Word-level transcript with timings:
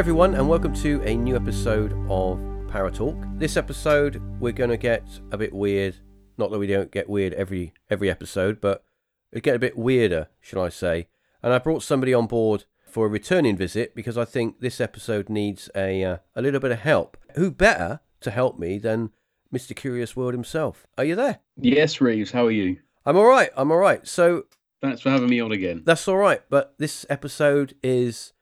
Everyone, 0.00 0.34
and 0.34 0.48
welcome 0.48 0.72
to 0.76 1.02
a 1.02 1.14
new 1.14 1.36
episode 1.36 1.92
of 2.08 2.38
Paratalk. 2.70 3.38
This 3.38 3.58
episode, 3.58 4.22
we're 4.40 4.50
going 4.50 4.70
to 4.70 4.78
get 4.78 5.06
a 5.30 5.36
bit 5.36 5.52
weird. 5.52 5.94
Not 6.38 6.50
that 6.50 6.58
we 6.58 6.66
don't 6.66 6.90
get 6.90 7.06
weird 7.06 7.34
every 7.34 7.74
every 7.90 8.10
episode, 8.10 8.62
but 8.62 8.82
it 9.30 9.42
get 9.42 9.56
a 9.56 9.58
bit 9.58 9.76
weirder, 9.76 10.28
shall 10.40 10.62
I 10.62 10.70
say? 10.70 11.08
And 11.42 11.52
I 11.52 11.58
brought 11.58 11.82
somebody 11.82 12.14
on 12.14 12.26
board 12.26 12.64
for 12.88 13.04
a 13.04 13.10
returning 13.10 13.58
visit 13.58 13.94
because 13.94 14.16
I 14.16 14.24
think 14.24 14.60
this 14.60 14.80
episode 14.80 15.28
needs 15.28 15.68
a 15.76 16.02
uh, 16.02 16.16
a 16.34 16.40
little 16.40 16.60
bit 16.60 16.72
of 16.72 16.78
help. 16.78 17.18
Who 17.34 17.50
better 17.50 18.00
to 18.22 18.30
help 18.30 18.58
me 18.58 18.78
than 18.78 19.10
Mr. 19.52 19.76
Curious 19.76 20.16
World 20.16 20.32
himself? 20.32 20.86
Are 20.96 21.04
you 21.04 21.14
there? 21.14 21.40
Yes, 21.58 22.00
Reeves. 22.00 22.30
How 22.30 22.46
are 22.46 22.50
you? 22.50 22.78
I'm 23.04 23.18
all 23.18 23.28
right. 23.28 23.50
I'm 23.54 23.70
all 23.70 23.76
right. 23.76 24.08
So 24.08 24.46
Thanks 24.80 25.02
for 25.02 25.10
having 25.10 25.28
me 25.28 25.40
on 25.40 25.52
again. 25.52 25.82
that's 25.84 26.08
all 26.08 26.16
right. 26.16 26.40
But 26.48 26.72
this 26.78 27.04
episode 27.10 27.74
is 27.82 28.32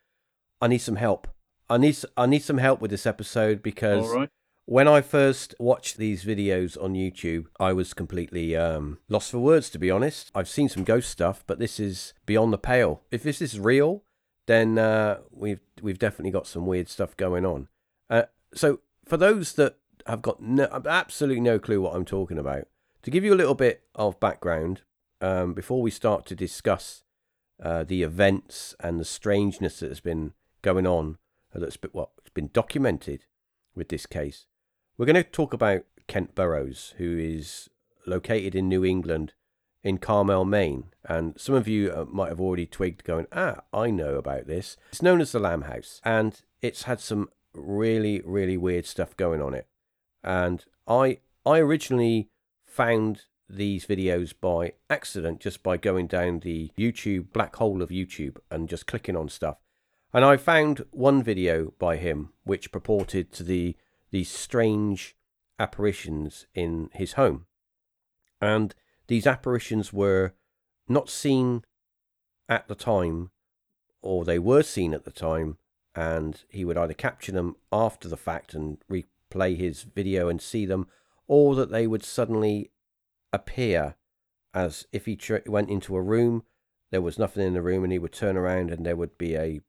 I 0.63 0.69
need 0.69 0.79
some 0.79 0.95
help. 0.95 1.27
I 1.71 1.77
need 1.77 1.97
I 2.17 2.27
need 2.27 2.43
some 2.43 2.59
help 2.59 2.81
with 2.81 2.91
this 2.91 3.07
episode 3.07 3.63
because 3.63 4.09
right. 4.09 4.31
when 4.65 4.89
I 4.89 5.01
first 5.01 5.55
watched 5.59 5.97
these 5.97 6.25
videos 6.25 6.83
on 6.83 6.95
YouTube, 6.95 7.47
I 7.61 7.73
was 7.73 7.95
completely 7.95 8.57
um, 8.57 8.99
lost 9.09 9.31
for 9.31 9.39
words. 9.39 9.69
To 9.71 9.79
be 9.79 9.91
honest, 9.91 10.31
I've 10.35 10.49
seen 10.49 10.69
some 10.69 10.85
ghost 10.85 11.11
stuff, 11.11 11.45
but 11.47 11.59
this 11.59 11.79
is 11.79 12.15
beyond 12.27 12.53
the 12.53 12.59
pale. 12.59 13.03
If 13.11 13.23
this 13.23 13.43
is 13.43 13.61
real, 13.61 14.03
then 14.47 14.79
uh, 14.79 15.19
we've 15.31 15.61
we've 15.83 15.99
definitely 15.99 16.31
got 16.31 16.47
some 16.47 16.67
weird 16.67 16.89
stuff 16.89 17.17
going 17.17 17.45
on. 17.45 17.69
Uh, 18.09 18.25
so 18.55 18.81
for 19.05 19.17
those 19.17 19.53
that 19.55 19.77
have 20.07 20.23
got 20.23 20.43
no, 20.43 20.67
absolutely 20.87 21.41
no 21.41 21.59
clue 21.59 21.83
what 21.83 21.95
I'm 21.95 22.07
talking 22.07 22.39
about, 22.39 22.67
to 23.03 23.11
give 23.11 23.25
you 23.25 23.35
a 23.35 23.37
little 23.37 23.55
bit 23.55 23.83
of 23.95 24.19
background 24.19 24.83
um, 25.21 25.53
before 25.53 25.83
we 25.83 25.91
start 25.91 26.25
to 26.27 26.35
discuss 26.35 27.05
uh, 27.63 27.85
the 27.85 28.03
events 28.03 28.75
and 28.81 28.99
the 28.99 29.05
strangeness 29.05 29.81
that 29.81 29.89
has 29.89 30.01
been 30.01 30.33
going 30.63 30.87
on, 30.87 31.19
that's 31.55 31.77
been, 31.77 31.91
what 31.93 32.11
has 32.23 32.31
been 32.33 32.51
documented 32.53 33.25
with 33.75 33.89
this 33.89 34.07
case. 34.07 34.47
We're 34.97 35.07
going 35.07 35.17
to 35.17 35.23
talk 35.23 35.53
about 35.53 35.83
Kent 36.07 36.35
Burris, 36.35 36.95
who 36.99 37.17
is 37.19 37.71
located 38.07 38.55
in 38.55 38.69
New 38.69 38.85
England 38.85 39.35
in 39.83 39.99
Carmel, 39.99 40.45
Maine. 40.45 40.85
And 41.05 41.39
some 41.39 41.55
of 41.55 41.69
you 41.69 41.93
uh, 41.93 42.05
might 42.05 42.29
have 42.29 42.41
already 42.41 42.67
twigged 42.67 43.05
going, 43.05 43.27
ah, 43.33 43.63
I 43.73 43.91
know 43.91 44.17
about 44.17 44.47
this. 44.47 44.77
It's 44.91 45.03
known 45.03 45.21
as 45.21 45.33
the 45.33 45.39
Lamb 45.39 45.63
House, 45.63 46.01
and 46.05 46.41
it's 46.61 46.83
had 46.83 47.01
some 47.01 47.29
really, 47.55 48.21
really 48.25 48.57
weird 48.57 48.87
stuff 48.87 49.17
going 49.17 49.41
on 49.41 49.55
it. 49.55 49.67
And 50.25 50.65
I, 50.87 51.19
I 51.47 51.59
originally 51.59 52.29
found 52.67 53.23
these 53.49 53.87
videos 53.87 54.35
by 54.39 54.75
accident 54.91 55.41
just 55.41 55.63
by 55.63 55.77
going 55.77 56.07
down 56.07 56.41
the 56.41 56.71
YouTube 56.79 57.33
black 57.33 57.57
hole 57.57 57.81
of 57.81 57.89
YouTube 57.89 58.37
and 58.51 58.69
just 58.69 58.87
clicking 58.87 59.17
on 59.17 59.29
stuff. 59.29 59.57
And 60.13 60.25
I 60.25 60.37
found 60.37 60.85
one 60.91 61.23
video 61.23 61.75
by 61.79 61.97
him 61.97 62.33
which 62.45 62.73
purported 62.73 63.33
to 63.33 63.43
the 63.43 63.77
these 64.11 64.31
strange 64.31 65.17
apparitions 65.59 66.47
in 66.55 66.89
his 66.95 67.13
home. 67.13 67.47
And 68.41 68.75
these 69.07 69.27
apparitions 69.27 69.93
were 69.93 70.33
not 70.89 71.11
seen 71.11 71.65
at 72.49 72.69
the 72.69 72.75
time, 72.75 73.31
or 74.01 74.25
they 74.25 74.39
were 74.39 74.63
seen 74.63 74.95
at 74.95 75.05
the 75.05 75.11
time, 75.11 75.59
and 75.95 76.43
he 76.49 76.65
would 76.65 76.79
either 76.79 76.95
capture 76.95 77.33
them 77.33 77.57
after 77.71 78.09
the 78.09 78.17
fact 78.17 78.55
and 78.55 78.79
replay 78.91 79.57
his 79.57 79.83
video 79.83 80.29
and 80.29 80.41
see 80.41 80.65
them, 80.65 80.87
or 81.27 81.55
that 81.55 81.71
they 81.71 81.87
would 81.87 82.05
suddenly 82.05 82.71
appear 83.33 83.97
as 84.55 84.87
if 84.93 85.05
he 85.05 85.17
tr- 85.17 85.39
went 85.47 85.69
into 85.69 85.97
a 85.97 86.03
room, 86.03 86.45
there 86.91 87.03
was 87.03 87.19
nothing 87.19 87.47
in 87.47 87.53
the 87.53 87.61
room, 87.61 87.85
and 87.85 87.93
he 87.93 87.99
would 87.99 88.13
turn 88.13 88.37
around 88.37 88.71
and 88.71 88.87
there 88.87 88.97
would 88.97 89.19
be 89.19 89.37
a 89.37 89.61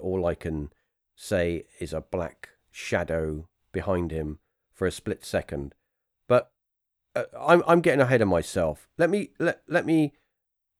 all 0.00 0.26
I 0.26 0.34
can 0.34 0.70
say 1.16 1.64
is 1.80 1.92
a 1.92 2.00
black 2.00 2.50
shadow 2.70 3.48
behind 3.72 4.10
him 4.10 4.38
for 4.72 4.86
a 4.86 4.90
split 4.92 5.24
second. 5.24 5.74
But 6.28 6.50
uh, 7.14 7.24
I'm 7.38 7.62
I'm 7.66 7.80
getting 7.80 8.00
ahead 8.00 8.22
of 8.22 8.28
myself. 8.28 8.88
Let 8.98 9.10
me 9.10 9.30
let 9.38 9.62
let 9.68 9.86
me 9.86 10.12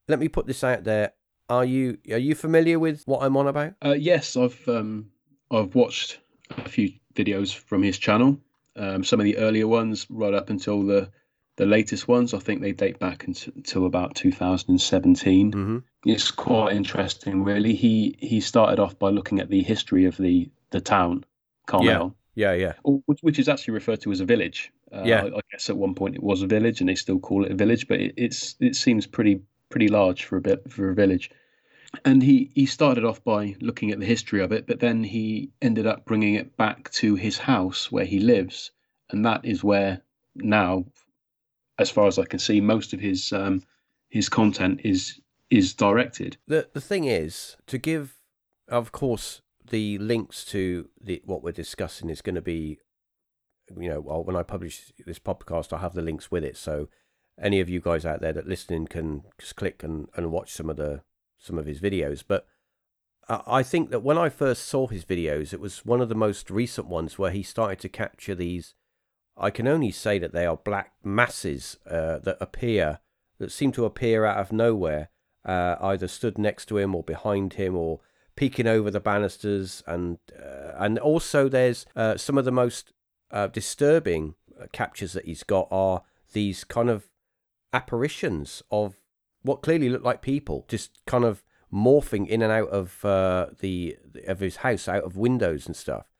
let 0.08 0.18
me 0.18 0.28
put 0.28 0.46
this 0.46 0.64
out 0.64 0.84
there. 0.84 1.12
Are 1.48 1.64
you 1.64 1.98
are 2.10 2.18
you 2.18 2.34
familiar 2.34 2.78
with 2.78 3.02
what 3.06 3.22
I'm 3.22 3.36
on 3.36 3.46
about? 3.46 3.74
Uh, 3.84 3.96
yes, 3.98 4.36
I've 4.36 4.66
um, 4.68 5.10
I've 5.50 5.74
watched 5.74 6.18
a 6.50 6.68
few 6.68 6.92
videos 7.14 7.54
from 7.54 7.82
his 7.82 7.98
channel. 7.98 8.38
Um, 8.76 9.04
some 9.04 9.20
of 9.20 9.24
the 9.24 9.38
earlier 9.38 9.68
ones, 9.68 10.06
right 10.10 10.34
up 10.34 10.50
until 10.50 10.82
the 10.82 11.10
the 11.56 11.66
latest 11.66 12.08
ones. 12.08 12.34
I 12.34 12.38
think 12.38 12.60
they 12.60 12.72
date 12.72 12.98
back 12.98 13.26
until, 13.26 13.86
about 13.86 14.14
2017. 14.16 15.52
Mm-hmm. 15.52 15.78
It's 16.06 16.30
quite 16.30 16.74
interesting, 16.74 17.44
really. 17.44 17.74
He 17.74 18.16
he 18.18 18.40
started 18.40 18.78
off 18.78 18.98
by 18.98 19.10
looking 19.10 19.40
at 19.40 19.48
the 19.50 19.62
history 19.62 20.04
of 20.06 20.16
the 20.16 20.50
the 20.70 20.80
town, 20.80 21.24
Carmel, 21.66 22.14
Yeah, 22.34 22.52
yeah, 22.52 22.72
or- 22.82 23.00
which, 23.06 23.20
which 23.22 23.38
is 23.38 23.48
actually 23.48 23.74
referred 23.74 24.00
to 24.02 24.12
as 24.12 24.20
a 24.20 24.24
village. 24.24 24.72
Uh, 24.92 25.02
Yeah. 25.04 25.22
I, 25.24 25.36
I 25.36 25.40
guess 25.52 25.70
at 25.70 25.76
one 25.76 25.94
point 25.94 26.14
it 26.16 26.22
was 26.22 26.42
a 26.42 26.46
village, 26.46 26.80
and 26.80 26.88
they 26.88 26.94
still 26.96 27.18
call 27.20 27.44
it 27.44 27.52
a 27.52 27.56
village, 27.56 27.86
but 27.88 28.00
it, 28.00 28.14
it's 28.16 28.56
it 28.60 28.74
seems 28.76 29.06
pretty 29.06 29.40
pretty 29.70 29.88
large 29.88 30.24
for 30.24 30.36
a 30.36 30.40
bit 30.40 30.70
for 30.70 30.90
a 30.90 30.94
village. 30.94 31.30
And 32.04 32.22
he 32.22 32.50
he 32.54 32.66
started 32.66 33.04
off 33.04 33.22
by 33.22 33.54
looking 33.60 33.92
at 33.92 34.00
the 34.00 34.06
history 34.06 34.42
of 34.42 34.50
it, 34.50 34.66
but 34.66 34.80
then 34.80 35.04
he 35.04 35.50
ended 35.62 35.86
up 35.86 36.04
bringing 36.04 36.34
it 36.34 36.56
back 36.56 36.90
to 36.92 37.14
his 37.14 37.38
house 37.38 37.92
where 37.92 38.04
he 38.04 38.18
lives, 38.18 38.72
and 39.10 39.24
that 39.24 39.44
is 39.44 39.62
where 39.62 40.02
now, 40.34 40.84
as 41.78 41.90
far 41.90 42.06
as 42.06 42.18
I 42.18 42.24
can 42.24 42.38
see, 42.38 42.60
most 42.60 42.92
of 42.92 43.00
his 43.00 43.32
um, 43.32 43.62
his 44.10 44.28
content 44.28 44.80
is 44.84 45.20
is 45.50 45.74
directed. 45.74 46.36
the 46.46 46.68
the 46.72 46.80
thing 46.80 47.04
is 47.04 47.56
to 47.66 47.78
give 47.78 48.18
of 48.68 48.92
course 48.92 49.42
the 49.70 49.98
links 49.98 50.44
to 50.44 50.88
the 51.00 51.22
what 51.24 51.42
we're 51.42 51.52
discussing 51.52 52.08
is 52.08 52.22
going 52.22 52.34
to 52.34 52.42
be 52.42 52.78
you 53.78 53.88
know 53.90 54.00
well, 54.00 54.24
when 54.24 54.36
i 54.36 54.42
publish 54.42 54.92
this 55.06 55.18
podcast 55.18 55.72
i'll 55.72 55.80
have 55.80 55.92
the 55.92 56.02
links 56.02 56.30
with 56.30 56.42
it 56.44 56.56
so 56.56 56.88
any 57.40 57.60
of 57.60 57.68
you 57.68 57.80
guys 57.80 58.06
out 58.06 58.20
there 58.20 58.32
that 58.32 58.48
listening 58.48 58.86
can 58.86 59.22
just 59.38 59.56
click 59.56 59.82
and, 59.82 60.08
and 60.16 60.30
watch 60.30 60.52
some 60.52 60.70
of 60.70 60.76
the 60.76 61.02
some 61.38 61.58
of 61.58 61.66
his 61.66 61.80
videos 61.80 62.24
but 62.26 62.46
I 63.28 63.42
I 63.46 63.62
think 63.62 63.90
that 63.90 64.00
when 64.00 64.18
I 64.18 64.28
first 64.28 64.64
saw 64.66 64.86
his 64.86 65.04
videos, 65.04 65.52
it 65.52 65.60
was 65.60 65.84
one 65.84 66.00
of 66.00 66.08
the 66.08 66.14
most 66.14 66.50
recent 66.50 66.86
ones 66.86 67.18
where 67.18 67.30
he 67.30 67.42
started 67.42 67.78
to 67.80 67.88
capture 67.88 68.34
these. 68.34 68.74
I 69.36 69.50
can 69.50 69.66
only 69.66 69.90
say 69.90 70.18
that 70.18 70.32
they 70.32 70.46
are 70.46 70.56
black 70.56 70.92
masses 71.02 71.76
uh, 71.88 72.18
that 72.20 72.36
appear, 72.40 73.00
that 73.38 73.52
seem 73.52 73.72
to 73.72 73.84
appear 73.84 74.24
out 74.24 74.38
of 74.38 74.52
nowhere, 74.52 75.08
uh, 75.44 75.76
either 75.80 76.08
stood 76.08 76.38
next 76.38 76.66
to 76.66 76.78
him 76.78 76.94
or 76.94 77.02
behind 77.02 77.54
him 77.54 77.76
or 77.76 78.00
peeking 78.36 78.66
over 78.66 78.90
the 78.90 79.00
banisters, 79.00 79.82
and 79.86 80.18
uh, 80.38 80.72
and 80.76 80.98
also 80.98 81.48
there's 81.48 81.86
uh, 81.94 82.16
some 82.16 82.38
of 82.38 82.44
the 82.44 82.52
most 82.52 82.92
uh, 83.30 83.46
disturbing 83.48 84.34
uh, 84.60 84.66
captures 84.72 85.12
that 85.12 85.24
he's 85.24 85.42
got 85.42 85.68
are 85.70 86.02
these 86.32 86.64
kind 86.64 86.90
of 86.90 87.10
apparitions 87.72 88.62
of 88.70 88.96
what 89.42 89.62
clearly 89.62 89.88
look 89.88 90.04
like 90.04 90.22
people, 90.22 90.64
just 90.68 91.04
kind 91.06 91.24
of 91.24 91.44
morphing 91.72 92.26
in 92.26 92.40
and 92.40 92.52
out 92.52 92.68
of 92.68 93.00
the 93.60 93.96
of 94.26 94.40
his 94.40 94.56
house, 94.56 94.88
out 94.88 95.04
of 95.04 95.16
windows 95.16 95.66
and 95.66 95.76
stuff. 95.76 96.13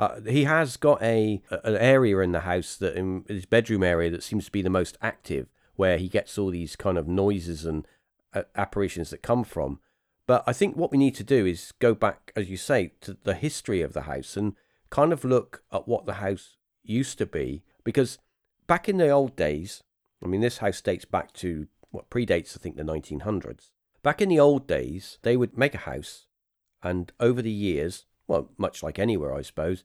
Uh, 0.00 0.18
he 0.22 0.44
has 0.44 0.78
got 0.78 1.02
a 1.02 1.42
an 1.50 1.76
area 1.76 2.20
in 2.20 2.32
the 2.32 2.40
house 2.40 2.74
that 2.74 2.96
in 2.96 3.22
his 3.28 3.44
bedroom 3.44 3.82
area 3.82 4.08
that 4.08 4.22
seems 4.22 4.46
to 4.46 4.50
be 4.50 4.62
the 4.62 4.70
most 4.70 4.96
active, 5.02 5.46
where 5.76 5.98
he 5.98 6.08
gets 6.08 6.38
all 6.38 6.48
these 6.48 6.74
kind 6.74 6.96
of 6.96 7.06
noises 7.06 7.66
and 7.66 7.86
uh, 8.32 8.44
apparitions 8.56 9.10
that 9.10 9.20
come 9.20 9.44
from. 9.44 9.78
But 10.26 10.42
I 10.46 10.54
think 10.54 10.74
what 10.74 10.90
we 10.90 10.96
need 10.96 11.14
to 11.16 11.22
do 11.22 11.44
is 11.44 11.74
go 11.80 11.94
back, 11.94 12.32
as 12.34 12.48
you 12.48 12.56
say, 12.56 12.92
to 13.02 13.18
the 13.24 13.34
history 13.34 13.82
of 13.82 13.92
the 13.92 14.02
house 14.02 14.38
and 14.38 14.54
kind 14.88 15.12
of 15.12 15.22
look 15.22 15.64
at 15.70 15.86
what 15.86 16.06
the 16.06 16.14
house 16.14 16.56
used 16.82 17.18
to 17.18 17.26
be. 17.26 17.62
Because 17.84 18.16
back 18.66 18.88
in 18.88 18.96
the 18.96 19.10
old 19.10 19.36
days, 19.36 19.82
I 20.24 20.28
mean, 20.28 20.40
this 20.40 20.58
house 20.58 20.80
dates 20.80 21.04
back 21.04 21.34
to 21.34 21.66
what 21.90 22.08
predates, 22.08 22.56
I 22.56 22.62
think, 22.62 22.76
the 22.76 22.84
1900s. 22.84 23.68
Back 24.02 24.22
in 24.22 24.30
the 24.30 24.40
old 24.40 24.66
days, 24.66 25.18
they 25.20 25.36
would 25.36 25.58
make 25.58 25.74
a 25.74 25.78
house, 25.78 26.26
and 26.82 27.12
over 27.20 27.42
the 27.42 27.50
years, 27.50 28.06
well, 28.30 28.48
much 28.56 28.82
like 28.82 28.98
anywhere, 28.98 29.34
I 29.34 29.42
suppose, 29.42 29.84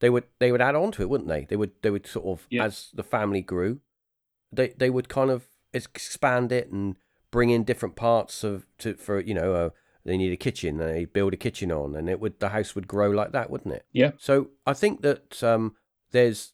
they 0.00 0.10
would 0.10 0.24
they 0.40 0.50
would 0.52 0.60
add 0.60 0.74
on 0.74 0.92
to 0.92 1.02
it, 1.02 1.08
wouldn't 1.08 1.28
they? 1.28 1.44
They 1.48 1.56
would 1.56 1.72
they 1.82 1.90
would 1.90 2.06
sort 2.06 2.26
of 2.26 2.46
Yeah. 2.50 2.64
as 2.64 2.90
the 2.92 3.04
family 3.04 3.40
grew, 3.40 3.80
they 4.52 4.68
they 4.76 4.90
would 4.90 5.08
kind 5.08 5.30
of 5.30 5.46
expand 5.72 6.52
it 6.52 6.70
and 6.70 6.96
bring 7.30 7.50
in 7.50 7.64
different 7.64 7.96
parts 7.96 8.44
of 8.44 8.66
to 8.78 8.94
for 8.94 9.20
you 9.20 9.34
know 9.34 9.54
uh, 9.54 9.70
they 10.04 10.16
need 10.16 10.32
a 10.32 10.36
kitchen 10.36 10.80
and 10.80 10.90
they 10.94 11.04
build 11.04 11.32
a 11.32 11.36
kitchen 11.36 11.70
on 11.72 11.94
and 11.96 12.08
it 12.10 12.20
would 12.20 12.38
the 12.40 12.50
house 12.50 12.74
would 12.74 12.88
grow 12.88 13.10
like 13.10 13.32
that, 13.32 13.48
wouldn't 13.50 13.74
it? 13.74 13.86
Yeah. 13.92 14.12
So 14.18 14.50
I 14.66 14.74
think 14.74 15.02
that 15.02 15.42
um, 15.42 15.74
there's 16.10 16.52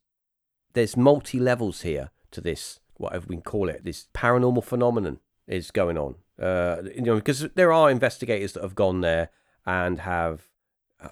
there's 0.75 0.97
multi 0.97 1.39
levels 1.41 1.83
here 1.83 2.11
to 2.31 2.41
this 2.41 2.81
whatever 2.99 3.27
we 3.29 3.37
can 3.37 3.43
call 3.43 3.69
it 3.71 3.83
this 3.83 4.09
paranormal 4.15 4.63
phenomenon 4.65 5.19
is 5.47 5.71
going 5.71 5.97
on. 5.97 6.15
Uh, 6.39 6.83
you 6.95 7.03
know 7.03 7.17
because 7.17 7.41
there 7.55 7.73
are 7.73 7.91
investigators 7.91 8.53
that 8.53 8.63
have 8.63 8.75
gone 8.75 9.01
there 9.01 9.31
and 9.67 9.99
have 10.01 10.50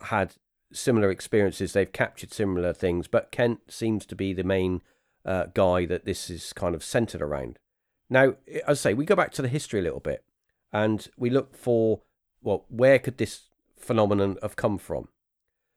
had 0.04 0.34
similar 0.72 1.10
experiences. 1.10 1.72
They've 1.72 1.92
captured 1.92 2.32
similar 2.32 2.72
things, 2.72 3.08
but 3.08 3.30
Kent 3.30 3.60
seems 3.68 4.06
to 4.06 4.16
be 4.16 4.32
the 4.32 4.44
main 4.44 4.82
uh, 5.24 5.46
guy 5.54 5.86
that 5.86 6.04
this 6.04 6.30
is 6.30 6.52
kind 6.52 6.74
of 6.74 6.84
centered 6.84 7.22
around. 7.22 7.58
Now, 8.10 8.34
as 8.66 8.80
I 8.80 8.90
say, 8.90 8.94
we 8.94 9.04
go 9.04 9.16
back 9.16 9.32
to 9.32 9.42
the 9.42 9.48
history 9.48 9.80
a 9.80 9.82
little 9.82 10.00
bit 10.00 10.24
and 10.72 11.08
we 11.16 11.30
look 11.30 11.56
for 11.56 12.02
well, 12.42 12.64
where 12.68 12.98
could 12.98 13.18
this 13.18 13.48
phenomenon 13.76 14.36
have 14.42 14.56
come 14.56 14.78
from? 14.78 15.08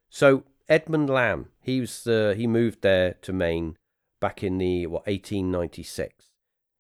So 0.10 0.44
Edmund 0.70 1.10
Lamb, 1.10 1.48
he 1.60 1.80
was 1.80 2.04
he 2.04 2.48
moved 2.48 2.82
there 2.82 3.16
to 3.22 3.34
Maine 3.34 3.78
back 4.20 4.44
in 4.44 4.58
the 4.58 4.88
what 4.88 5.06
1896. 5.08 6.28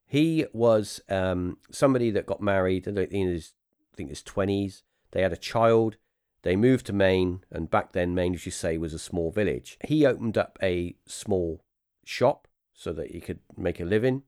He 0.05 0.45
was 0.53 1.01
um, 1.09 1.57
somebody 1.71 2.11
that 2.11 2.25
got 2.25 2.41
married 2.41 2.87
in 2.87 2.95
his 3.27 3.53
I 3.93 3.97
think 3.97 4.09
his 4.09 4.23
20s. 4.23 4.83
They 5.11 5.21
had 5.21 5.33
a 5.33 5.37
child. 5.37 5.97
They 6.43 6.55
moved 6.55 6.87
to 6.87 6.93
Maine, 6.93 7.43
and 7.51 7.69
back 7.69 7.91
then 7.91 8.15
Maine, 8.15 8.33
as 8.33 8.45
you 8.45 8.51
say, 8.51 8.77
was 8.77 8.93
a 8.93 8.99
small 8.99 9.31
village. 9.31 9.77
He 9.85 10.05
opened 10.05 10.37
up 10.37 10.57
a 10.61 10.95
small 11.05 11.63
shop 12.03 12.47
so 12.73 12.93
that 12.93 13.11
he 13.11 13.19
could 13.19 13.39
make 13.55 13.79
a 13.79 13.85
living, 13.85 14.23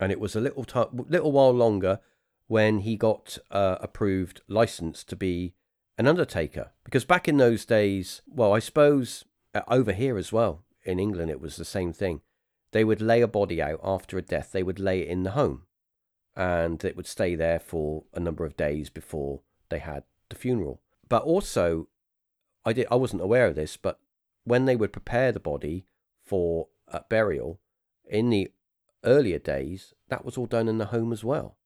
and 0.00 0.10
it 0.10 0.20
was 0.20 0.34
a 0.34 0.40
little 0.40 0.64
t- 0.64 0.84
little 0.92 1.32
while 1.32 1.52
longer 1.52 2.00
when 2.48 2.80
he 2.80 2.96
got 2.96 3.38
uh, 3.50 3.76
approved 3.80 4.40
license 4.48 5.04
to 5.04 5.14
be 5.14 5.54
an 5.96 6.08
undertaker. 6.08 6.72
Because 6.84 7.04
back 7.04 7.28
in 7.28 7.36
those 7.36 7.64
days, 7.64 8.22
well, 8.26 8.52
I 8.52 8.58
suppose 8.58 9.24
uh, 9.54 9.60
over 9.68 9.92
here 9.92 10.18
as 10.18 10.32
well 10.32 10.64
in 10.82 10.98
England, 10.98 11.30
it 11.30 11.40
was 11.40 11.56
the 11.56 11.64
same 11.64 11.92
thing. 11.92 12.22
They 12.72 12.82
would 12.82 13.00
lay 13.00 13.20
a 13.20 13.28
body 13.28 13.62
out 13.62 13.80
after 13.84 14.18
a 14.18 14.22
death, 14.22 14.50
they 14.50 14.64
would 14.64 14.80
lay 14.80 15.02
it 15.02 15.08
in 15.08 15.22
the 15.22 15.32
home 15.32 15.62
and 16.36 16.84
it 16.84 16.96
would 16.96 17.06
stay 17.06 17.34
there 17.34 17.58
for 17.58 18.04
a 18.14 18.20
number 18.20 18.44
of 18.44 18.56
days 18.56 18.88
before 18.88 19.40
they 19.68 19.78
had 19.78 20.04
the 20.28 20.36
funeral. 20.36 20.80
But 21.10 21.24
also, 21.24 21.88
I 22.64 22.72
did 22.72 22.86
I 22.90 22.94
wasn't 22.94 23.22
aware 23.22 23.46
of 23.46 23.56
this, 23.56 23.76
but 23.76 24.00
when 24.44 24.64
they 24.64 24.76
would 24.76 24.94
prepare 24.94 25.32
the 25.32 25.40
body 25.40 25.84
for 26.24 26.68
burial 27.10 27.60
in 28.08 28.30
the 28.30 28.50
earlier 29.04 29.38
days, 29.38 29.92
that 30.08 30.24
was 30.24 30.38
all 30.38 30.46
done 30.46 30.68
in 30.68 30.78
the 30.78 30.86
home 30.86 31.12
as 31.12 31.22
well 31.22 31.58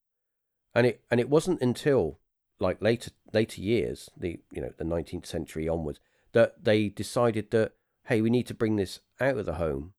and 0.75 0.87
it 0.87 1.02
and 1.11 1.20
it 1.20 1.31
wasn't 1.31 1.61
until 1.61 2.19
like 2.58 2.82
later 2.82 3.11
later 3.32 3.61
years, 3.61 4.11
the 4.17 4.41
you 4.50 4.61
know 4.61 4.73
the 4.76 4.85
19th 4.85 5.26
century 5.26 5.69
onwards, 5.69 6.00
that 6.32 6.64
they 6.64 6.88
decided 6.88 7.50
that 7.52 7.73
hey, 8.06 8.20
we 8.20 8.31
need 8.31 8.47
to 8.47 8.55
bring 8.55 8.76
this 8.76 9.00
out 9.20 9.38
of 9.38 9.47
the 9.47 9.55
home 9.55 9.94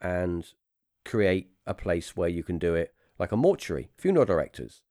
and 0.00 0.52
create 1.04 1.50
a 1.66 1.74
place 1.74 2.16
where 2.16 2.28
you 2.28 2.44
can 2.44 2.58
do 2.58 2.74
it 2.74 2.94
like 3.18 3.32
a 3.32 3.36
mortuary, 3.36 3.90
funeral 3.96 4.24
directors. 4.24 4.82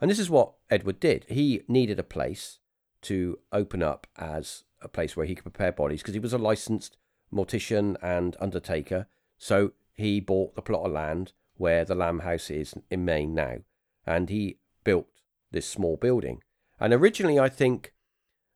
And 0.00 0.10
this 0.10 0.18
is 0.18 0.28
what 0.28 0.54
Edward 0.68 0.98
did. 0.98 1.26
He 1.28 1.62
needed 1.68 1.98
a 1.98 2.04
place 2.04 2.58
to 3.02 3.38
open 3.52 3.82
up 3.82 4.06
as 4.16 4.64
a 4.80 4.88
place 4.88 5.16
where 5.16 5.26
he 5.26 5.34
could 5.34 5.44
prepare 5.44 5.72
bodies 5.72 6.02
because 6.02 6.14
he 6.14 6.20
was 6.20 6.32
a 6.32 6.38
licensed 6.38 6.96
mortician 7.32 7.96
and 8.02 8.36
undertaker. 8.40 9.06
So 9.38 9.72
he 9.94 10.20
bought 10.20 10.54
the 10.54 10.62
plot 10.62 10.86
of 10.86 10.92
land 10.92 11.32
where 11.56 11.84
the 11.84 11.94
Lamb 11.94 12.20
House 12.20 12.50
is 12.50 12.74
in 12.90 13.04
Maine 13.04 13.34
now, 13.34 13.58
and 14.06 14.28
he 14.28 14.58
built 14.84 15.06
this 15.50 15.68
small 15.68 15.96
building. 15.96 16.42
And 16.80 16.92
originally, 16.92 17.38
I 17.38 17.48
think, 17.48 17.92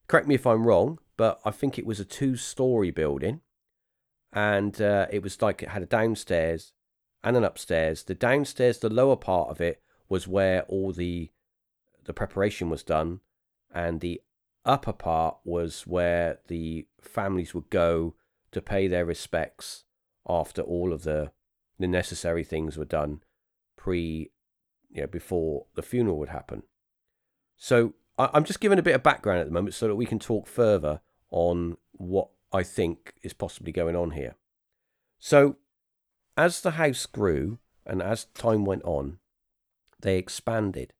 correct 0.09 0.27
me 0.27 0.35
if 0.35 0.47
I'm 0.47 0.67
wrong, 0.67 0.99
but 1.17 1.41
I 1.45 1.51
think 1.51 1.79
it 1.79 1.87
was 1.87 2.01
a 2.01 2.05
two 2.05 2.37
story 2.37 2.91
building. 2.91 3.41
And 4.33 4.81
uh, 4.81 5.07
it 5.11 5.23
was 5.23 5.41
like 5.41 5.63
it 5.63 5.71
had 5.71 5.83
a 5.83 5.87
downstairs 5.87 6.73
and 7.23 7.37
an 7.37 7.45
upstairs. 7.45 8.03
The 8.03 8.15
downstairs, 8.15 8.79
the 8.79 8.91
lower 8.91 9.17
part 9.17 9.51
of 9.51 9.61
it, 9.61 9.83
was 10.09 10.29
where 10.29 10.63
all 10.63 10.93
the 10.93 11.31
the 12.05 12.13
preparation 12.13 12.71
was 12.71 12.85
done, 12.85 13.21
and 13.75 14.01
the 14.01 14.21
upper 14.67 14.93
part 14.93 15.39
was 15.45 15.87
where 15.87 16.41
the 16.49 16.87
families 17.01 17.55
would 17.55 17.71
go 17.71 18.15
to 18.53 18.61
pay 18.61 18.89
their 18.89 19.05
respects 19.05 19.85
after 20.29 20.63
all 20.63 20.93
of 20.93 21.03
the 21.03 21.31
the 21.79 21.87
necessary 21.87 22.43
things 22.43 22.77
were 22.77 22.87
done 22.87 23.21
pre 23.77 24.31
you 24.91 25.03
know, 25.03 25.07
before 25.07 25.67
the 25.75 25.83
funeral 25.83 26.19
would 26.19 26.31
happen. 26.31 26.63
So 27.57 27.95
I, 28.19 28.31
I'm 28.33 28.45
just 28.45 28.61
giving 28.61 28.79
a 28.79 28.83
bit 28.83 28.95
of 28.95 29.03
background 29.03 29.41
at 29.41 29.47
the 29.47 29.53
moment 29.53 29.75
so 29.75 29.89
that 29.89 29.97
we 29.97 30.07
can 30.07 30.19
talk 30.19 30.47
further 30.47 31.01
on 31.31 31.77
what 31.93 32.29
I 32.53 32.63
think 32.63 33.15
is 33.23 33.33
possibly 33.33 33.73
going 33.73 33.97
on 33.97 34.13
here. 34.13 34.37
So, 35.19 35.57
as 36.37 36.61
the 36.61 36.73
house 36.73 37.07
grew 37.07 37.59
and 37.85 38.03
as 38.03 38.27
time 38.27 38.65
went 38.65 38.85
on, 38.85 39.19
they 40.01 40.19
expanded. 40.19 40.93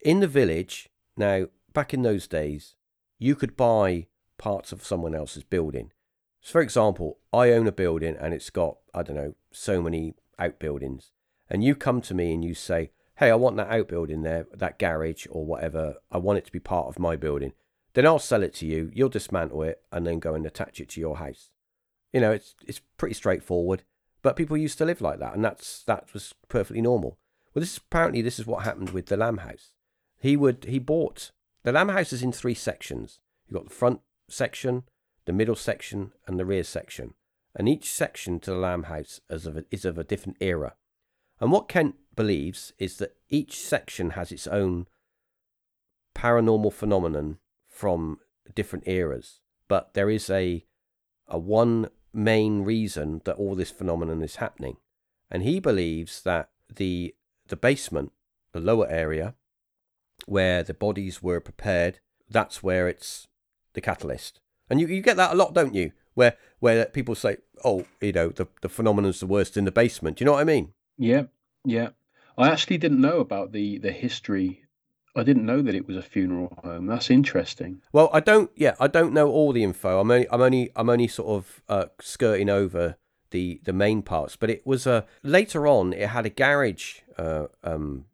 In 0.00 0.20
the 0.20 0.28
village, 0.28 0.88
now, 1.16 1.46
back 1.72 1.92
in 1.92 2.02
those 2.02 2.26
days, 2.26 2.76
you 3.22 3.36
could 3.36 3.56
buy 3.56 4.06
parts 4.36 4.72
of 4.72 4.84
someone 4.84 5.14
else's 5.14 5.44
building. 5.44 5.92
So, 6.40 6.52
for 6.52 6.60
example, 6.60 7.18
I 7.32 7.50
own 7.50 7.68
a 7.68 7.72
building 7.72 8.16
and 8.18 8.34
it's 8.34 8.50
got, 8.50 8.78
I 8.92 9.02
don't 9.02 9.16
know, 9.16 9.34
so 9.52 9.80
many 9.80 10.14
outbuildings. 10.38 11.12
And 11.48 11.62
you 11.62 11.74
come 11.74 12.00
to 12.02 12.14
me 12.14 12.34
and 12.34 12.44
you 12.44 12.54
say, 12.54 12.90
hey, 13.16 13.30
I 13.30 13.36
want 13.36 13.56
that 13.56 13.70
outbuilding 13.70 14.22
there, 14.22 14.46
that 14.52 14.78
garage 14.78 15.26
or 15.30 15.46
whatever. 15.46 15.96
I 16.10 16.18
want 16.18 16.38
it 16.38 16.46
to 16.46 16.52
be 16.52 16.58
part 16.58 16.88
of 16.88 16.98
my 16.98 17.14
building. 17.14 17.52
Then 17.94 18.06
I'll 18.06 18.18
sell 18.18 18.42
it 18.42 18.54
to 18.54 18.66
you. 18.66 18.90
You'll 18.92 19.08
dismantle 19.08 19.62
it 19.62 19.82
and 19.92 20.06
then 20.06 20.18
go 20.18 20.34
and 20.34 20.44
attach 20.44 20.80
it 20.80 20.88
to 20.90 21.00
your 21.00 21.18
house. 21.18 21.50
You 22.12 22.20
know, 22.20 22.32
it's 22.32 22.54
it's 22.66 22.80
pretty 22.96 23.14
straightforward. 23.14 23.84
But 24.22 24.36
people 24.36 24.56
used 24.56 24.78
to 24.78 24.84
live 24.84 25.00
like 25.00 25.18
that, 25.18 25.34
and 25.34 25.44
that's 25.44 25.82
that 25.84 26.12
was 26.12 26.34
perfectly 26.48 26.80
normal. 26.80 27.18
Well, 27.52 27.60
this 27.60 27.72
is, 27.72 27.78
apparently 27.78 28.22
this 28.22 28.38
is 28.38 28.46
what 28.46 28.64
happened 28.64 28.90
with 28.90 29.06
the 29.06 29.16
Lamb 29.16 29.38
House. 29.38 29.72
He 30.18 30.36
would 30.36 30.64
he 30.68 30.78
bought 30.78 31.32
the 31.64 31.72
Lamb 31.72 31.90
House 31.90 32.12
is 32.12 32.22
in 32.22 32.32
three 32.32 32.54
sections. 32.54 33.20
You've 33.46 33.58
got 33.60 33.68
the 33.68 33.74
front 33.74 34.00
section, 34.28 34.84
the 35.24 35.32
middle 35.32 35.54
section, 35.54 36.12
and 36.26 36.38
the 36.38 36.44
rear 36.44 36.64
section. 36.64 37.14
And 37.54 37.68
each 37.68 37.90
section 37.92 38.40
to 38.40 38.50
the 38.50 38.56
Lamb 38.56 38.84
House 38.84 39.20
is 39.28 39.46
of 39.46 39.56
a, 39.56 39.64
is 39.70 39.84
of 39.84 39.98
a 39.98 40.04
different 40.04 40.38
era. 40.40 40.74
And 41.40 41.52
what 41.52 41.68
Kent 41.68 41.96
believes 42.16 42.72
is 42.78 42.96
that 42.98 43.16
each 43.28 43.58
section 43.60 44.10
has 44.10 44.32
its 44.32 44.46
own 44.46 44.86
paranormal 46.14 46.72
phenomenon 46.72 47.38
from 47.68 48.18
different 48.54 48.86
eras, 48.86 49.40
but 49.68 49.94
there 49.94 50.10
is 50.10 50.28
a 50.30 50.64
a 51.28 51.38
one 51.38 51.88
main 52.12 52.62
reason 52.62 53.22
that 53.24 53.36
all 53.36 53.54
this 53.54 53.70
phenomenon 53.70 54.22
is 54.22 54.36
happening. 54.36 54.76
And 55.30 55.42
he 55.42 55.60
believes 55.60 56.22
that 56.22 56.50
the 56.74 57.14
the 57.48 57.56
basement, 57.56 58.12
the 58.52 58.60
lower 58.60 58.88
area, 58.88 59.34
where 60.26 60.62
the 60.62 60.74
bodies 60.74 61.22
were 61.22 61.40
prepared, 61.40 62.00
that's 62.28 62.62
where 62.62 62.88
it's 62.88 63.26
the 63.74 63.80
catalyst. 63.80 64.40
And 64.68 64.80
you, 64.80 64.86
you 64.86 65.02
get 65.02 65.16
that 65.16 65.32
a 65.32 65.36
lot, 65.36 65.54
don't 65.54 65.74
you? 65.74 65.92
Where 66.14 66.36
where 66.60 66.84
people 66.86 67.14
say, 67.14 67.38
Oh, 67.64 67.86
you 68.00 68.12
know, 68.12 68.28
the, 68.28 68.46
the 68.60 68.68
phenomenon's 68.68 69.20
the 69.20 69.26
worst 69.26 69.56
in 69.56 69.64
the 69.64 69.72
basement. 69.72 70.18
Do 70.18 70.22
you 70.22 70.26
know 70.26 70.32
what 70.32 70.40
I 70.40 70.44
mean? 70.44 70.72
Yeah, 70.98 71.24
yeah. 71.64 71.90
I 72.36 72.48
actually 72.48 72.78
didn't 72.78 73.00
know 73.00 73.20
about 73.20 73.52
the 73.52 73.78
the 73.78 73.92
history. 73.92 74.64
I 75.14 75.22
didn't 75.22 75.44
know 75.44 75.60
that 75.60 75.74
it 75.74 75.86
was 75.86 75.96
a 75.96 76.02
funeral 76.02 76.58
home. 76.64 76.86
That's 76.86 77.10
interesting. 77.10 77.82
Well, 77.92 78.08
I 78.12 78.20
don't. 78.20 78.50
Yeah, 78.56 78.74
I 78.80 78.86
don't 78.86 79.12
know 79.12 79.30
all 79.30 79.52
the 79.52 79.62
info. 79.62 80.00
I'm 80.00 80.10
only. 80.10 80.26
I'm 80.30 80.40
only. 80.40 80.70
I'm 80.74 80.88
only 80.88 81.08
sort 81.08 81.28
of 81.28 81.62
uh, 81.68 81.86
skirting 82.00 82.48
over 82.48 82.96
the 83.30 83.60
the 83.64 83.72
main 83.72 84.02
parts. 84.02 84.36
But 84.36 84.50
it 84.50 84.66
was 84.66 84.86
a 84.86 84.92
uh, 84.92 85.02
later 85.22 85.66
on. 85.66 85.92
It 85.92 86.08
had 86.08 86.24
a 86.24 86.30
garage, 86.30 87.00
uh, 87.18 87.46
um, 87.62 88.06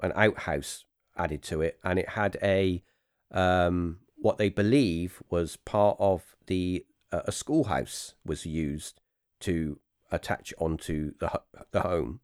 an 0.00 0.12
outhouse 0.14 0.84
added 1.16 1.42
to 1.44 1.62
it, 1.62 1.78
and 1.84 1.98
it 1.98 2.10
had 2.10 2.36
a 2.42 2.82
um, 3.30 3.98
what 4.16 4.38
they 4.38 4.48
believe 4.48 5.22
was 5.30 5.56
part 5.56 5.96
of 5.98 6.36
the 6.46 6.86
uh, 7.12 7.22
a 7.24 7.32
schoolhouse 7.32 8.14
was 8.24 8.46
used 8.46 9.00
to 9.40 9.78
attach 10.10 10.54
onto 10.58 11.12
the 11.18 11.40
the 11.72 11.80
home 11.80 12.20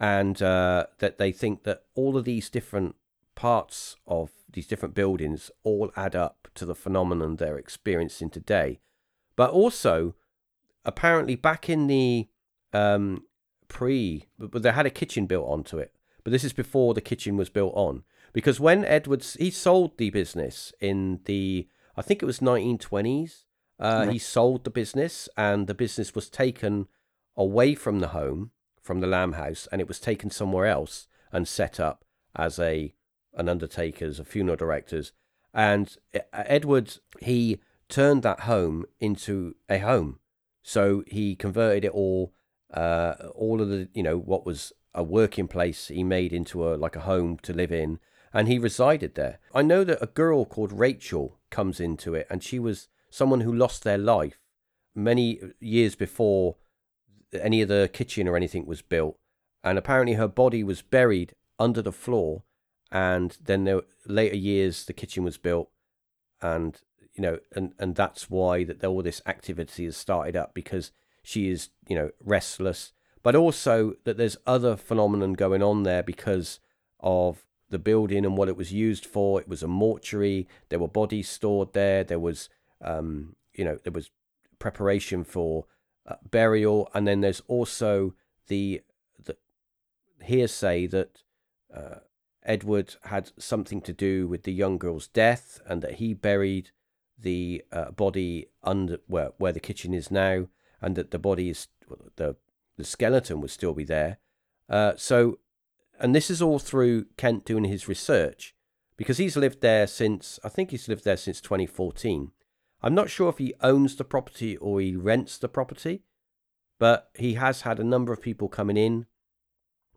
and 0.00 0.40
uh, 0.42 0.86
that 0.98 1.18
they 1.18 1.32
think 1.32 1.64
that 1.64 1.84
all 1.94 2.16
of 2.16 2.24
these 2.24 2.48
different 2.48 2.94
parts 3.34 3.96
of 4.06 4.30
these 4.50 4.66
different 4.66 4.94
buildings 4.94 5.50
all 5.62 5.92
add 5.96 6.16
up 6.16 6.48
to 6.54 6.64
the 6.64 6.74
phenomenon 6.74 7.36
they're 7.36 7.58
experiencing 7.58 8.30
today. 8.30 8.80
But 9.36 9.50
also, 9.50 10.14
apparently, 10.84 11.36
back 11.36 11.68
in 11.68 11.86
the 11.86 12.28
um, 12.72 13.24
pre, 13.68 14.26
but 14.38 14.62
they 14.62 14.72
had 14.72 14.86
a 14.86 14.90
kitchen 14.90 15.26
built 15.26 15.48
onto 15.48 15.78
it. 15.78 15.92
But 16.24 16.32
this 16.32 16.44
is 16.44 16.52
before 16.52 16.94
the 16.94 17.00
kitchen 17.00 17.36
was 17.36 17.48
built 17.48 17.72
on, 17.74 18.02
because 18.32 18.60
when 18.60 18.84
Edwards 18.84 19.36
he 19.38 19.50
sold 19.50 19.98
the 19.98 20.10
business 20.10 20.72
in 20.80 21.20
the 21.24 21.68
I 21.96 22.02
think 22.02 22.22
it 22.22 22.26
was 22.26 22.38
1920s. 22.38 23.44
Uh, 23.80 24.06
He 24.08 24.18
sold 24.18 24.64
the 24.64 24.70
business, 24.70 25.28
and 25.36 25.66
the 25.66 25.74
business 25.74 26.14
was 26.14 26.28
taken 26.28 26.86
away 27.36 27.74
from 27.74 27.98
the 28.00 28.08
home 28.08 28.52
from 28.88 29.00
the 29.00 29.06
Lamb 29.06 29.32
House, 29.32 29.68
and 29.70 29.80
it 29.80 29.88
was 29.88 30.00
taken 30.00 30.30
somewhere 30.30 30.66
else 30.66 31.08
and 31.30 31.46
set 31.46 31.78
up 31.78 32.04
as 32.34 32.58
a 32.58 32.94
an 33.34 33.48
undertaker's, 33.48 34.18
a 34.18 34.24
funeral 34.24 34.56
director's. 34.56 35.12
And 35.52 35.94
uh, 36.14 36.20
Edward, 36.32 36.96
he 37.20 37.60
turned 37.88 38.22
that 38.22 38.40
home 38.40 38.86
into 39.00 39.54
a 39.68 39.78
home. 39.78 40.18
So 40.62 41.04
he 41.06 41.36
converted 41.36 41.84
it 41.84 41.92
all, 41.92 42.32
uh, 42.72 43.14
all 43.34 43.60
of 43.60 43.68
the, 43.68 43.88
you 43.92 44.02
know, 44.02 44.18
what 44.18 44.46
was 44.46 44.72
a 44.94 45.02
working 45.02 45.48
place, 45.48 45.88
he 45.88 46.02
made 46.02 46.32
into 46.32 46.66
a 46.66 46.74
like 46.76 46.96
a 46.96 47.00
home 47.00 47.38
to 47.42 47.52
live 47.52 47.72
in, 47.72 48.00
and 48.32 48.48
he 48.48 48.58
resided 48.58 49.14
there. 49.14 49.38
I 49.54 49.62
know 49.62 49.84
that 49.84 50.02
a 50.02 50.06
girl 50.06 50.44
called 50.44 50.72
Rachel 50.72 51.38
comes 51.50 51.80
into 51.80 52.14
it, 52.14 52.26
and 52.30 52.42
she 52.42 52.58
was 52.58 52.88
someone 53.10 53.40
who 53.40 53.52
lost 53.52 53.84
their 53.84 53.98
life 53.98 54.38
many 54.94 55.40
years 55.60 55.94
before 55.94 56.56
any 57.32 57.62
of 57.62 57.68
the 57.68 57.90
kitchen 57.92 58.28
or 58.28 58.36
anything 58.36 58.66
was 58.66 58.82
built. 58.82 59.18
And 59.62 59.78
apparently 59.78 60.14
her 60.14 60.28
body 60.28 60.62
was 60.62 60.82
buried 60.82 61.34
under 61.58 61.82
the 61.82 61.92
floor. 61.92 62.42
And 62.90 63.36
then 63.42 63.64
there, 63.64 63.82
later 64.06 64.36
years, 64.36 64.84
the 64.84 64.92
kitchen 64.92 65.24
was 65.24 65.36
built. 65.36 65.70
And 66.40 66.80
you 67.14 67.22
know, 67.22 67.38
and 67.54 67.72
and 67.78 67.96
that's 67.96 68.30
why 68.30 68.62
that 68.64 68.84
all 68.84 69.02
this 69.02 69.20
activity 69.26 69.84
has 69.86 69.96
started 69.96 70.36
up 70.36 70.54
because 70.54 70.92
she 71.22 71.50
is 71.50 71.70
you 71.88 71.96
know 71.96 72.10
restless, 72.24 72.92
but 73.24 73.34
also 73.34 73.94
that 74.04 74.16
there's 74.16 74.36
other 74.46 74.76
phenomenon 74.76 75.32
going 75.32 75.62
on 75.62 75.82
there 75.82 76.02
because 76.04 76.60
of 77.00 77.44
the 77.70 77.78
building 77.78 78.24
and 78.24 78.36
what 78.36 78.48
it 78.48 78.56
was 78.56 78.72
used 78.72 79.04
for. 79.04 79.40
It 79.40 79.48
was 79.48 79.62
a 79.62 79.68
mortuary. 79.68 80.48
There 80.68 80.78
were 80.78 80.88
bodies 80.88 81.28
stored 81.28 81.72
there. 81.72 82.04
There 82.04 82.18
was, 82.18 82.48
um, 82.80 83.36
you 83.54 83.64
know, 83.64 83.78
there 83.82 83.92
was 83.92 84.10
preparation 84.58 85.24
for 85.24 85.66
uh, 86.06 86.16
burial, 86.30 86.90
and 86.94 87.06
then 87.06 87.20
there's 87.20 87.42
also 87.48 88.14
the 88.48 88.82
the 89.22 89.36
hearsay 90.22 90.86
that 90.86 91.22
uh, 91.74 91.96
Edward 92.42 92.96
had 93.04 93.30
something 93.38 93.80
to 93.82 93.92
do 93.92 94.26
with 94.26 94.44
the 94.44 94.52
young 94.52 94.78
girl's 94.78 95.08
death, 95.08 95.60
and 95.66 95.82
that 95.82 95.94
he 95.94 96.14
buried 96.14 96.70
the 97.18 97.64
uh, 97.72 97.90
body 97.90 98.46
under 98.62 98.98
where 99.06 99.32
where 99.38 99.52
the 99.52 99.60
kitchen 99.60 99.92
is 99.92 100.10
now, 100.10 100.48
and 100.80 100.96
that 100.96 101.10
the 101.10 101.18
body 101.18 101.50
is 101.50 101.68
the 102.16 102.36
the 102.76 102.84
skeleton 102.84 103.40
would 103.40 103.50
still 103.50 103.74
be 103.74 103.84
there. 103.84 104.18
Uh, 104.68 104.92
so 104.96 105.38
and 106.00 106.14
this 106.14 106.30
is 106.30 106.40
all 106.40 106.58
through 106.58 107.06
Kent 107.16 107.44
doing 107.44 107.64
his 107.64 107.88
research 107.88 108.54
because 108.96 109.18
he's 109.18 109.36
lived 109.36 109.60
there 109.60 109.86
since 109.86 110.38
I 110.44 110.48
think 110.48 110.70
he's 110.70 110.88
lived 110.88 111.04
there 111.04 111.16
since 111.16 111.40
2014. 111.40 112.32
I'm 112.82 112.94
not 112.94 113.10
sure 113.10 113.28
if 113.28 113.38
he 113.38 113.54
owns 113.60 113.96
the 113.96 114.04
property 114.04 114.56
or 114.56 114.80
he 114.80 114.94
rents 114.96 115.38
the 115.38 115.48
property, 115.48 116.02
but 116.78 117.10
he 117.14 117.34
has 117.34 117.62
had 117.62 117.80
a 117.80 117.84
number 117.84 118.12
of 118.12 118.22
people 118.22 118.48
coming 118.48 118.76
in 118.76 119.06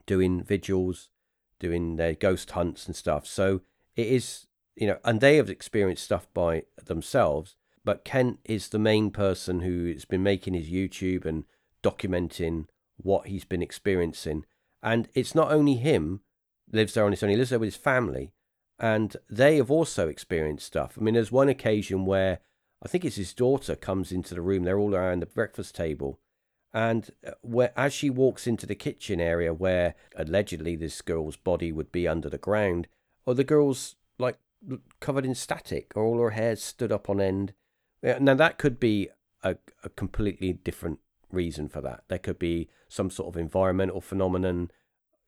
doing 0.06 0.44
vigils, 0.44 1.10
doing 1.60 1.96
their 1.96 2.14
ghost 2.14 2.52
hunts 2.52 2.88
and 2.88 2.96
stuff. 2.96 3.28
So 3.28 3.62
it 3.96 4.08
is, 4.08 4.48
you 4.76 4.88
know, 4.88 4.98
and 5.04 5.22
they 5.22 5.36
have 5.38 5.50
experienced 5.50 6.04
stuff 6.04 6.28
by 6.34 6.64
themselves, 6.84 7.56
but 7.86 8.04
Kent 8.04 8.40
is 8.46 8.70
the 8.70 8.80
main 8.80 9.12
person 9.12 9.62
who 9.62 9.92
has 9.94 10.06
been 10.06 10.24
making 10.24 10.54
his 10.54 10.70
YouTube 10.70 11.26
and 11.26 11.46
documenting 11.84 12.66
what 12.98 13.28
he's 13.28 13.46
been 13.46 13.62
experiencing 13.62 14.46
and 14.84 15.08
it's 15.14 15.36
not 15.36 15.52
only 15.52 15.76
him 15.76 16.22
lives 16.72 16.94
there 16.94 17.06
on 17.06 17.12
his 17.12 17.22
own, 17.24 17.30
he 17.30 17.36
lives 17.36 17.50
there 17.50 17.60
with 17.60 17.68
his 17.68 17.76
family. 17.76 18.32
And 18.80 19.16
they 19.30 19.58
have 19.58 19.70
also 19.70 20.08
experienced 20.08 20.66
stuff. 20.66 20.98
I 20.98 21.02
mean, 21.02 21.14
there's 21.14 21.32
one 21.32 21.50
occasion 21.50 22.06
where 22.06 22.40
I 22.84 22.88
think 22.88 23.06
it's 23.06 23.18
his 23.18 23.34
daughter 23.34 23.76
comes 23.76 24.12
into 24.12 24.34
the 24.34 24.42
room. 24.42 24.64
They're 24.64 24.80
all 24.80 24.96
around 24.96 25.20
the 25.20 25.28
breakfast 25.28 25.76
table. 25.76 26.20
And 26.74 27.12
uh, 27.28 27.32
where, 27.42 27.74
as 27.78 27.94
she 27.94 28.10
walks 28.10 28.48
into 28.48 28.66
the 28.66 28.76
kitchen 28.76 29.20
area 29.20 29.54
where 29.54 29.94
allegedly 30.16 30.76
this 30.76 31.02
girl's 31.02 31.36
body 31.36 31.72
would 31.72 31.92
be 31.92 32.08
under 32.08 32.30
the 32.30 32.38
ground, 32.40 32.88
or 33.26 33.36
the 33.36 33.44
girl's 33.44 33.96
like 34.18 34.40
covered 35.00 35.26
in 35.26 35.36
static, 35.36 35.92
or 35.96 36.04
all 36.04 36.20
her 36.20 36.32
hair 36.32 36.56
stood 36.56 36.92
up 36.92 37.10
on 37.10 37.22
end. 37.22 37.54
Now, 38.02 38.34
that 38.34 38.58
could 38.58 38.80
be 38.80 39.10
a, 39.44 39.58
a 39.84 39.90
completely 39.90 40.54
different 40.54 41.00
reason 41.34 41.68
for 41.68 41.82
that. 41.82 42.04
There 42.08 42.20
could 42.20 42.40
be 42.40 42.70
some 42.88 43.10
sort 43.10 43.30
of 43.30 43.40
environmental 43.40 44.02
phenomenon, 44.02 44.72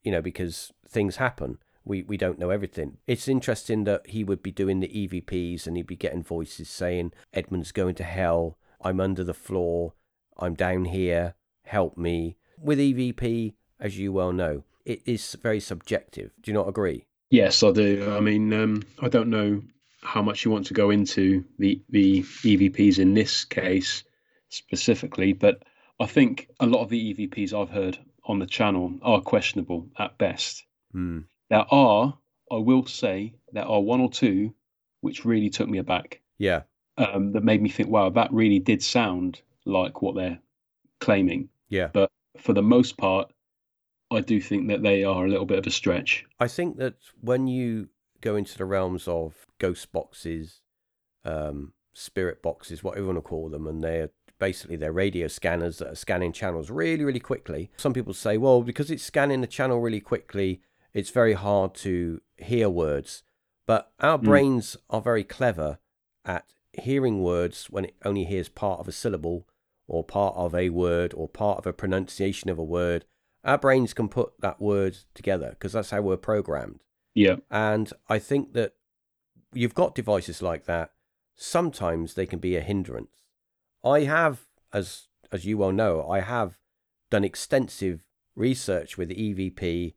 you 0.04 0.12
know, 0.12 0.22
because 0.22 0.72
things 0.88 1.18
happen. 1.18 1.58
We 1.86 2.04
we 2.04 2.18
don't 2.18 2.40
know 2.40 2.50
everything. 2.50 2.98
It's 3.08 3.28
interesting 3.28 3.84
that 3.86 4.08
he 4.08 4.24
would 4.24 4.42
be 4.42 4.52
doing 4.52 4.80
the 4.80 4.88
EVPs 4.88 5.68
and 5.68 5.76
he'd 5.76 5.88
be 5.88 5.96
getting 5.96 6.24
voices 6.24 6.70
saying, 6.70 7.14
Edmund's 7.34 7.72
going 7.72 7.96
to 7.96 8.04
hell, 8.04 8.58
I'm 8.82 9.00
under 9.00 9.24
the 9.24 9.34
floor, 9.34 9.94
I'm 10.38 10.54
down 10.54 10.86
here, 10.86 11.36
help 11.66 11.98
me. 11.98 12.38
With 12.58 12.80
EVP, 12.80 13.54
as 13.80 13.98
you 13.98 14.14
well 14.14 14.32
know, 14.32 14.64
it 14.86 15.02
is 15.06 15.36
very 15.42 15.60
subjective. 15.60 16.32
Do 16.42 16.52
you 16.52 16.56
not 16.56 16.70
agree? 16.70 17.06
Yes, 17.30 17.64
I 17.64 17.72
do. 17.72 18.14
I 18.16 18.20
mean, 18.20 18.54
um, 18.54 18.84
I 19.02 19.10
don't 19.10 19.30
know 19.30 19.62
how 20.02 20.22
much 20.22 20.46
you 20.46 20.52
want 20.52 20.68
to 20.68 20.74
go 20.74 20.90
into 20.90 21.44
the 21.58 21.82
the 21.90 22.22
EVPs 22.22 23.00
in 23.00 23.14
this 23.14 23.44
case 23.46 24.04
specifically, 24.50 25.34
but 25.34 25.64
I 26.00 26.06
think 26.06 26.50
a 26.60 26.66
lot 26.66 26.82
of 26.82 26.90
the 26.90 27.14
EVPs 27.14 27.54
I've 27.54 27.70
heard 27.70 27.98
on 28.26 28.40
the 28.40 28.46
channel 28.46 28.94
are 29.02 29.22
questionable 29.22 29.88
at 29.98 30.18
best. 30.18 30.66
Mm. 30.96 31.26
There 31.50 31.66
are, 31.70 32.18
I 32.52 32.56
will 32.56 32.86
say, 32.86 33.34
there 33.52 33.66
are 33.66 33.82
one 33.82 34.02
or 34.02 34.10
two 34.10 34.54
which 35.02 35.26
really 35.26 35.50
took 35.50 35.68
me 35.68 35.78
aback. 35.78 36.22
Yeah. 36.38 36.62
Um, 36.98 37.34
that 37.34 37.44
made 37.44 37.62
me 37.62 37.70
think, 37.70 37.90
wow, 37.90 38.10
that 38.10 38.32
really 38.32 38.60
did 38.60 38.82
sound 38.82 39.42
like 39.66 40.02
what 40.02 40.16
they're 40.16 40.40
claiming. 41.00 41.50
Yeah. 41.70 41.90
But 41.92 42.10
for 42.38 42.54
the 42.54 42.62
most 42.62 42.98
part, 42.98 43.32
I 44.12 44.22
do 44.22 44.40
think 44.40 44.68
that 44.70 44.84
they 44.84 45.04
are 45.04 45.26
a 45.26 45.30
little 45.30 45.46
bit 45.46 45.58
of 45.58 45.68
a 45.68 45.72
stretch. 45.72 46.26
I 46.40 46.48
think 46.48 46.78
that 46.78 46.96
when 47.20 47.48
you 47.48 47.90
go 48.22 48.36
into 48.36 48.58
the 48.58 48.66
realms 48.66 49.08
of 49.08 49.48
ghost 49.60 49.92
boxes, 49.92 50.62
um, 51.26 51.74
spirit 51.94 52.42
boxes, 52.42 52.84
whatever 52.84 53.02
you 53.02 53.08
want 53.08 53.18
to 53.18 53.22
call 53.22 53.50
them, 53.50 53.68
and 53.68 53.84
they're 53.84 54.12
basically 54.44 54.76
they're 54.76 54.92
radio 54.92 55.30
scanners 55.30 55.78
that 55.78 55.88
are 55.88 55.96
scanning 55.96 56.34
channels 56.34 56.70
really, 56.70 57.06
really 57.06 57.20
quickly. 57.22 57.72
Some 57.78 57.94
people 57.94 58.14
say, 58.14 58.38
well, 58.38 58.62
because 58.62 58.92
it's 58.92 59.02
scanning 59.02 59.40
the 59.40 59.48
channel 59.48 59.80
really 59.80 60.02
quickly, 60.02 60.62
it's 60.94 61.12
very 61.12 61.32
hard 61.32 61.74
to 61.76 62.20
hear 62.36 62.70
words. 62.70 63.24
But 63.66 63.94
our 64.02 64.18
mm. 64.18 64.24
brains 64.24 64.76
are 64.90 65.00
very 65.00 65.24
clever 65.24 65.80
at 66.26 66.44
hearing 66.74 67.24
words 67.24 67.68
when 67.70 67.86
it 67.86 67.96
only 68.04 68.26
hears 68.26 68.50
part 68.50 68.82
of 68.82 68.90
a 68.90 68.92
syllable 68.92 69.48
or 69.88 70.04
part 70.04 70.36
of 70.36 70.54
a 70.54 70.68
word 70.72 71.14
or 71.16 71.30
part 71.30 71.60
of 71.60 71.66
a 71.66 71.72
pronunciation 71.72 72.50
of 72.50 72.60
a 72.60 72.64
word. 72.66 73.06
Our 73.46 73.58
brains 73.58 73.94
can 73.94 74.10
put 74.10 74.34
that 74.42 74.60
word 74.60 74.98
together 75.14 75.52
because 75.52 75.72
that's 75.72 75.92
how 75.92 76.02
we're 76.02 76.18
programmed. 76.18 76.82
Yeah. 77.16 77.38
And 77.50 77.94
I 78.10 78.20
think 78.20 78.52
that 78.56 78.74
you've 79.54 79.74
got 79.74 79.96
devices 79.96 80.42
like 80.42 80.66
that. 80.66 80.92
Sometimes 81.34 82.16
they 82.16 82.26
can 82.26 82.40
be 82.40 82.58
a 82.58 82.62
hindrance. 82.62 83.08
I 83.84 84.02
have, 84.02 84.46
as 84.72 85.08
as 85.32 85.46
you 85.46 85.58
well 85.58 85.72
know, 85.72 86.08
I 86.10 86.20
have 86.20 86.60
done 87.10 87.24
extensive 87.24 88.04
research 88.36 88.98
with 88.98 89.10
EVP 89.10 89.94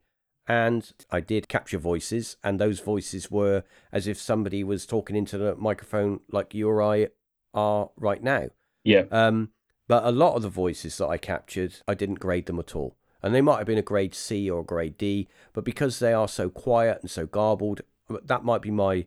and 0.47 0.91
I 1.11 1.19
did 1.19 1.49
capture 1.49 1.77
voices, 1.77 2.37
and 2.43 2.57
those 2.57 2.79
voices 2.79 3.29
were 3.29 3.63
as 3.91 4.07
if 4.07 4.17
somebody 4.17 4.63
was 4.63 4.85
talking 4.85 5.15
into 5.15 5.37
the 5.37 5.55
microphone 5.55 6.21
like 6.31 6.53
you 6.53 6.69
or 6.69 6.81
I 6.81 7.09
are 7.53 7.89
right 7.97 8.23
now. 8.23 8.47
Yeah. 8.83 9.03
Um, 9.11 9.49
but 9.89 10.05
a 10.05 10.11
lot 10.11 10.35
of 10.35 10.43
the 10.43 10.49
voices 10.49 10.97
that 10.97 11.07
I 11.07 11.17
captured, 11.17 11.75
I 11.87 11.95
didn't 11.95 12.19
grade 12.19 12.45
them 12.45 12.59
at 12.59 12.75
all. 12.75 12.95
And 13.21 13.35
they 13.35 13.41
might 13.41 13.57
have 13.57 13.67
been 13.67 13.77
a 13.77 13.81
grade 13.83 14.15
C 14.15 14.49
or 14.49 14.61
a 14.61 14.65
grade 14.65 14.97
D, 14.97 15.27
but 15.51 15.65
because 15.65 15.99
they 15.99 16.13
are 16.13 16.27
so 16.29 16.49
quiet 16.49 16.99
and 17.01 17.11
so 17.11 17.25
garbled, 17.25 17.81
that 18.09 18.45
might 18.45 18.61
be 18.61 18.71
my 18.71 19.05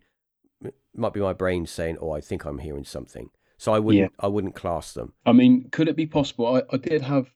might 0.95 1.15
be 1.15 1.21
my 1.21 1.33
brain 1.33 1.65
saying, 1.67 1.97
"Oh, 2.01 2.11
I 2.11 2.21
think 2.21 2.45
I'm 2.45 2.59
hearing 2.59 2.85
something." 2.85 3.31
So 3.61 3.75
I 3.75 3.79
wouldn't 3.79 4.11
yeah. 4.11 4.25
I 4.25 4.27
wouldn't 4.27 4.55
class 4.55 4.95
them. 4.95 5.13
I 5.27 5.33
mean, 5.33 5.69
could 5.71 5.87
it 5.87 5.95
be 5.95 6.07
possible? 6.07 6.47
I, 6.47 6.63
I 6.73 6.79
did 6.79 7.03
have 7.03 7.31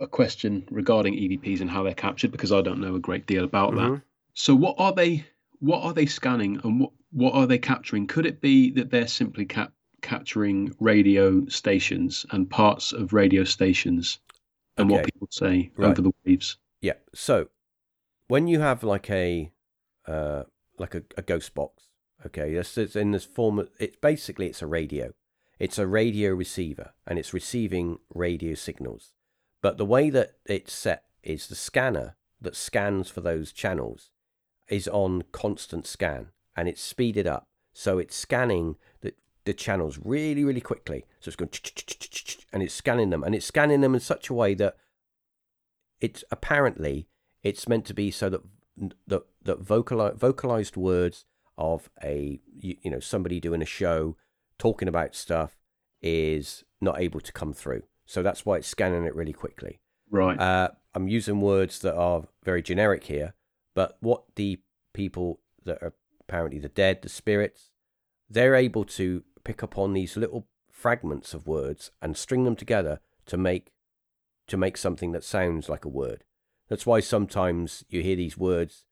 a 0.00 0.08
question 0.08 0.66
regarding 0.72 1.14
EVPs 1.14 1.60
and 1.60 1.70
how 1.70 1.84
they're 1.84 1.94
captured 1.94 2.32
because 2.32 2.50
I 2.50 2.62
don't 2.62 2.80
know 2.80 2.96
a 2.96 2.98
great 2.98 3.28
deal 3.28 3.44
about 3.44 3.74
mm-hmm. 3.74 3.94
that. 3.94 4.02
So 4.34 4.56
what 4.56 4.74
are 4.78 4.92
they 4.92 5.24
what 5.60 5.84
are 5.84 5.92
they 5.92 6.06
scanning 6.06 6.60
and 6.64 6.80
what 6.80 6.90
what 7.12 7.34
are 7.34 7.46
they 7.46 7.58
capturing? 7.58 8.08
Could 8.08 8.26
it 8.26 8.40
be 8.40 8.72
that 8.72 8.90
they're 8.90 9.06
simply 9.06 9.44
cap- 9.44 9.72
capturing 10.02 10.74
radio 10.80 11.46
stations 11.46 12.26
and 12.32 12.50
parts 12.50 12.92
of 12.92 13.12
radio 13.12 13.44
stations 13.44 14.18
and 14.78 14.90
okay. 14.90 14.96
what 14.96 15.04
people 15.04 15.28
say 15.30 15.70
right. 15.76 15.90
over 15.90 16.02
the 16.02 16.12
waves? 16.26 16.56
Yeah. 16.80 16.94
So 17.14 17.50
when 18.26 18.48
you 18.48 18.58
have 18.58 18.82
like 18.82 19.08
a 19.10 19.52
uh, 20.08 20.42
like 20.76 20.96
a, 20.96 21.04
a 21.16 21.22
ghost 21.22 21.54
box, 21.54 21.84
okay, 22.26 22.54
it's, 22.54 22.76
it's 22.76 22.96
in 22.96 23.12
this 23.12 23.24
form. 23.24 23.60
Of, 23.60 23.68
it's 23.78 23.96
basically 23.98 24.48
it's 24.48 24.60
a 24.60 24.66
radio. 24.66 25.12
It's 25.58 25.78
a 25.78 25.86
radio 25.86 26.32
receiver 26.32 26.92
and 27.06 27.18
it's 27.18 27.34
receiving 27.34 27.98
radio 28.14 28.54
signals. 28.54 29.12
But 29.60 29.76
the 29.76 29.84
way 29.84 30.08
that 30.10 30.34
it's 30.46 30.72
set 30.72 31.04
is 31.22 31.48
the 31.48 31.56
scanner 31.56 32.16
that 32.40 32.54
scans 32.54 33.10
for 33.10 33.20
those 33.20 33.52
channels 33.52 34.10
is 34.68 34.86
on 34.86 35.22
constant 35.32 35.86
scan 35.86 36.28
and 36.56 36.68
it's 36.68 36.80
speeded 36.80 37.26
up. 37.26 37.48
So 37.72 37.98
it's 37.98 38.14
scanning 38.14 38.76
the, 39.00 39.14
the 39.44 39.54
channels 39.54 39.98
really, 40.04 40.44
really 40.44 40.60
quickly. 40.60 41.04
So 41.20 41.28
it's 41.28 41.36
going 41.36 41.50
and 42.52 42.62
it's 42.62 42.74
scanning 42.74 43.10
them 43.10 43.24
and 43.24 43.34
it's 43.34 43.46
scanning 43.46 43.80
them 43.80 43.94
in 43.94 44.00
such 44.00 44.30
a 44.30 44.34
way 44.34 44.54
that 44.54 44.76
it's 46.00 46.22
apparently 46.30 47.08
it's 47.42 47.68
meant 47.68 47.84
to 47.86 47.94
be 47.94 48.10
so 48.10 48.28
that 48.30 48.42
that, 49.08 49.22
that 49.42 49.58
vocalized, 49.58 50.18
vocalized 50.18 50.76
words 50.76 51.24
of 51.56 51.90
a 52.04 52.40
you, 52.56 52.76
you 52.82 52.90
know 52.90 53.00
somebody 53.00 53.40
doing 53.40 53.60
a 53.60 53.66
show 53.66 54.16
talking 54.58 54.88
about 54.88 55.14
stuff 55.14 55.56
is 56.02 56.64
not 56.80 57.00
able 57.00 57.20
to 57.20 57.32
come 57.32 57.52
through. 57.52 57.82
So 58.06 58.22
that's 58.22 58.46
why 58.46 58.56
it's 58.56 58.68
scanning 58.68 59.04
it 59.04 59.14
really 59.14 59.32
quickly. 59.32 59.80
Right. 60.10 60.38
Uh, 60.38 60.70
I'm 60.94 61.08
using 61.08 61.40
words 61.40 61.80
that 61.80 61.94
are 61.94 62.24
very 62.44 62.62
generic 62.62 63.04
here, 63.04 63.34
but 63.74 63.96
what 64.00 64.22
the 64.36 64.60
people 64.94 65.40
that 65.64 65.82
are 65.82 65.92
apparently 66.20 66.58
the 66.58 66.68
dead, 66.68 67.02
the 67.02 67.08
spirits, 67.08 67.70
they're 68.28 68.54
able 68.54 68.84
to 68.84 69.22
pick 69.44 69.62
up 69.62 69.78
on 69.78 69.92
these 69.92 70.16
little 70.16 70.46
fragments 70.70 71.34
of 71.34 71.46
words 71.46 71.90
and 72.00 72.16
string 72.16 72.44
them 72.44 72.56
together 72.56 73.00
to 73.26 73.36
make 73.36 73.72
to 74.46 74.56
make 74.56 74.76
something 74.76 75.12
that 75.12 75.24
sounds 75.24 75.68
like 75.68 75.84
a 75.84 75.90
word. 75.90 76.24
That's 76.68 76.86
why 76.86 77.00
sometimes 77.00 77.84
you 77.88 78.02
hear 78.02 78.16
these 78.16 78.38
words 78.38 78.84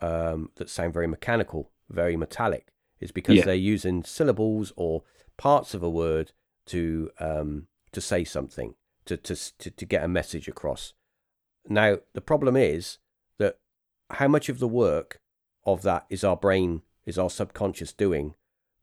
um, 0.00 0.50
that 0.56 0.68
sound 0.68 0.92
very 0.92 1.06
mechanical, 1.06 1.70
very 1.88 2.16
metallic, 2.16 2.68
is 3.00 3.12
because 3.12 3.36
Yeah. 3.36 3.44
they're 3.44 3.54
using 3.54 4.02
syllables 4.04 4.72
or 4.76 5.02
parts 5.36 5.74
of 5.74 5.82
a 5.82 5.90
word 5.90 6.32
to 6.66 7.10
um, 7.20 7.68
to 7.92 8.00
say 8.00 8.24
something 8.24 8.74
to, 9.06 9.16
to 9.16 9.34
to 9.58 9.70
to 9.70 9.84
get 9.86 10.04
a 10.04 10.08
message 10.08 10.48
across. 10.48 10.94
Now 11.68 11.98
the 12.14 12.20
problem 12.20 12.56
is 12.56 12.98
that 13.38 13.58
how 14.10 14.28
much 14.28 14.48
of 14.48 14.58
the 14.58 14.68
work 14.68 15.20
of 15.64 15.82
that 15.82 16.06
is 16.10 16.24
our 16.24 16.36
brain 16.36 16.82
is 17.06 17.18
our 17.18 17.30
subconscious 17.30 17.92
doing 17.92 18.34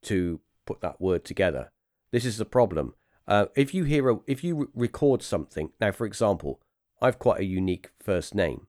to 0.04 0.40
put 0.66 0.82
that 0.82 1.00
word 1.02 1.24
together. 1.26 1.72
This 2.12 2.26
is 2.26 2.38
the 2.38 2.46
problem. 2.46 2.94
Uh, 3.28 3.48
if 3.56 3.74
you 3.74 3.84
hear 3.86 4.10
a, 4.10 4.20
if 4.28 4.44
you 4.44 4.70
record 4.76 5.22
something 5.24 5.72
now, 5.82 5.92
for 5.92 6.06
example, 6.06 6.62
I've 7.02 7.20
quite 7.20 7.40
a 7.40 7.46
unique 7.46 7.90
first 8.00 8.36
name. 8.36 8.68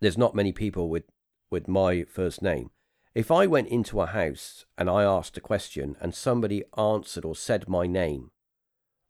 There's 0.00 0.18
not 0.18 0.34
many 0.34 0.52
people 0.52 0.88
with 0.88 1.04
with 1.50 1.66
my 1.68 2.04
first 2.04 2.42
name. 2.42 2.70
If 3.14 3.30
I 3.30 3.46
went 3.46 3.68
into 3.68 4.00
a 4.00 4.06
house 4.06 4.66
and 4.78 4.88
I 4.88 5.02
asked 5.02 5.36
a 5.36 5.40
question 5.40 5.96
and 6.00 6.14
somebody 6.14 6.62
answered 6.76 7.24
or 7.24 7.34
said 7.34 7.68
my 7.68 7.86
name, 7.86 8.30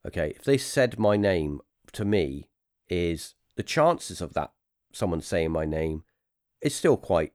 okay, 0.07 0.33
if 0.37 0.45
they 0.45 0.57
said 0.57 0.99
my 0.99 1.17
name 1.17 1.61
to 1.93 2.05
me, 2.05 2.49
is 2.89 3.35
the 3.57 3.63
chances 3.63 4.21
of 4.21 4.33
that 4.35 4.53
someone 4.93 5.21
saying 5.21 5.53
my 5.53 5.65
name 5.65 6.03
is 6.61 6.75
still 6.75 6.97
quite 6.97 7.33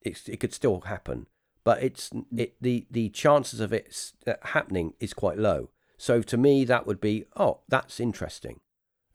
it's, 0.00 0.28
it 0.28 0.38
could 0.40 0.54
still 0.54 0.80
happen, 0.82 1.26
but 1.64 1.82
it's 1.82 2.10
it 2.36 2.54
the 2.60 2.86
the 2.90 3.08
chances 3.10 3.60
of 3.60 3.72
it 3.72 4.12
uh, 4.26 4.34
happening 4.42 4.94
is 5.00 5.12
quite 5.12 5.36
low. 5.36 5.70
So 5.96 6.22
to 6.22 6.36
me, 6.36 6.64
that 6.64 6.86
would 6.86 7.00
be 7.00 7.24
oh, 7.36 7.60
that's 7.68 7.98
interesting, 8.00 8.60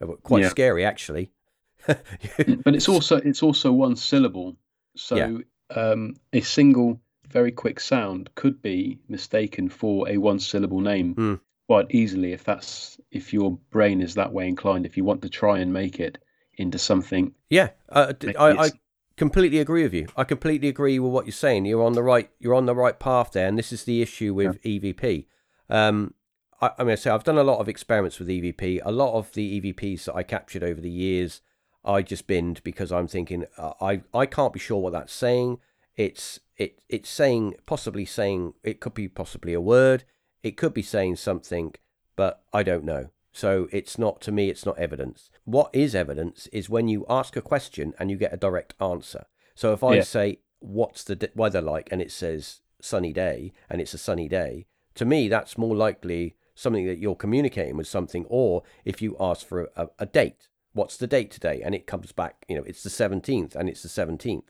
Uh, 0.00 0.06
quite 0.22 0.42
Yeah. 0.42 0.50
scary 0.50 0.84
actually. 0.84 1.32
but 1.86 2.74
it's 2.74 2.88
also 2.88 3.16
it's 3.16 3.42
also 3.42 3.72
one 3.72 3.96
syllable. 3.96 4.56
So 4.96 5.16
Yeah. 5.16 5.38
Um, 5.70 6.14
a 6.32 6.40
single 6.40 7.00
very 7.28 7.52
quick 7.52 7.80
sound 7.80 8.30
could 8.34 8.62
be 8.62 8.98
mistaken 9.08 9.68
for 9.68 10.08
a 10.08 10.18
one 10.18 10.38
syllable 10.38 10.80
name 10.80 11.14
Hmm. 11.14 11.34
quite 11.66 11.86
easily 11.90 12.32
if 12.32 12.44
that's 12.44 12.98
if 13.10 13.32
your 13.32 13.58
brain 13.70 14.00
is 14.00 14.14
that 14.14 14.32
way 14.32 14.46
inclined. 14.48 14.86
If 14.86 14.96
you 14.96 15.04
want 15.04 15.22
to 15.22 15.28
try 15.28 15.58
and 15.58 15.72
make 15.72 16.00
it 16.00 16.18
into 16.56 16.78
something, 16.78 17.34
yeah, 17.50 17.70
uh, 17.88 18.12
I, 18.38 18.50
I 18.66 18.70
completely 19.16 19.58
agree 19.58 19.82
with 19.82 19.94
you. 19.94 20.06
I 20.16 20.24
completely 20.24 20.68
agree 20.68 20.98
with 20.98 21.12
what 21.12 21.26
you're 21.26 21.32
saying. 21.32 21.64
You're 21.64 21.84
on 21.84 21.94
the 21.94 22.02
right. 22.02 22.30
You're 22.38 22.54
on 22.54 22.66
the 22.66 22.74
right 22.74 22.98
path 22.98 23.32
there, 23.32 23.48
and 23.48 23.58
this 23.58 23.72
is 23.72 23.84
the 23.84 24.02
issue 24.02 24.34
with 24.34 24.62
EVP. 24.62 25.26
Um, 25.68 26.14
I, 26.60 26.70
I 26.78 26.84
mean, 26.84 26.92
I 26.92 26.96
say 26.96 27.10
I've 27.10 27.24
done 27.24 27.38
a 27.38 27.44
lot 27.44 27.58
of 27.58 27.68
experiments 27.68 28.18
with 28.18 28.28
EVP. 28.28 28.80
A 28.84 28.92
lot 28.92 29.14
of 29.14 29.32
the 29.32 29.60
EVPs 29.60 30.04
that 30.04 30.14
I 30.14 30.22
captured 30.22 30.62
over 30.62 30.80
the 30.80 30.90
years, 30.90 31.40
I 31.84 32.02
just 32.02 32.26
binned 32.26 32.62
because 32.64 32.90
I'm 32.90 33.08
thinking 33.08 33.44
uh, 33.58 33.72
I 33.80 34.02
I 34.12 34.26
can't 34.26 34.52
be 34.52 34.58
sure 34.60 34.80
what 34.80 34.92
that's 34.92 35.12
saying. 35.12 35.58
It's 35.96 36.40
it 36.56 36.80
it's 36.88 37.08
saying 37.08 37.54
possibly 37.66 38.04
saying 38.04 38.54
it 38.62 38.80
could 38.80 38.94
be 38.94 39.08
possibly 39.08 39.52
a 39.52 39.60
word. 39.60 40.04
It 40.42 40.56
could 40.56 40.74
be 40.74 40.82
saying 40.82 41.16
something, 41.16 41.74
but 42.16 42.42
I 42.52 42.62
don't 42.62 42.84
know. 42.84 43.10
So 43.32 43.68
it's 43.72 43.98
not 43.98 44.20
to 44.22 44.32
me. 44.32 44.48
It's 44.50 44.66
not 44.66 44.78
evidence. 44.78 45.30
What 45.44 45.70
is 45.72 45.94
evidence 45.94 46.46
is 46.48 46.70
when 46.70 46.88
you 46.88 47.04
ask 47.08 47.36
a 47.36 47.42
question 47.42 47.94
and 47.98 48.10
you 48.10 48.16
get 48.16 48.32
a 48.32 48.36
direct 48.36 48.74
answer. 48.80 49.26
So 49.54 49.72
if 49.72 49.82
I 49.82 49.96
Yeah. 49.96 50.02
say, 50.02 50.38
"What's 50.60 51.04
the 51.04 51.30
weather 51.34 51.60
like?" 51.60 51.90
and 51.92 52.00
it 52.00 52.12
says 52.12 52.60
sunny 52.80 53.12
day, 53.12 53.52
and 53.68 53.80
it's 53.80 53.94
a 53.94 53.98
sunny 53.98 54.28
day, 54.28 54.66
to 54.94 55.04
me 55.04 55.28
that's 55.28 55.58
more 55.58 55.74
likely 55.74 56.36
something 56.54 56.86
that 56.86 56.98
you're 56.98 57.16
communicating 57.16 57.76
with 57.76 57.86
something. 57.88 58.24
Or 58.28 58.62
if 58.84 59.02
you 59.02 59.16
ask 59.18 59.46
for 59.46 59.70
a, 59.76 59.88
a 59.98 60.06
date, 60.06 60.48
what's 60.74 60.96
the 60.98 61.06
date 61.06 61.30
today, 61.30 61.62
and 61.64 61.74
it 61.74 61.86
comes 61.86 62.12
back, 62.12 62.44
you 62.48 62.56
know, 62.56 62.62
it's 62.64 62.82
the 62.82 62.90
seventeenth, 62.90 63.56
and 63.56 63.68
it's 63.68 63.82
the 63.82 63.88
seventeenth, 63.88 64.44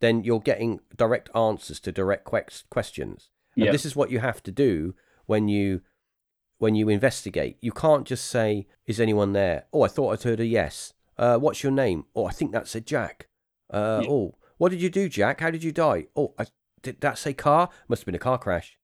then 0.00 0.22
you're 0.22 0.40
getting 0.40 0.80
direct 0.96 1.28
answers 1.34 1.80
to 1.80 1.90
direct 1.92 2.24
que- 2.24 2.62
questions. 2.70 3.30
And 3.56 3.64
Yeah. 3.66 3.72
this 3.72 3.84
is 3.84 3.96
what 3.96 4.10
you 4.10 4.20
have 4.20 4.42
to 4.44 4.50
do 4.52 4.94
when 5.26 5.48
you 5.48 5.82
when 6.58 6.76
you 6.76 6.88
investigate. 6.88 7.58
You 7.60 7.72
can't 7.72 8.06
just 8.06 8.24
say, 8.26 8.68
"Is 8.86 9.00
anyone 9.00 9.32
there?" 9.32 9.66
Oh, 9.72 9.82
I 9.82 9.88
thought 9.88 10.12
I'd 10.12 10.22
heard 10.22 10.38
a 10.40 10.46
yes. 10.46 10.92
Uh, 11.18 11.36
what's 11.38 11.62
your 11.64 11.72
name? 11.72 12.04
Oh, 12.14 12.26
I 12.26 12.30
think 12.32 12.52
that 12.52 12.68
said 12.68 12.86
Jack. 12.86 13.28
Uh, 13.68 14.02
Yeah. 14.04 14.10
Oh, 14.10 14.34
what 14.58 14.68
did 14.70 14.80
you 14.80 14.88
do, 14.90 15.08
Jack? 15.08 15.40
How 15.40 15.50
did 15.50 15.64
you 15.64 15.72
die? 15.72 16.06
Oh, 16.14 16.34
I, 16.38 16.46
did 16.82 17.00
that 17.00 17.18
say 17.18 17.32
car? 17.34 17.68
Must 17.88 18.02
have 18.02 18.06
been 18.06 18.14
a 18.14 18.18
car 18.30 18.38
crash. 18.38 18.78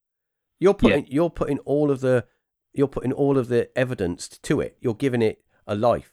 You're 0.58 0.74
putting 0.74 1.06
you're 1.08 1.30
putting 1.30 1.58
all 1.60 1.90
of 1.90 2.00
the 2.00 2.26
you're 2.72 2.88
putting 2.88 3.12
all 3.12 3.38
of 3.38 3.46
the 3.48 3.70
evidence 3.78 4.26
to 4.28 4.60
it. 4.60 4.76
You're 4.80 4.94
giving 4.94 5.22
it 5.22 5.44
a 5.66 5.74
life, 5.76 6.12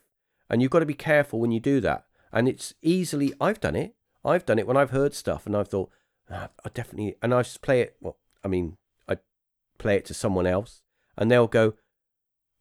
and 0.50 0.62
you've 0.62 0.72
got 0.72 0.80
to 0.80 0.86
be 0.86 0.94
careful 0.94 1.40
when 1.40 1.52
you 1.52 1.60
do 1.60 1.80
that. 1.82 2.06
And 2.32 2.48
it's 2.48 2.74
easily 2.82 3.34
I've 3.40 3.60
done 3.60 3.76
it. 3.76 3.96
I've 4.24 4.46
done 4.46 4.60
it 4.60 4.68
when 4.68 4.78
I've 4.78 4.90
heard 4.92 5.14
stuff 5.14 5.46
and 5.46 5.56
I've 5.56 5.68
thought 5.68 5.90
"Ah, 6.30 6.50
I 6.66 6.70
definitely 6.70 7.16
and 7.22 7.34
I 7.34 7.42
just 7.44 7.62
play 7.62 7.82
it. 7.82 7.96
Well, 8.02 8.18
I 8.44 8.48
mean, 8.48 8.78
I 9.08 9.18
play 9.78 9.96
it 9.98 10.06
to 10.06 10.14
someone 10.14 10.48
else, 10.48 10.82
and 11.18 11.30
they'll 11.30 11.48
go, 11.48 11.76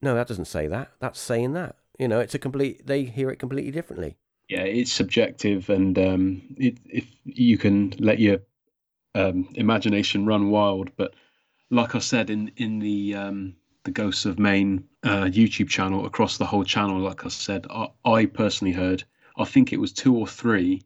"No, 0.03 0.15
that 0.15 0.29
doesn't 0.29 0.45
say 0.47 0.67
that. 0.69 0.93
That's 1.01 1.19
saying 1.21 1.53
that." 1.55 1.77
You 1.99 2.09
know, 2.09 2.21
it's 2.21 2.35
a 2.35 2.39
complete. 2.39 2.87
They 2.87 3.05
hear 3.05 3.31
it 3.31 3.39
completely 3.39 3.71
differently. 3.71 4.17
yeah, 4.49 4.63
it's 4.63 4.93
subjective, 4.93 5.71
and 5.71 5.99
um, 5.99 6.43
it, 6.57 6.79
if 6.85 7.07
you 7.25 7.57
can 7.57 7.95
let 7.99 8.19
your 8.19 8.39
um, 9.15 9.49
imagination 9.55 10.27
run 10.27 10.51
wild, 10.51 10.91
but 10.97 11.15
like 11.71 11.95
I 11.95 12.01
said 12.01 12.31
in 12.31 12.51
in 12.57 12.79
the 12.81 13.15
um, 13.15 13.57
the 13.85 13.91
Ghosts 13.91 14.25
of 14.25 14.39
Maine 14.39 14.85
uh, 15.03 15.25
YouTube 15.25 15.69
channel, 15.69 16.07
across 16.07 16.39
the 16.39 16.47
whole 16.47 16.65
channel, 16.65 16.99
like 17.01 17.25
I 17.25 17.29
said, 17.29 17.67
I, 17.71 17.89
I 18.05 18.27
personally 18.27 18.73
heard, 18.73 19.05
I 19.37 19.45
think 19.45 19.73
it 19.73 19.81
was 19.81 19.93
two 19.93 20.17
or 20.17 20.27
three, 20.27 20.83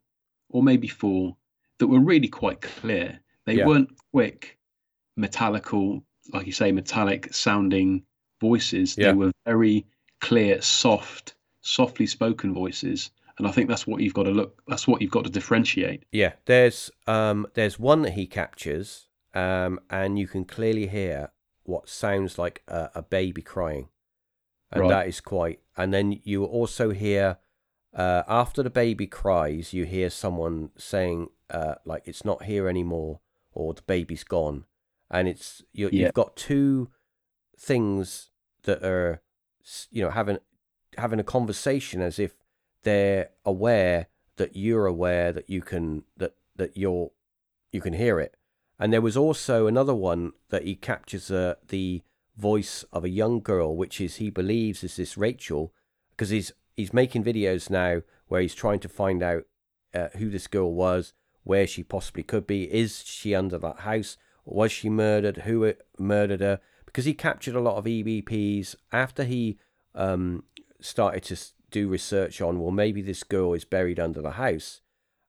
or 0.51 0.63
maybe 0.63 0.89
four, 0.89 1.37
that 1.79 1.87
were 1.87 2.01
really 2.01 2.29
quite 2.29 2.61
clear. 2.61 3.21
They 3.47 3.55
Yeah. 3.55 3.67
weren't 3.67 3.91
quick, 4.13 4.59
metallical, 5.19 6.03
like 6.33 6.47
you 6.47 6.53
say, 6.53 6.73
metallic 6.73 7.33
sounding 7.33 8.05
voices. 8.41 8.97
Yeah. 8.99 9.09
They 9.13 9.17
were 9.17 9.33
very 9.47 9.87
clear, 10.21 10.61
soft, 10.61 11.35
softly 11.61 12.07
spoken 12.07 12.53
voices. 12.53 13.11
And 13.39 13.47
I 13.47 13.53
think 13.53 13.69
that's 13.69 13.87
what 13.87 14.01
you've 14.01 14.15
got 14.15 14.25
to 14.25 14.31
look. 14.33 14.61
That's 14.67 14.89
what 14.89 15.01
you've 15.01 15.13
got 15.13 15.25
to 15.25 15.31
differentiate. 15.31 16.03
Yeah, 16.11 16.33
there's 16.47 16.91
um 17.07 17.47
there's 17.55 17.79
one 17.79 18.03
that 18.03 18.15
he 18.15 18.27
captures, 18.27 19.07
um, 19.33 19.79
and 19.89 20.19
you 20.19 20.27
can 20.27 20.45
clearly 20.45 20.89
hear 20.89 21.31
what 21.69 21.89
sounds 21.89 22.39
like 22.39 22.63
a, 22.67 22.91
a 22.97 23.03
baby 23.03 23.43
crying, 23.43 23.89
and 24.73 24.81
Right. 24.83 24.89
that 24.89 25.09
is 25.09 25.21
quite. 25.21 25.61
And 25.77 25.93
then 25.93 26.21
you 26.25 26.45
also 26.45 26.91
hear, 26.91 27.39
uh, 27.95 28.23
after 28.27 28.63
the 28.63 28.71
baby 28.71 29.07
cries, 29.07 29.73
you 29.75 29.85
hear 29.85 30.09
someone 30.11 30.71
saying, 30.79 31.29
uh, 31.51 31.75
like 31.85 32.03
it's 32.07 32.25
not 32.25 32.45
here 32.45 32.69
anymore, 32.69 33.21
or 33.53 33.75
the 33.75 33.83
baby's 33.83 34.25
gone, 34.25 34.65
and 35.11 35.29
it's 35.29 35.63
you, 35.73 35.91
Yeah. 35.93 36.07
you've 36.07 36.15
got 36.15 36.37
two 36.37 36.91
things 37.59 38.31
that 38.63 38.83
are, 38.83 39.21
you 39.91 40.03
know, 40.03 40.11
having 40.11 40.39
having 40.97 41.21
a 41.21 41.25
conversation 41.25 42.01
as 42.01 42.19
if 42.19 42.35
they're 42.83 43.31
aware 43.45 44.07
that 44.37 44.57
you're 44.57 44.87
aware 44.87 45.33
that 45.33 45.51
you 45.51 45.61
can 45.61 46.05
that 46.17 46.35
that 46.57 46.77
you're 46.77 47.11
you 47.73 47.81
can 47.81 47.93
hear 47.93 48.19
it 48.21 48.37
and 48.79 48.93
there 48.93 49.01
was 49.01 49.17
also 49.17 49.67
another 49.67 49.95
one 49.95 50.33
that 50.51 50.65
he 50.65 50.75
captures 50.75 51.31
uh, 51.31 51.55
the 51.69 52.03
voice 52.37 52.85
of 52.93 53.05
a 53.05 53.09
young 53.09 53.41
girl 53.41 53.75
which 53.75 54.01
is 54.01 54.17
he 54.17 54.31
believes 54.31 54.85
is 54.85 54.97
this 54.97 55.17
rachel 55.17 55.73
because 56.11 56.31
he's 56.31 56.53
he's 56.77 56.93
making 56.93 57.25
videos 57.25 57.69
now 57.69 58.01
where 58.29 58.41
he's 58.41 58.55
trying 58.55 58.79
to 58.79 58.89
find 58.89 59.23
out 59.23 59.45
uh, 59.95 60.09
who 60.17 60.31
this 60.31 60.47
girl 60.47 60.73
was 60.73 61.13
where 61.43 61.67
she 61.67 61.83
possibly 61.83 62.23
could 62.23 62.47
be 62.47 62.65
is 62.73 63.03
she 63.05 63.35
under 63.35 63.59
that 63.59 63.81
house 63.81 64.17
was 64.45 64.71
she 64.71 64.89
murdered 64.89 65.39
who 65.39 65.65
uh, 65.65 65.73
murdered 65.99 66.41
her 66.41 66.61
because 66.87 67.05
he 67.05 67.15
captured 67.15 67.55
a 67.55 67.61
lot 67.61 67.77
of 67.77 67.85
evps 67.85 68.75
after 68.93 69.25
he 69.25 69.59
um, 69.95 70.45
started 70.81 71.23
to 71.23 71.37
do 71.71 71.89
research 71.89 72.41
on 72.41 72.61
well 72.61 72.71
maybe 72.71 73.03
this 73.03 73.25
girl 73.25 73.53
is 73.53 73.65
buried 73.65 74.01
under 74.01 74.23
the 74.23 74.33
house. 74.33 74.81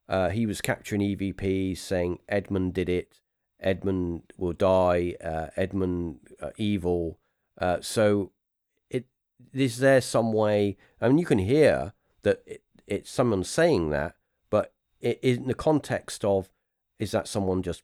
Uh, 0.07 0.29
he 0.29 0.45
was 0.45 0.61
capturing 0.61 1.01
evps 1.01 1.77
saying 1.77 2.19
edmund 2.27 2.73
did 2.73 2.87
it 2.87 3.19
edmund 3.59 4.23
will 4.37 4.53
die 4.53 5.15
uh, 5.23 5.47
edmund 5.55 6.19
uh, 6.41 6.49
evil 6.57 7.19
uh, 7.59 7.77
so 7.81 8.31
it 8.89 9.05
is 9.53 9.79
there 9.79 10.01
some 10.01 10.31
way 10.33 10.77
i 11.01 11.07
mean 11.07 11.17
you 11.17 11.25
can 11.25 11.39
hear 11.39 11.93
that 12.23 12.41
it, 12.45 12.63
it's 12.87 13.11
someone 13.11 13.43
saying 13.43 13.89
that 13.89 14.15
but 14.49 14.73
it, 15.01 15.19
in 15.21 15.47
the 15.47 15.53
context 15.53 16.23
of 16.23 16.49
is 16.97 17.11
that 17.11 17.27
someone 17.27 17.61
just 17.61 17.83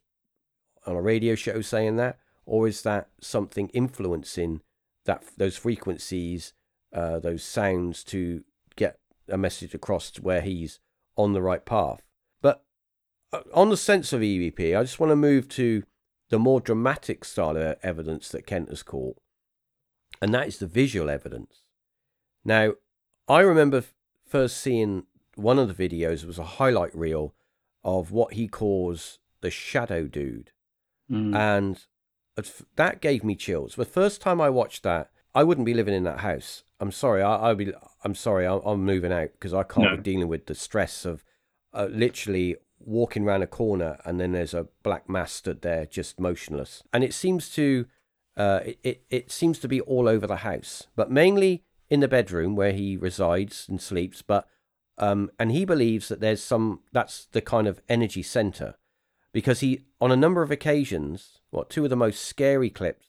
on 0.86 0.96
a 0.96 1.02
radio 1.02 1.34
show 1.34 1.60
saying 1.60 1.96
that 1.96 2.18
or 2.44 2.68
is 2.68 2.82
that 2.82 3.08
something 3.20 3.68
influencing 3.70 4.60
that 5.04 5.22
those 5.36 5.56
frequencies 5.56 6.52
uh, 6.92 7.18
those 7.18 7.42
sounds 7.42 8.02
to 8.04 8.42
get 8.76 8.98
a 9.28 9.36
message 9.36 9.74
across 9.74 10.10
to 10.12 10.22
where 10.22 10.40
he's 10.40 10.80
on 11.16 11.32
the 11.32 11.42
right 11.42 11.64
path. 11.64 12.02
Uh, 13.36 13.40
on 13.54 13.68
the 13.70 13.76
sense 13.76 14.12
of 14.12 14.20
EVP, 14.20 14.76
I 14.78 14.82
just 14.82 15.00
want 15.00 15.10
to 15.10 15.16
move 15.16 15.48
to 15.50 15.82
the 16.30 16.38
more 16.38 16.60
dramatic 16.60 17.24
style 17.24 17.56
of 17.56 17.76
evidence 17.82 18.28
that 18.30 18.46
Kent 18.46 18.68
has 18.70 18.82
caught, 18.82 19.16
and 20.20 20.32
that 20.34 20.48
is 20.48 20.58
the 20.58 20.66
visual 20.66 21.08
evidence. 21.10 21.62
Now, 22.44 22.72
I 23.28 23.40
remember 23.40 23.84
first 24.26 24.56
seeing 24.58 25.04
one 25.34 25.58
of 25.58 25.74
the 25.74 25.88
videos 25.88 26.22
it 26.22 26.26
was 26.26 26.38
a 26.38 26.44
highlight 26.44 26.94
reel 26.96 27.34
of 27.84 28.10
what 28.10 28.32
he 28.34 28.48
calls 28.48 29.18
the 29.40 29.50
shadow 29.50 30.06
dude. 30.06 30.50
Mm. 31.10 31.36
and 31.36 31.86
that 32.74 33.00
gave 33.00 33.22
me 33.22 33.36
chills. 33.36 33.76
The 33.76 33.84
first 33.84 34.20
time 34.20 34.40
I 34.40 34.50
watched 34.50 34.82
that, 34.82 35.10
I 35.36 35.44
wouldn't 35.44 35.64
be 35.66 35.72
living 35.74 35.94
in 35.94 36.02
that 36.02 36.18
house. 36.20 36.64
I'm 36.80 36.90
sorry. 36.90 37.22
I, 37.22 37.36
I'll 37.36 37.54
be. 37.54 37.72
I'm 38.02 38.16
sorry. 38.16 38.44
I'm, 38.44 38.60
I'm 38.64 38.84
moving 38.84 39.12
out 39.12 39.30
because 39.32 39.54
I 39.54 39.62
can't 39.62 39.90
No. 39.90 39.96
be 39.96 40.02
dealing 40.02 40.26
with 40.26 40.46
the 40.46 40.54
stress 40.56 41.04
of 41.04 41.22
uh, 41.72 41.86
literally 41.90 42.56
walking 42.86 43.24
around 43.24 43.42
a 43.42 43.46
corner 43.46 43.98
and 44.04 44.20
then 44.20 44.32
there's 44.32 44.54
a 44.54 44.68
black 44.82 45.08
mass 45.08 45.32
stood 45.32 45.62
there 45.62 45.86
just 45.86 46.20
motionless. 46.20 46.82
And 46.92 47.02
it 47.02 47.12
seems 47.12 47.50
to, 47.50 47.86
uh, 48.36 48.60
it, 48.64 48.78
it 48.82 49.02
it 49.10 49.30
seems 49.30 49.58
to 49.60 49.68
be 49.68 49.80
all 49.80 50.08
over 50.08 50.26
the 50.26 50.36
house, 50.36 50.86
but 50.94 51.10
mainly 51.10 51.64
in 51.90 52.00
the 52.00 52.08
bedroom 52.08 52.56
where 52.56 52.72
he 52.72 52.96
resides 52.96 53.66
and 53.68 53.80
sleeps. 53.80 54.22
But 54.22 54.46
um, 54.98 55.30
and 55.38 55.52
he 55.52 55.64
believes 55.64 56.08
that 56.08 56.20
there's 56.20 56.42
some 56.42 56.80
that's 56.92 57.26
the 57.26 57.42
kind 57.42 57.66
of 57.66 57.80
energy 57.88 58.22
center 58.22 58.76
because 59.32 59.60
he 59.60 59.84
on 60.00 60.10
a 60.10 60.16
number 60.16 60.40
of 60.40 60.50
occasions 60.50 61.40
what 61.50 61.68
two 61.68 61.84
of 61.84 61.90
the 61.90 61.96
most 61.96 62.24
scary 62.24 62.70
clips 62.70 63.08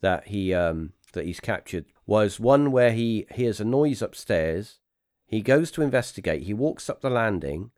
that 0.00 0.26
he 0.26 0.52
um 0.52 0.92
that 1.12 1.24
he's 1.24 1.38
captured 1.38 1.84
was 2.04 2.40
one 2.40 2.72
where 2.72 2.92
he 2.92 3.26
hears 3.32 3.60
a 3.60 3.64
noise 3.64 4.02
upstairs 4.02 4.80
he 5.26 5.40
goes 5.40 5.70
to 5.70 5.82
investigate 5.82 6.42
he 6.42 6.52
walks 6.52 6.90
up 6.90 7.00
the 7.00 7.08
landing 7.08 7.70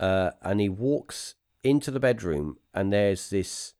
uh 0.00 0.30
and 0.42 0.60
he 0.60 0.68
walks 0.68 1.34
into 1.62 1.90
the 1.90 2.00
bedroom 2.00 2.58
and 2.72 2.92
there's 2.92 3.30
this 3.30 3.74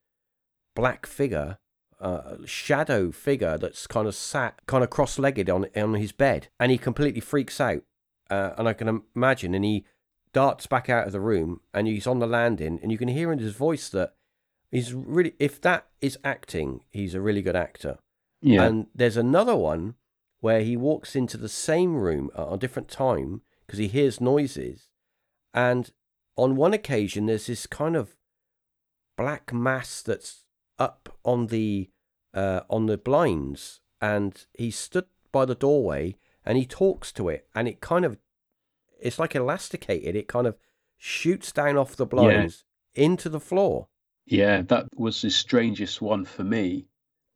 black 0.74 1.06
figure 1.06 1.58
uh, 2.00 2.36
shadow 2.44 3.10
figure 3.10 3.56
that's 3.56 3.86
kind 3.86 4.06
of 4.06 4.14
sat 4.14 4.60
kind 4.66 4.82
of 4.84 4.90
cross-legged 4.90 5.48
on 5.48 5.66
on 5.76 5.94
his 5.94 6.12
bed 6.12 6.48
and 6.60 6.70
he 6.72 6.76
completely 6.78 7.20
freaks 7.20 7.60
out 7.60 7.82
uh, 8.30 8.50
and 8.58 8.68
I 8.68 8.72
can 8.74 9.02
imagine 9.14 9.54
and 9.54 9.64
he 9.64 9.84
darts 10.32 10.66
back 10.66 10.90
out 10.90 11.06
of 11.06 11.12
the 11.12 11.20
room 11.20 11.60
and 11.72 11.86
he's 11.86 12.06
on 12.06 12.18
the 12.18 12.26
landing 12.26 12.78
and 12.82 12.90
you 12.90 12.98
can 12.98 13.08
hear 13.08 13.32
in 13.32 13.38
his 13.38 13.54
voice 13.54 13.88
that 13.90 14.14
he's 14.70 14.92
really 14.92 15.34
if 15.38 15.60
that 15.62 15.86
is 16.00 16.18
acting 16.24 16.82
he's 16.90 17.14
a 17.14 17.20
really 17.20 17.42
good 17.42 17.56
actor 17.56 17.98
Yeah. 18.42 18.64
and 18.64 18.86
there's 18.94 19.16
another 19.16 19.56
one 19.56 19.94
where 20.40 20.60
he 20.62 20.76
walks 20.76 21.14
into 21.16 21.36
the 21.38 21.48
same 21.48 21.94
room 21.96 22.30
at 22.36 22.52
a 22.52 22.58
different 22.58 22.88
time 22.88 23.42
because 23.66 23.78
he 23.78 23.88
hears 23.88 24.20
noises 24.20 24.88
and 25.54 25.90
on 26.36 26.56
one 26.56 26.74
occasion 26.74 27.26
there's 27.26 27.46
this 27.46 27.66
kind 27.66 27.96
of 27.96 28.16
black 29.16 29.52
mass 29.52 30.02
that's 30.02 30.44
up 30.78 31.16
on 31.24 31.46
the 31.46 31.90
uh, 32.32 32.60
on 32.68 32.86
the 32.86 32.98
blinds 32.98 33.80
and 34.00 34.46
he 34.54 34.70
stood 34.70 35.06
by 35.30 35.44
the 35.44 35.54
doorway 35.54 36.16
and 36.44 36.58
he 36.58 36.66
talks 36.66 37.12
to 37.12 37.28
it 37.28 37.46
and 37.54 37.68
it 37.68 37.80
kind 37.80 38.04
of 38.04 38.18
it's 39.00 39.18
like 39.18 39.34
elasticated 39.36 40.16
it 40.16 40.28
kind 40.28 40.46
of 40.46 40.56
shoots 40.98 41.52
down 41.52 41.76
off 41.76 41.96
the 41.96 42.06
blinds 42.06 42.64
into 42.94 43.28
the 43.28 43.40
floor 43.40 43.88
Yeah, 44.26 44.60
that 44.62 44.88
was 44.98 45.22
the 45.22 45.30
strangest 45.30 46.02
one 46.02 46.26
for 46.26 46.44
me. 46.44 46.88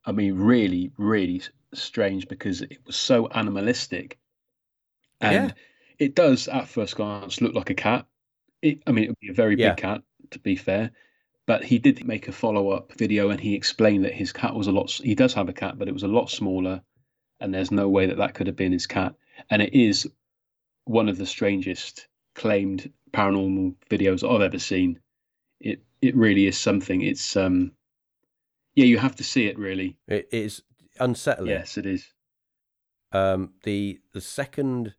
I 0.05 0.11
mean, 0.11 0.35
really, 0.35 0.91
really 0.97 1.41
strange 1.73 2.27
because 2.27 2.61
it 2.61 2.85
was 2.85 2.95
so 2.95 3.27
animalistic. 3.29 4.19
And 5.21 5.53
Yeah. 5.53 5.53
it 5.97 6.13
does, 6.13 6.49
at 6.49 6.67
first 6.67 6.97
glance, 6.97 7.39
look 7.39 7.53
like 7.55 7.69
a 7.69 7.73
cat. 7.73 8.05
It, 8.61 8.81
I 8.87 8.91
mean, 8.91 9.05
it 9.05 9.09
would 9.09 9.19
be 9.19 9.29
a 9.29 9.33
very 9.33 9.55
Yeah. 9.55 9.69
big 9.71 9.77
cat, 9.77 10.03
to 10.31 10.39
be 10.39 10.55
fair. 10.55 10.91
But 11.45 11.63
he 11.63 11.79
did 11.79 12.05
make 12.05 12.27
a 12.27 12.31
follow 12.31 12.69
up 12.69 12.93
video 12.93 13.29
and 13.29 13.39
he 13.39 13.55
explained 13.55 14.05
that 14.05 14.13
his 14.13 14.31
cat 14.31 14.53
was 14.55 14.67
a 14.67 14.71
lot, 14.71 14.91
he 14.91 15.15
does 15.15 15.33
have 15.33 15.49
a 15.49 15.53
cat, 15.53 15.77
but 15.79 15.87
it 15.87 15.93
was 15.93 16.03
a 16.03 16.07
lot 16.07 16.29
smaller. 16.29 16.83
And 17.39 17.53
there's 17.53 17.71
no 17.71 17.89
way 17.89 18.05
that 18.07 18.17
that 18.17 18.35
could 18.35 18.47
have 18.47 18.55
been 18.55 18.71
his 18.73 18.87
cat. 18.87 19.15
And 19.49 19.61
it 19.61 19.73
is 19.73 20.07
one 20.85 21.09
of 21.09 21.17
the 21.17 21.25
strangest 21.25 22.07
claimed 22.35 22.91
paranormal 23.11 23.75
videos 23.89 24.29
I've 24.29 24.41
ever 24.41 24.59
seen 24.59 24.99
it 25.59 25.83
it 26.01 26.15
really 26.15 26.47
is 26.47 26.57
something 26.57 27.01
it's 27.01 27.35
um 27.37 27.73
yeah 28.75 28.85
you 28.85 28.97
have 28.97 29.15
to 29.15 29.23
see 29.23 29.47
it 29.47 29.57
really 29.57 29.97
it 30.07 30.27
is 30.31 30.61
unsettling 30.99 31.49
yes 31.49 31.77
it 31.77 31.85
is 31.85 32.13
Um, 33.11 33.53
the 33.63 33.99
the 34.13 34.21
second 34.21 34.93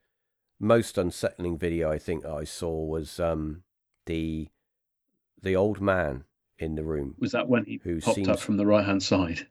most 0.60 0.98
unsettling 0.98 1.56
video 1.58 1.90
I 1.90 1.98
think 1.98 2.24
I 2.24 2.44
saw 2.44 2.84
was 2.84 3.18
um 3.18 3.62
the 4.06 4.48
the 5.42 5.56
old 5.56 5.80
man 5.80 6.24
in 6.58 6.74
the 6.74 6.84
room. 6.84 7.14
was 7.18 7.32
that 7.32 7.48
when 7.48 7.64
he 7.64 7.78
Who 7.78 8.00
popped 8.00 8.28
up 8.28 8.38
from 8.38 8.56
the 8.58 8.66
right 8.66 8.84
hand 8.84 9.02
side 9.02 9.46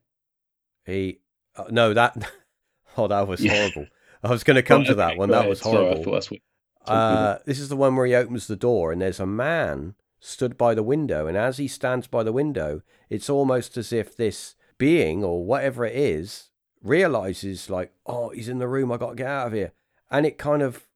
He 0.86 1.20
uh, 1.56 1.66
no 1.72 1.94
that 1.94 2.16
oh 2.98 3.08
that 3.08 3.28
was 3.28 3.44
Yeah. 3.44 3.52
horrible. 3.54 3.88
I 4.24 4.30
was 4.30 4.44
going 4.44 4.56
to 4.56 4.62
come 4.64 4.80
Right, 4.80 4.88
to 4.88 4.96
that 4.96 5.18
one. 5.18 5.30
That 5.30 5.40
ahead. 5.40 5.50
was 5.50 5.60
Sorry, 5.60 5.78
horrible. 5.86 6.04
thought 6.04 6.12
that's 6.12 6.32
what 6.32 6.42
Uh, 6.86 7.38
this 7.46 7.60
is 7.60 7.70
the 7.70 7.76
one 7.78 7.96
where 7.96 8.06
he 8.06 8.14
opens 8.16 8.48
the 8.48 8.56
door 8.56 8.92
and 8.92 9.02
there's 9.02 9.20
a 9.20 9.26
man 9.26 9.96
stood 10.20 10.58
by 10.58 10.76
the 10.76 10.84
window, 10.84 11.26
and 11.28 11.38
as 11.38 11.58
he 11.58 11.68
stands 11.68 12.06
by 12.08 12.22
the 12.24 12.34
window, 12.34 12.82
it's 13.10 13.30
almost 13.30 13.78
as 13.78 13.94
if 13.94 14.16
this 14.18 14.56
being 14.78 15.24
or 15.24 15.46
whatever 15.46 15.86
it 15.86 15.96
is 15.96 16.50
realizes 16.84 17.70
like, 17.70 17.94
oh, 18.06 18.30
he's 18.30 18.50
in 18.50 18.60
the 18.60 18.68
room. 18.68 18.92
I 18.92 18.98
got 18.98 19.12
to 19.12 19.16
get 19.16 19.28
out 19.28 19.48
of 19.48 19.54
here, 19.54 19.72
and 20.12 20.26
it 20.26 20.38
kind 20.38 20.62
of, 20.62 20.89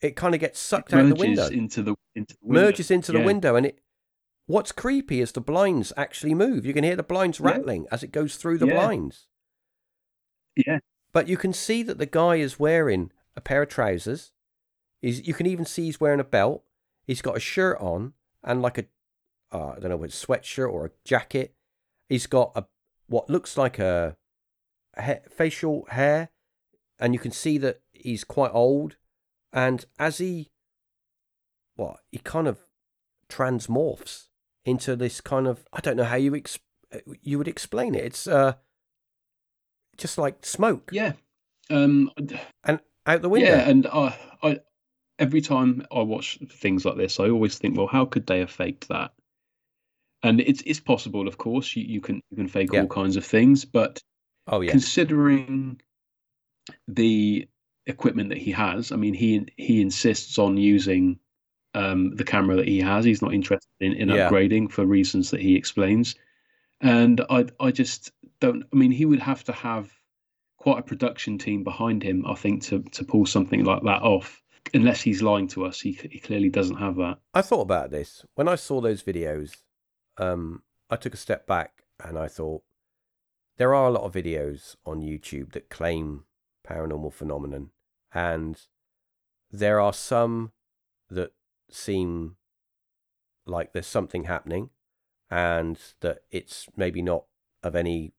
it 0.00 0.16
kind 0.16 0.34
of 0.34 0.40
gets 0.40 0.58
sucked 0.60 0.92
out 0.92 1.08
the 1.08 1.14
window, 1.14 1.46
into 1.48 1.82
the 1.82 1.94
into 2.14 2.34
the 2.34 2.40
window. 2.42 2.60
merges 2.66 2.90
into 2.90 3.12
the 3.12 3.20
window, 3.20 3.56
and 3.56 3.66
it. 3.66 3.80
What's 4.46 4.72
creepy 4.72 5.22
is 5.22 5.32
the 5.32 5.40
blinds 5.40 5.90
actually 5.96 6.34
move. 6.34 6.66
You 6.66 6.74
can 6.74 6.84
hear 6.84 6.96
the 6.96 7.02
blinds 7.02 7.40
Yeah. 7.40 7.46
rattling 7.46 7.86
as 7.90 8.02
it 8.02 8.12
goes 8.12 8.36
through 8.36 8.58
the 8.58 8.66
Yeah. 8.66 8.74
blinds. 8.74 9.26
yeah 10.54 10.80
But 11.14 11.28
you 11.28 11.36
can 11.38 11.52
see 11.54 11.82
that 11.82 11.96
the 11.96 12.04
guy 12.06 12.36
is 12.36 12.58
wearing 12.58 13.10
a 13.34 13.40
pair 13.40 13.62
of 13.62 13.70
trousers. 13.70 14.32
He's, 15.00 15.26
you 15.26 15.32
can 15.32 15.46
even 15.46 15.64
see 15.64 15.84
he's 15.84 15.98
wearing 16.00 16.20
a 16.20 16.24
belt. 16.24 16.62
He's 17.06 17.22
got 17.22 17.36
a 17.38 17.40
shirt 17.40 17.78
on 17.80 18.12
and 18.42 18.60
like 18.60 18.76
a, 18.76 18.84
uh, 19.50 19.70
I 19.76 19.78
don't 19.80 19.90
know, 19.90 20.04
a 20.04 20.08
sweatshirt 20.08 20.70
or 20.70 20.84
a 20.86 20.90
jacket. 21.06 21.54
He's 22.10 22.26
got 22.26 22.52
a 22.54 22.66
what 23.06 23.30
looks 23.30 23.56
like 23.56 23.78
a, 23.78 24.16
ha- 24.98 25.20
facial 25.30 25.86
hair, 25.90 26.28
and 26.98 27.14
you 27.14 27.18
can 27.18 27.30
see 27.32 27.56
that 27.58 27.80
he's 27.92 28.24
quite 28.24 28.50
old. 28.52 28.96
And 29.54 29.84
as 29.98 30.18
he, 30.18 30.50
what 31.76 32.00
he 32.10 32.18
kind 32.18 32.46
of 32.48 32.58
transmorphs 33.30 34.24
into 34.66 34.96
this 34.96 35.20
kind 35.22 35.46
of, 35.46 35.64
I 35.72 35.80
don't 35.80 35.96
know 35.96 36.04
how 36.04 36.16
you 36.16 36.34
ex- 36.34 36.58
you 37.22 37.38
would 37.38 37.48
explain 37.48 37.94
it. 37.94 38.04
It's 38.04 38.26
uh, 38.26 38.54
just 39.96 40.18
like 40.18 40.44
smoke 40.44 40.90
yeah 40.92 41.12
um 41.70 42.10
and 42.64 42.80
out 43.06 43.22
the 43.22 43.28
window. 43.28 43.48
yeah 43.48 43.68
and 43.68 43.86
I, 43.86 44.18
I 44.42 44.60
every 45.20 45.40
time 45.40 45.86
i 45.94 46.00
watch 46.02 46.36
things 46.50 46.84
like 46.84 46.96
this 46.96 47.20
i 47.20 47.30
always 47.30 47.56
think 47.56 47.76
well 47.76 47.86
how 47.86 48.04
could 48.04 48.26
they 48.26 48.40
have 48.40 48.50
faked 48.50 48.88
that 48.88 49.12
and 50.24 50.40
it's 50.40 50.62
it's 50.66 50.80
possible 50.80 51.28
of 51.28 51.38
course 51.38 51.76
you, 51.76 51.84
you 51.84 52.00
can 52.00 52.20
you 52.30 52.36
can 52.36 52.48
fake 52.48 52.72
Yeah. 52.72 52.80
all 52.82 52.88
kinds 52.88 53.16
of 53.16 53.24
things 53.24 53.64
but 53.64 54.00
Oh 54.48 54.60
yeah, 54.62 54.72
considering 54.72 55.80
the 56.88 57.48
equipment 57.86 58.28
that 58.30 58.38
he 58.38 58.50
has. 58.52 58.92
I 58.92 58.96
mean 58.96 59.14
he 59.14 59.46
he 59.56 59.80
insists 59.80 60.38
on 60.38 60.56
using 60.56 61.18
um, 61.74 62.14
the 62.14 62.24
camera 62.24 62.56
that 62.56 62.68
he 62.68 62.78
has. 62.80 63.04
He's 63.04 63.22
not 63.22 63.34
interested 63.34 63.68
in, 63.80 63.92
in 63.94 64.08
Yeah. 64.08 64.30
upgrading 64.30 64.70
for 64.70 64.86
reasons 64.86 65.30
that 65.30 65.40
he 65.40 65.56
explains. 65.56 66.14
And 66.80 67.20
i 67.30 67.46
i 67.60 67.70
just 67.70 68.12
don't 68.40 68.64
i 68.72 68.76
mean 68.76 68.90
he 68.90 69.04
would 69.06 69.20
have 69.20 69.44
to 69.44 69.52
have 69.52 69.90
quite 70.58 70.78
a 70.78 70.82
production 70.82 71.38
team 71.38 71.62
behind 71.62 72.02
him 72.02 72.24
i 72.26 72.34
think 72.34 72.62
to 72.62 72.82
to 72.92 73.04
pull 73.04 73.26
something 73.26 73.64
like 73.64 73.82
that 73.82 74.02
off. 74.02 74.40
Unless 74.72 75.02
he's 75.02 75.22
lying 75.22 75.48
to 75.48 75.66
us 75.66 75.80
he, 75.80 75.92
he 76.10 76.18
clearly 76.18 76.48
doesn't 76.48 76.76
have 76.78 76.96
that. 76.96 77.18
I 77.34 77.42
thought 77.42 77.60
about 77.60 77.90
this. 77.90 78.24
When 78.34 78.48
I 78.48 78.56
saw 78.56 78.80
those 78.80 79.02
videos. 79.02 79.56
Um, 80.16 80.62
I 80.90 80.96
took 80.96 81.12
a 81.14 81.18
step 81.18 81.46
back 81.46 81.82
and 82.02 82.16
I 82.18 82.28
thought 82.28 82.62
there 83.56 83.74
are 83.74 83.88
a 83.88 83.90
lot 83.90 84.04
of 84.04 84.12
videos 84.12 84.76
on 84.86 85.00
YouTube 85.00 85.52
that 85.52 85.68
claim 85.70 86.24
paranormal 86.68 87.12
phenomenon, 87.12 87.70
and 88.12 88.60
there 89.50 89.80
are 89.80 89.92
some 89.92 90.52
that 91.10 91.32
seem 91.70 92.36
like 93.46 93.72
there's 93.72 93.86
something 93.86 94.24
happening, 94.24 94.70
and 95.30 95.78
that 96.00 96.20
it's 96.30 96.66
maybe 96.76 97.02
not 97.02 97.24
of 97.62 97.74
any, 97.74 98.12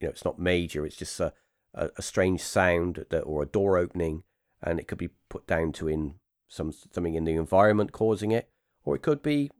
you 0.00 0.06
know, 0.06 0.10
it's 0.10 0.24
not 0.24 0.38
major. 0.38 0.86
It's 0.86 0.96
just 0.96 1.18
a 1.20 1.32
a, 1.74 1.90
a 1.96 2.02
strange 2.02 2.40
sound 2.40 3.06
that 3.10 3.22
or 3.22 3.42
a 3.42 3.46
door 3.46 3.78
opening, 3.78 4.24
and 4.62 4.78
it 4.78 4.88
could 4.88 4.98
be 4.98 5.10
put 5.28 5.46
down 5.46 5.72
to 5.72 5.88
in 5.88 6.14
some 6.48 6.72
something 6.72 7.14
in 7.14 7.24
the 7.24 7.34
environment 7.34 7.92
causing 7.92 8.32
it, 8.32 8.50
or 8.84 8.96
it 8.96 9.02
could 9.02 9.22
be, 9.22 9.50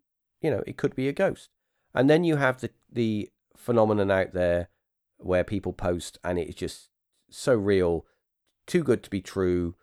you 0.41 0.51
know, 0.51 0.63
it 0.67 0.77
could 0.77 0.95
be 0.95 1.09
a 1.09 1.13
ghost. 1.13 1.51
And 1.95 2.09
then 2.09 2.25
you 2.25 2.37
have 2.37 2.61
the 2.61 2.71
the 2.91 3.31
phenomenon 3.57 4.11
out 4.11 4.33
there 4.33 4.69
where 5.19 5.45
people 5.45 5.73
post 5.73 6.19
and 6.23 6.39
it's 6.39 6.55
just 6.55 6.91
so 7.31 7.55
real, 7.55 8.07
too 8.69 8.85
good 8.85 9.03
to 9.03 9.11
be 9.11 9.21
true, 9.21 9.75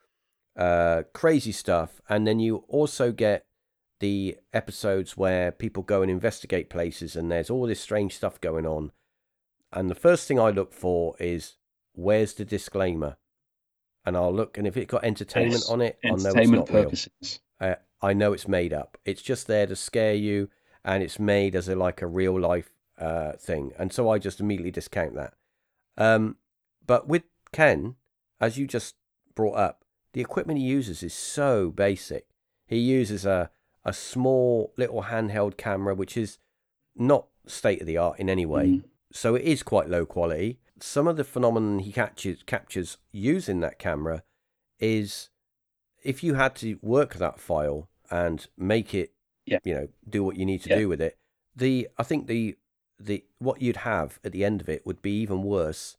uh, 0.58 1.04
crazy 1.14 1.52
stuff. 1.52 2.02
And 2.08 2.26
then 2.26 2.40
you 2.40 2.64
also 2.70 3.12
get 3.12 3.46
the 4.00 4.38
episodes 4.54 5.18
where 5.18 5.52
people 5.52 5.84
go 5.84 6.02
and 6.02 6.12
investigate 6.12 6.70
places 6.70 7.16
and 7.16 7.32
there's 7.32 7.50
all 7.50 7.68
this 7.68 7.82
strange 7.82 8.16
stuff 8.16 8.40
going 8.40 8.66
on. 8.66 8.92
And 9.74 9.90
the 9.90 9.96
first 9.96 10.28
thing 10.28 10.40
I 10.40 10.52
look 10.52 10.74
for 10.74 11.16
is 11.20 11.58
where's 11.94 12.34
the 12.34 12.46
disclaimer? 12.46 13.18
And 14.06 14.16
I'll 14.16 14.34
look, 14.34 14.58
and 14.58 14.68
if 14.68 14.78
it 14.78 14.88
got 14.88 15.04
entertainment 15.04 15.64
on 15.68 15.82
it, 15.82 15.98
I'll 16.06 16.12
know 16.12 16.16
it's 16.16 16.26
entertainment 16.26 16.70
not 16.70 16.76
real. 16.76 16.84
purposes 16.84 17.40
Uh, 17.60 17.76
I 18.02 18.14
know 18.14 18.34
it's 18.34 18.48
made 18.48 18.72
up. 18.72 18.98
It's 19.04 19.22
just 19.22 19.48
there 19.48 19.66
to 19.66 19.76
scare 19.76 20.14
you, 20.14 20.50
and 20.84 21.02
it's 21.02 21.18
made 21.20 21.56
as 21.56 21.68
a 21.68 21.76
like 21.76 22.02
a 22.04 22.08
real 22.08 22.40
life 22.40 22.70
uh, 23.00 23.34
thing, 23.34 23.72
and 23.80 23.92
so 23.92 24.10
I 24.10 24.20
just 24.20 24.40
immediately 24.40 24.72
discount 24.72 25.16
that. 25.16 25.34
Um, 25.98 26.38
but 26.86 27.08
with 27.08 27.24
Ken, 27.52 27.96
as 28.40 28.58
you 28.58 28.68
just 28.68 28.96
brought 29.34 29.56
up, 29.56 29.84
the 30.14 30.22
equipment 30.22 30.60
he 30.60 30.66
uses 30.66 31.04
is 31.04 31.14
so 31.14 31.72
basic. 31.72 32.28
He 32.68 32.78
uses 32.78 33.26
a 33.26 33.52
a 33.84 33.94
small 33.94 34.74
little 34.78 35.04
handheld 35.04 35.58
camera, 35.58 35.94
which 35.94 36.18
is 36.18 36.40
not 36.96 37.28
state 37.46 37.82
of 37.82 37.88
the 37.88 37.98
art 37.98 38.20
in 38.20 38.30
any 38.30 38.46
way. 38.46 38.66
Mm. 38.66 38.84
So 39.12 39.36
it 39.36 39.44
is 39.44 39.62
quite 39.62 39.90
low 39.90 40.06
quality. 40.06 40.60
Some 40.80 41.08
of 41.08 41.18
the 41.18 41.24
phenomenon 41.24 41.80
he 41.80 41.92
captures 41.92 42.44
captures 42.46 42.98
using 43.12 43.60
that 43.60 43.80
camera 43.80 44.24
is 44.80 45.30
if 46.04 46.24
you 46.24 46.34
had 46.34 46.56
to 46.56 46.78
work 46.82 47.16
that 47.16 47.40
file 47.40 47.90
and 48.12 48.48
make 48.58 48.94
it, 48.94 49.14
yeah. 49.46 49.60
you 49.64 49.74
know, 49.74 49.88
do 50.08 50.24
what 50.24 50.36
you 50.36 50.46
need 50.46 50.64
to 50.64 50.70
yeah. 50.70 50.78
do 50.78 50.90
with 50.90 51.02
it. 51.02 51.18
The 51.56 51.88
I 51.98 52.04
think 52.04 52.28
the 52.28 52.58
the 53.00 53.24
what 53.40 53.62
you'd 53.62 53.78
have 53.78 54.20
at 54.24 54.32
the 54.32 54.44
end 54.44 54.62
of 54.62 54.70
it 54.70 54.86
would 54.86 55.02
be 55.02 55.12
even 55.22 55.44
worse 55.44 55.98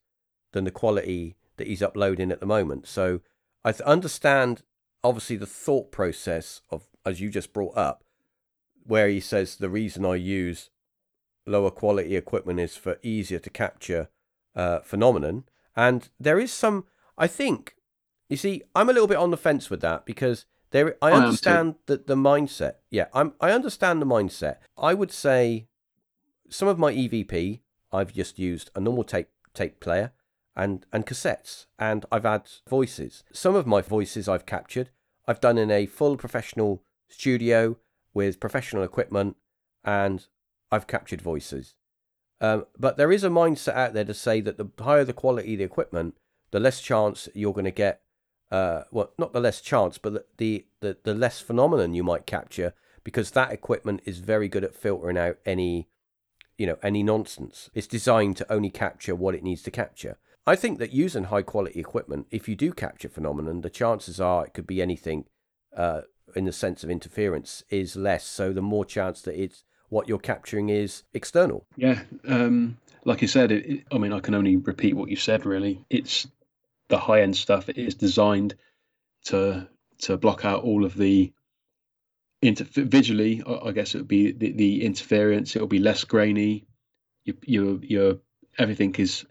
than 0.53 0.65
the 0.65 0.71
quality 0.71 1.37
that 1.57 1.67
he's 1.67 1.83
uploading 1.83 2.31
at 2.31 2.41
the 2.41 2.47
moment. 2.47 2.87
So 2.87 3.21
I 3.65 3.73
th- 3.73 3.83
understand 3.83 4.63
obviously 5.03 5.37
the 5.37 5.47
thought 5.47 5.93
process 5.93 6.63
of 6.71 6.89
as 7.05 7.21
you 7.21 7.31
just 7.31 7.53
brought 7.53 7.77
up, 7.77 8.05
where 8.85 9.09
he 9.09 9.21
says 9.21 9.57
the 9.57 9.71
reason 9.71 10.05
I 10.05 10.17
use 10.17 10.71
lower 11.47 11.71
quality 11.71 12.17
equipment 12.17 12.59
is 12.61 12.77
for 12.77 12.99
easier 13.03 13.39
to 13.39 13.51
capture 13.51 14.09
uh, 14.55 14.81
phenomenon. 14.81 15.45
And 15.77 16.09
there 16.19 16.41
is 16.41 16.53
some, 16.53 16.87
I 17.17 17.29
think, 17.29 17.77
you 18.29 18.37
see, 18.37 18.63
I'm 18.75 18.89
a 18.89 18.93
little 18.93 19.07
bit 19.07 19.19
on 19.19 19.31
the 19.31 19.37
fence 19.37 19.71
with 19.71 19.81
that 19.83 20.05
because 20.05 20.47
there, 20.71 20.97
I 21.01 21.13
understand 21.13 21.77
that 21.87 22.09
the 22.09 22.17
mindset. 22.17 22.75
Yeah, 22.91 23.07
I'm, 23.15 23.35
I 23.41 23.53
understand 23.53 24.03
the 24.03 24.07
mindset. 24.07 24.57
I 24.77 24.95
would 24.95 25.13
say 25.13 25.69
some 26.51 26.67
of 26.67 26.79
my 26.79 26.93
EVP, 26.93 27.61
I've 27.93 28.13
just 28.13 28.39
used 28.39 28.71
a 28.75 28.81
normal 28.81 29.05
tape 29.05 29.29
tape 29.55 29.81
player 29.81 30.13
and 30.57 30.87
and 30.93 31.07
cassettes, 31.07 31.67
and 31.79 32.07
I've 32.11 32.25
had 32.25 32.49
voices. 32.69 33.25
Some 33.33 33.55
of 33.55 33.67
my 33.67 33.83
voices 33.83 34.29
I've 34.29 34.47
captured. 34.47 34.91
I've 35.29 35.41
done 35.41 35.59
in 35.59 35.71
a 35.71 35.87
full 35.87 36.17
professional 36.17 36.83
studio 37.09 37.77
with 38.15 38.41
professional 38.41 38.83
equipment, 38.83 39.37
and 39.85 40.27
I've 40.71 40.87
captured 40.87 41.21
voices. 41.21 41.75
Um, 42.41 42.67
but 42.79 42.97
there 42.97 43.13
is 43.13 43.25
a 43.25 43.29
mindset 43.29 43.75
out 43.75 43.95
there 43.95 44.05
to 44.05 44.15
say 44.15 44.41
that 44.41 44.59
the 44.59 44.67
higher 44.83 45.05
the 45.05 45.13
quality 45.13 45.55
of 45.55 45.59
the 45.59 45.65
equipment, 45.65 46.17
the 46.51 46.61
less 46.61 46.81
chance 46.81 47.29
you're 47.35 47.53
going 47.53 47.65
to 47.65 47.71
get. 47.71 48.03
Uh, 48.51 48.85
well, 48.93 49.11
not 49.19 49.33
the 49.33 49.41
less 49.41 49.61
chance, 49.61 49.99
but 49.99 50.13
the, 50.13 50.25
the, 50.37 50.67
the, 50.81 50.97
the 51.03 51.15
less 51.15 51.41
phenomenon 51.41 51.95
you 51.95 52.05
might 52.05 52.27
capture 52.27 52.75
because 53.03 53.33
that 53.33 53.53
equipment 53.53 54.03
is 54.05 54.19
very 54.19 54.49
good 54.49 54.65
at 54.65 54.75
filtering 54.75 55.19
out 55.19 55.39
any, 55.45 55.89
you 56.57 56.67
know, 56.67 56.79
any 56.83 57.03
nonsense. 57.03 57.71
It's 57.75 57.87
designed 57.87 58.37
to 58.37 58.53
only 58.53 58.71
capture 58.71 59.15
what 59.15 59.35
it 59.35 59.43
needs 59.43 59.63
to 59.63 59.71
capture. 59.71 60.19
I 60.47 60.55
think 60.57 60.79
that 60.79 60.93
using 60.93 61.25
high 61.25 61.43
quality 61.43 61.81
equipment, 61.81 62.29
if 62.31 62.49
you 62.49 62.55
do 62.55 62.73
capture 62.73 63.09
phenomenon, 63.09 63.63
the 63.63 63.71
chances 63.71 64.21
are 64.21 64.47
it 64.47 64.55
could 64.55 64.67
be 64.67 64.81
anything 64.81 65.25
uh, 65.77 66.03
in 66.35 66.45
the 66.45 66.53
sense 66.53 66.85
of 66.85 66.91
interference 66.91 67.65
is 67.69 67.97
less. 67.97 68.25
So 68.25 68.53
the 68.53 68.63
more 68.63 68.85
chance 68.85 69.23
that 69.23 69.41
it's 69.41 69.65
what 69.89 70.09
you're 70.09 70.19
capturing 70.19 70.69
is 70.69 71.03
external. 71.15 71.67
Yeah, 71.77 72.03
um, 72.27 72.79
like 73.05 73.23
you 73.23 73.29
said, 73.29 73.53
it, 73.53 73.67
it, 73.67 73.85
I 73.91 73.99
mean, 73.99 74.13
I 74.13 74.21
can 74.21 74.35
only 74.35 74.57
repeat 74.57 74.95
what 74.95 75.09
you 75.09 75.17
said. 75.17 75.47
Really, 75.47 75.85
it's 75.91 76.27
the 76.89 76.99
high 76.99 77.23
end 77.23 77.37
stuff. 77.37 77.69
It 77.69 77.79
is 77.79 77.95
designed 77.95 78.55
to 79.27 79.69
to 79.99 80.17
block 80.17 80.45
out 80.45 80.63
all 80.63 80.85
of 80.85 80.95
the 80.95 81.33
inter- 82.43 82.67
visually. 82.85 83.43
I 83.47 83.73
guess 83.73 83.95
it 83.95 83.99
would 83.99 84.09
be 84.09 84.33
the, 84.33 84.53
the 84.53 84.85
interference. 84.85 85.57
It 85.57 85.61
will 85.61 85.69
be 85.69 85.79
less 85.79 86.05
grainy. 86.05 86.67
Your 87.25 87.37
your 87.43 87.79
your 87.83 88.19
everything 88.59 88.95
is 88.97 89.25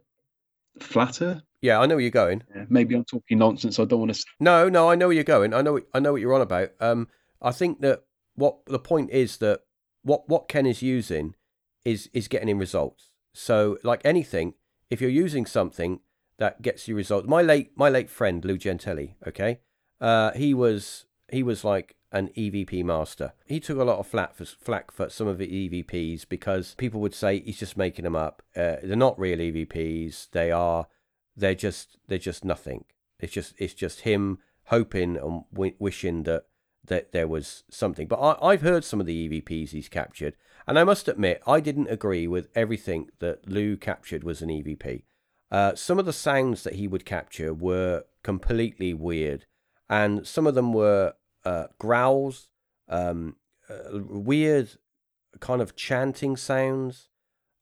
flatter. 0.79 1.41
Yeah, 1.61 1.79
I 1.79 1.85
know 1.85 1.95
where 1.95 2.01
you're 2.01 2.11
going. 2.11 2.43
Yeah, 2.55 2.65
maybe 2.69 2.95
I'm 2.95 3.05
talking 3.05 3.39
nonsense. 3.39 3.79
I 3.79 3.85
don't 3.85 3.99
want 3.99 4.13
to. 4.13 4.25
No, 4.39 4.69
no, 4.69 4.89
I 4.89 4.95
know 4.95 5.07
where 5.07 5.15
you're 5.15 5.23
going. 5.23 5.53
I 5.53 5.61
know, 5.61 5.79
I 5.93 5.99
know 5.99 6.11
what 6.11 6.21
you're 6.21 6.33
on 6.33 6.41
about. 6.41 6.69
Um, 6.79 7.07
I 7.41 7.51
think 7.51 7.81
that 7.81 8.03
what 8.35 8.65
the 8.65 8.79
point 8.79 9.11
is 9.11 9.37
that 9.37 9.61
what 10.03 10.29
what 10.29 10.47
Ken 10.47 10.65
is 10.65 10.81
using 10.81 11.35
is 11.83 12.09
is 12.13 12.27
getting 12.27 12.49
in 12.49 12.59
results. 12.59 13.11
So, 13.33 13.77
like 13.83 14.01
anything, 14.05 14.53
if 14.89 15.01
you're 15.01 15.09
using 15.09 15.45
something 15.45 15.99
that 16.37 16.61
gets 16.61 16.87
you 16.87 16.95
results, 16.95 17.27
my 17.27 17.41
late 17.41 17.71
my 17.75 17.89
late 17.89 18.09
friend 18.09 18.43
Lou 18.45 18.57
Gentelli, 18.57 19.15
okay, 19.27 19.59
uh, 19.99 20.31
he 20.31 20.53
was 20.53 21.05
he 21.35 21.43
was 21.43 21.65
like 21.65 21.97
an 22.13 22.29
EVP 22.29 22.81
master. 22.85 23.33
He 23.45 23.59
took 23.59 23.77
a 23.77 23.83
lot 23.83 23.99
of 23.99 24.07
flack 24.07 24.35
for, 24.35 24.45
flack 24.45 24.89
for 24.89 25.09
some 25.09 25.27
of 25.27 25.37
the 25.37 25.47
EVPs 25.47 26.25
because 26.29 26.73
people 26.75 27.01
would 27.01 27.13
say 27.13 27.41
he's 27.41 27.59
just 27.59 27.75
making 27.75 28.03
them 28.03 28.15
up. 28.15 28.41
Uh, 28.55 28.77
they're 28.81 28.95
not 28.95 29.19
real 29.19 29.39
EVPs. 29.39 30.29
They 30.31 30.49
are. 30.49 30.87
They're 31.35 31.53
just. 31.53 31.97
They're 32.07 32.17
just 32.17 32.45
nothing. 32.45 32.85
It's 33.19 33.33
just. 33.33 33.53
It's 33.57 33.73
just 33.73 34.01
him 34.01 34.39
hoping 34.67 35.17
and 35.17 35.43
w- 35.53 35.75
wishing 35.77 36.23
that 36.23 36.45
that 36.85 37.11
there 37.11 37.27
was 37.27 37.65
something. 37.69 38.07
But 38.07 38.19
I, 38.21 38.51
I've 38.51 38.61
heard 38.61 38.85
some 38.85 39.01
of 39.01 39.05
the 39.05 39.27
EVPs 39.27 39.71
he's 39.71 39.89
captured, 39.89 40.37
and 40.65 40.79
I 40.79 40.85
must 40.85 41.09
admit 41.09 41.41
I 41.45 41.59
didn't 41.59 41.91
agree 41.91 42.27
with 42.27 42.47
everything 42.55 43.09
that 43.19 43.49
Lou 43.49 43.75
captured 43.75 44.23
was 44.23 44.41
an 44.41 44.47
EVP. 44.47 45.03
Uh, 45.51 45.75
some 45.75 45.99
of 45.99 46.05
the 46.05 46.13
sounds 46.13 46.63
that 46.63 46.75
he 46.75 46.87
would 46.87 47.03
capture 47.03 47.53
were 47.53 48.05
completely 48.23 48.93
weird, 48.93 49.45
and 49.89 50.25
some 50.25 50.47
of 50.47 50.55
them 50.55 50.71
were 50.71 51.13
uh, 51.45 51.67
growls, 51.79 52.49
um, 52.89 53.35
uh, 53.69 53.99
weird 53.99 54.71
kind 55.39 55.61
of 55.61 55.75
chanting 55.75 56.35
sounds. 56.37 57.09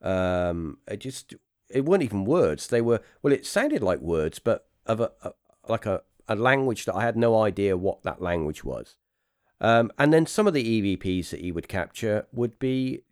Um, 0.02 0.80
it 0.88 0.98
just 0.98 1.34
it 1.70 1.86
weren't 1.86 2.04
even 2.04 2.26
words. 2.26 2.68
They 2.68 2.82
were 2.82 3.02
well, 3.22 3.34
it 3.34 3.46
sounded 3.46 3.84
like 3.84 4.00
words, 4.00 4.40
but 4.40 4.68
of 4.86 5.00
a, 5.00 5.12
a 5.22 5.32
like 5.68 5.86
a, 5.86 6.02
a 6.28 6.36
language 6.36 6.86
that 6.86 6.96
I 6.96 7.04
had 7.04 7.18
no 7.18 7.42
idea 7.42 7.78
what 7.78 8.04
that 8.04 8.22
language 8.22 8.64
was. 8.64 8.96
Um, 9.62 9.92
and 9.98 10.14
then 10.14 10.26
some 10.26 10.46
of 10.46 10.54
the 10.54 10.98
EVPs 10.98 11.30
that 11.30 11.40
he 11.40 11.52
would 11.52 11.70
capture 11.70 12.28
would 12.34 12.60
be, 12.60 13.04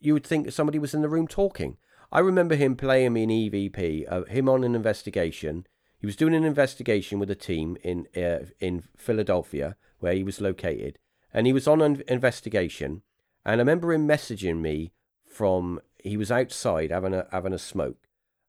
you 0.00 0.14
would 0.14 0.24
think 0.24 0.50
somebody 0.50 0.78
was 0.78 0.94
in 0.94 1.02
the 1.02 1.08
room 1.08 1.28
talking. 1.28 1.76
I 2.10 2.20
remember 2.20 2.54
him 2.54 2.76
playing 2.76 3.12
me 3.12 3.24
an 3.24 3.30
EVP, 3.30 4.10
uh, 4.10 4.24
him 4.24 4.48
on 4.48 4.64
an 4.64 4.74
investigation. 4.74 5.66
He 5.98 6.06
was 6.06 6.16
doing 6.16 6.34
an 6.34 6.44
investigation 6.44 7.18
with 7.18 7.30
a 7.30 7.34
team 7.34 7.76
in 7.82 8.06
uh, 8.16 8.46
in 8.60 8.84
Philadelphia, 8.96 9.76
where 10.00 10.14
he 10.14 10.22
was 10.22 10.40
located, 10.40 10.98
and 11.32 11.46
he 11.46 11.52
was 11.52 11.68
on 11.68 11.80
an 11.80 12.02
investigation. 12.08 13.02
And 13.44 13.56
I 13.56 13.62
remember 13.62 13.92
him 13.92 14.06
messaging 14.06 14.60
me 14.60 14.92
from 15.26 15.80
he 16.02 16.16
was 16.16 16.30
outside 16.30 16.90
having 16.90 17.14
a 17.14 17.26
having 17.30 17.52
a 17.52 17.58
smoke, 17.58 18.08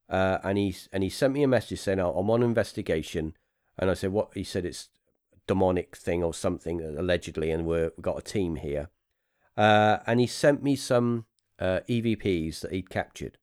uh, 0.09 0.39
and 0.43 0.57
he 0.57 0.75
and 0.91 1.03
he 1.03 1.09
sent 1.09 1.33
me 1.33 1.43
a 1.43 1.47
message 1.47 1.79
saying, 1.79 1.99
oh, 1.99 2.13
"I'm 2.13 2.29
on 2.29 2.43
investigation." 2.43 3.35
And 3.77 3.89
I 3.89 3.93
said, 3.93 4.11
"What?" 4.11 4.31
He 4.33 4.43
said, 4.43 4.65
"It's 4.65 4.89
demonic 5.47 5.95
thing 5.95 6.23
or 6.23 6.33
something 6.33 6.81
allegedly, 6.81 7.51
and 7.51 7.65
we're, 7.65 7.91
we've 7.95 8.03
got 8.03 8.19
a 8.19 8.21
team 8.21 8.57
here." 8.57 8.89
Uh, 9.57 9.99
and 10.07 10.19
he 10.19 10.27
sent 10.27 10.63
me 10.63 10.75
some 10.75 11.25
uh, 11.59 11.81
EVPs 11.89 12.61
that 12.61 12.71
he'd 12.71 12.89
captured, 12.89 13.37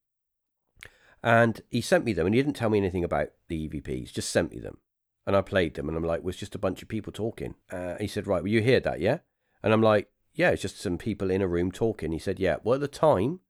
and 1.23 1.61
he 1.71 1.81
sent 1.81 2.05
me 2.05 2.13
them, 2.13 2.27
and 2.27 2.35
he 2.35 2.43
didn't 2.43 2.57
tell 2.57 2.71
me 2.71 2.79
anything 2.79 3.05
about 3.05 3.31
the 3.49 3.69
EVPs, 3.69 4.13
just 4.13 4.31
sent 4.31 4.51
me 4.51 4.59
them 4.59 4.79
and 5.27 5.35
I 5.37 5.41
played 5.41 5.75
them, 5.75 5.89
and 5.89 5.97
I'm 5.97 6.05
like, 6.05 6.23
was 6.23 6.37
just 6.37 6.55
a 6.55 6.59
bunch 6.59 6.83
of 6.83 6.89
people 6.89 7.13
talking. 7.13 7.55
Uh, 7.71 7.97
he 7.99 8.07
said, 8.07 8.27
right, 8.27 8.43
well, 8.43 8.53
you 8.53 8.63
hear 8.63 8.81
that, 8.81 9.01
yeah? 9.01 9.19
And 9.63 9.73
I'm 9.73 9.83
like, 9.83 10.09
yeah, 10.35 10.51
it's 10.51 10.63
just 10.63 10.81
some 10.81 10.99
people 10.99 11.31
in 11.31 11.43
a 11.43 11.49
room 11.49 11.73
talking. 11.73 12.13
He 12.13 12.19
said, 12.19 12.39
yeah. 12.39 12.57
Well, 12.63 12.75
at 12.75 12.81
the 12.81 12.89
time, 12.89 13.41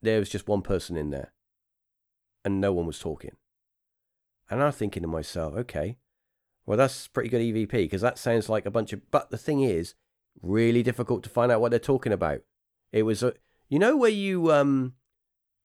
there 0.00 0.18
was 0.18 0.28
just 0.28 0.48
one 0.48 0.62
person 0.62 0.96
in 0.96 1.10
there, 1.10 1.32
and 2.44 2.60
no 2.60 2.72
one 2.72 2.86
was 2.86 2.98
talking. 2.98 3.36
And 4.50 4.62
I'm 4.62 4.72
thinking 4.72 5.02
to 5.02 5.08
myself, 5.08 5.54
okay, 5.54 5.98
well, 6.66 6.76
that's 6.76 7.06
pretty 7.08 7.28
good 7.28 7.40
EVP 7.40 7.70
because 7.70 8.02
that 8.02 8.18
sounds 8.18 8.48
like 8.48 8.66
a 8.66 8.70
bunch 8.70 8.92
of. 8.92 9.10
But 9.10 9.30
the 9.30 9.38
thing 9.38 9.62
is, 9.62 9.94
really 10.40 10.82
difficult 10.82 11.22
to 11.24 11.30
find 11.30 11.52
out 11.52 11.60
what 11.60 11.70
they're 11.70 11.78
talking 11.78 12.12
about. 12.12 12.40
It 12.90 13.04
was 13.04 13.22
a, 13.22 13.34
you 13.68 13.78
know, 13.78 13.96
where 13.96 14.10
you 14.10 14.50
um, 14.52 14.94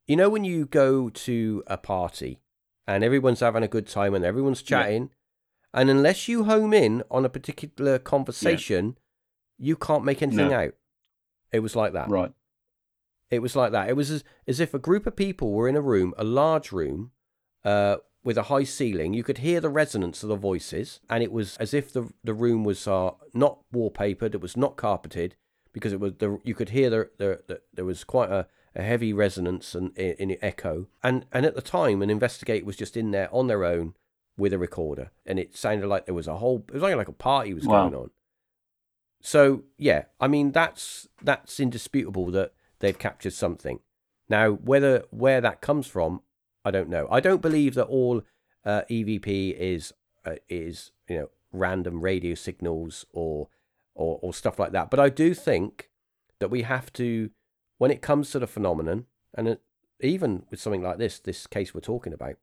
you 0.08 0.16
know, 0.16 0.30
when 0.30 0.44
you 0.44 0.66
go 0.66 1.10
to 1.10 1.64
a 1.68 1.78
party 1.78 2.40
and 2.88 3.04
everyone's 3.04 3.42
having 3.42 3.64
a 3.64 3.68
good 3.68 3.88
time 3.88 4.14
and 4.14 4.24
everyone's 4.24 4.62
chatting. 4.62 5.10
Yeah. 5.74 5.82
And 5.82 5.90
unless 5.90 6.28
you 6.28 6.46
home 6.46 6.74
in 6.74 7.04
on 7.12 7.26
a 7.26 7.30
particular 7.30 8.00
conversation, 8.00 8.96
yeah. 9.58 9.68
you 9.68 9.76
can't 9.76 10.06
make 10.06 10.22
anything 10.22 10.50
no. 10.50 10.60
out. 10.60 10.74
It 11.52 11.60
was 11.60 11.76
like 11.76 11.94
that. 11.94 12.10
Right. 12.10 12.32
It 13.30 13.40
was 13.40 13.56
like 13.56 13.74
that. 13.74 13.90
It 13.90 13.96
was 13.96 14.10
as, 14.10 14.24
as 14.48 14.60
if 14.60 14.74
a 14.74 14.80
group 14.80 15.06
of 15.06 15.16
people 15.16 15.52
were 15.52 15.68
in 15.68 15.76
a 15.76 15.82
room, 15.82 16.14
a 16.18 16.24
large 16.24 16.72
room, 16.72 17.12
uh, 17.66 17.98
with 18.24 18.38
a 18.38 18.44
high 18.44 18.64
ceiling. 18.64 19.14
You 19.14 19.24
could 19.24 19.40
hear 19.40 19.60
the 19.60 19.70
resonance 19.70 20.24
of 20.24 20.30
the 20.30 20.36
voices, 20.36 21.00
and 21.10 21.24
it 21.24 21.32
was 21.32 21.58
as 21.58 21.74
if 21.74 21.92
the 21.92 22.12
the 22.24 22.34
room 22.34 22.64
was 22.64 22.88
uh, 22.88 23.12
not 23.34 23.60
wallpapered. 23.74 24.34
It 24.34 24.42
was 24.42 24.58
not 24.58 24.78
carpeted 24.78 25.36
because 25.74 25.94
it 25.94 26.00
was 26.00 26.14
the 26.20 26.40
you 26.44 26.56
could 26.56 26.70
hear 26.70 26.90
the, 26.90 27.10
the, 27.18 27.42
the 27.48 27.62
there 27.74 27.86
was 27.86 28.04
quite 28.04 28.30
a 28.30 28.48
a 28.78 28.84
heavy 28.84 29.12
resonance 29.12 29.76
and 29.76 29.92
in, 29.98 30.32
in 30.32 30.38
echo. 30.42 30.88
And 31.04 31.26
and 31.34 31.46
at 31.46 31.56
the 31.56 31.62
time, 31.62 32.02
an 32.02 32.10
investigator 32.10 32.66
was 32.66 32.78
just 32.78 32.96
in 32.96 33.12
there 33.12 33.34
on 33.34 33.48
their 33.48 33.66
own 33.66 33.96
with 34.38 34.54
a 34.54 34.58
recorder, 34.58 35.12
and 35.26 35.40
it 35.40 35.58
sounded 35.58 35.88
like 35.88 36.06
there 36.06 36.16
was 36.16 36.28
a 36.28 36.38
whole. 36.38 36.64
It 36.70 36.76
was 36.76 36.84
like 36.84 36.96
like 36.96 37.08
a 37.10 37.14
party 37.14 37.54
was 37.54 37.66
wow. 37.66 37.90
going 37.90 38.02
on. 38.02 38.12
So 39.22 39.64
yeah, 39.78 40.06
I 40.20 40.28
mean 40.28 40.52
that's 40.52 41.08
that's 41.22 41.60
indisputable 41.60 42.32
that 42.32 42.54
they've 42.80 42.98
captured 42.98 43.34
something. 43.34 43.80
Now, 44.30 44.52
whether 44.52 45.04
where 45.10 45.42
that 45.42 45.62
comes 45.62 45.88
from, 45.88 46.22
I 46.64 46.72
don't 46.72 46.90
know. 46.90 47.08
I 47.10 47.20
don't 47.20 47.42
believe 47.42 47.74
that 47.76 47.86
all 47.86 48.22
uh, 48.66 48.82
EVP 48.90 49.58
is 49.58 49.94
uh, 50.26 50.36
is 50.50 50.92
you 51.10 51.18
know 51.18 51.30
random 51.52 52.02
radio 52.02 52.36
signals 52.36 53.06
or, 53.12 53.48
or 53.96 54.20
or 54.22 54.34
stuff 54.34 54.60
like 54.60 54.72
that. 54.74 54.90
But 54.90 55.00
I 55.00 55.10
do 55.10 55.34
think 55.34 55.90
that 56.40 56.50
we 56.50 56.62
have 56.64 56.94
to, 56.94 57.32
when 57.78 57.92
it 57.92 58.02
comes 58.02 58.32
to 58.32 58.40
the 58.40 58.48
phenomenon, 58.48 59.06
and 59.34 59.48
it, 59.48 59.62
even 60.00 60.44
with 60.50 60.60
something 60.60 60.82
like 60.82 60.98
this, 60.98 61.20
this 61.20 61.48
case 61.48 61.74
we're 61.74 61.82
talking 61.82 62.14
about, 62.14 62.36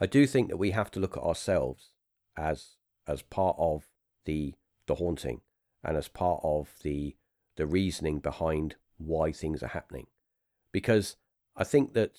I 0.00 0.06
do 0.06 0.26
think 0.26 0.48
that 0.48 0.56
we 0.56 0.72
have 0.72 0.90
to 0.92 1.00
look 1.00 1.16
at 1.16 1.22
ourselves 1.22 1.90
as 2.36 2.76
as 3.06 3.22
part 3.22 3.56
of 3.58 3.86
the 4.24 4.54
the 4.86 4.96
haunting 4.96 5.40
and 5.82 5.96
as 5.96 6.08
part 6.08 6.40
of 6.42 6.74
the 6.82 7.16
the 7.56 7.66
reasoning 7.66 8.18
behind 8.18 8.76
why 8.98 9.32
things 9.32 9.62
are 9.62 9.68
happening. 9.68 10.06
Because 10.72 11.16
i 11.56 11.64
think 11.64 11.94
that 11.94 12.12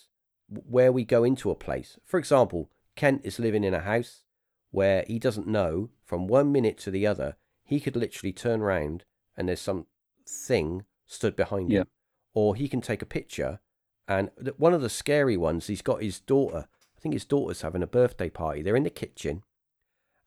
where 0.49 0.91
we 0.91 1.03
go 1.03 1.23
into 1.23 1.51
a 1.51 1.55
place 1.55 1.99
for 2.03 2.17
example 2.17 2.69
kent 2.95 3.21
is 3.23 3.39
living 3.39 3.63
in 3.63 3.73
a 3.73 3.81
house 3.81 4.23
where 4.71 5.03
he 5.07 5.19
doesn't 5.19 5.47
know 5.47 5.89
from 6.03 6.27
one 6.27 6.51
minute 6.51 6.77
to 6.77 6.89
the 6.89 7.05
other 7.05 7.35
he 7.63 7.79
could 7.79 7.95
literally 7.95 8.33
turn 8.33 8.61
around 8.61 9.03
and 9.35 9.47
there's 9.47 9.61
some 9.61 9.85
thing 10.27 10.85
stood 11.07 11.35
behind 11.35 11.71
Yeah. 11.71 11.79
him 11.81 11.87
or 12.33 12.55
he 12.55 12.67
can 12.69 12.81
take 12.81 13.01
a 13.01 13.05
picture 13.07 13.59
and 14.07 14.29
one 14.57 14.73
of 14.73 14.81
the 14.81 14.89
scary 14.89 15.35
ones 15.37 15.67
he's 15.67 15.81
got 15.81 16.01
his 16.03 16.19
daughter 16.19 16.67
i 16.95 16.99
think 17.01 17.13
his 17.13 17.25
daughter's 17.25 17.61
having 17.61 17.81
a 17.81 17.87
birthday 17.87 18.29
party 18.29 18.61
they're 18.61 18.75
in 18.75 18.83
the 18.83 18.89
kitchen 18.89 19.43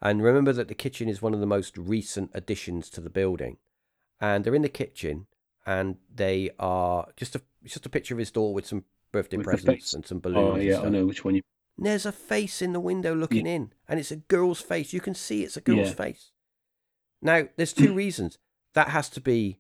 and 0.02 0.22
remember 0.22 0.52
that 0.52 0.68
the 0.68 0.74
kitchen 0.74 1.08
is 1.08 1.20
one 1.20 1.34
of 1.34 1.40
the 1.40 1.46
most 1.46 1.76
recent 1.76 2.30
additions 2.32 2.88
to 2.90 3.02
the 3.02 3.10
building. 3.10 3.58
And 4.18 4.44
they're 4.44 4.54
in 4.54 4.62
the 4.62 4.68
kitchen 4.70 5.26
and 5.66 5.96
they 6.12 6.50
are 6.58 7.08
just 7.16 7.36
a 7.36 7.42
just 7.64 7.84
a 7.84 7.90
picture 7.90 8.14
of 8.14 8.18
his 8.18 8.30
daughter 8.30 8.54
with 8.54 8.66
some 8.66 8.84
birthday 9.12 9.36
With 9.36 9.44
presents 9.44 9.92
and 9.92 10.06
some 10.06 10.16
oh, 10.18 10.20
balloons. 10.20 10.52
Oh 10.54 10.56
yeah. 10.56 10.80
I 10.80 10.88
know 10.88 11.04
which 11.04 11.22
one 11.22 11.34
you. 11.34 11.42
And 11.76 11.84
There's 11.86 12.06
a 12.06 12.12
face 12.12 12.62
in 12.62 12.72
the 12.72 12.80
window 12.80 13.14
looking 13.14 13.46
in, 13.46 13.72
and 13.88 14.00
it's 14.00 14.10
a 14.10 14.16
girl's 14.16 14.62
face. 14.62 14.94
You 14.94 15.02
can 15.02 15.14
see 15.14 15.42
it's 15.42 15.58
a 15.58 15.60
girl's 15.60 15.88
Yeah. 15.88 15.92
face. 15.94 16.30
Now, 17.20 17.48
there's 17.56 17.74
two 17.74 17.92
reasons. 18.04 18.38
That 18.72 18.88
has 18.88 19.10
to 19.10 19.20
be 19.20 19.58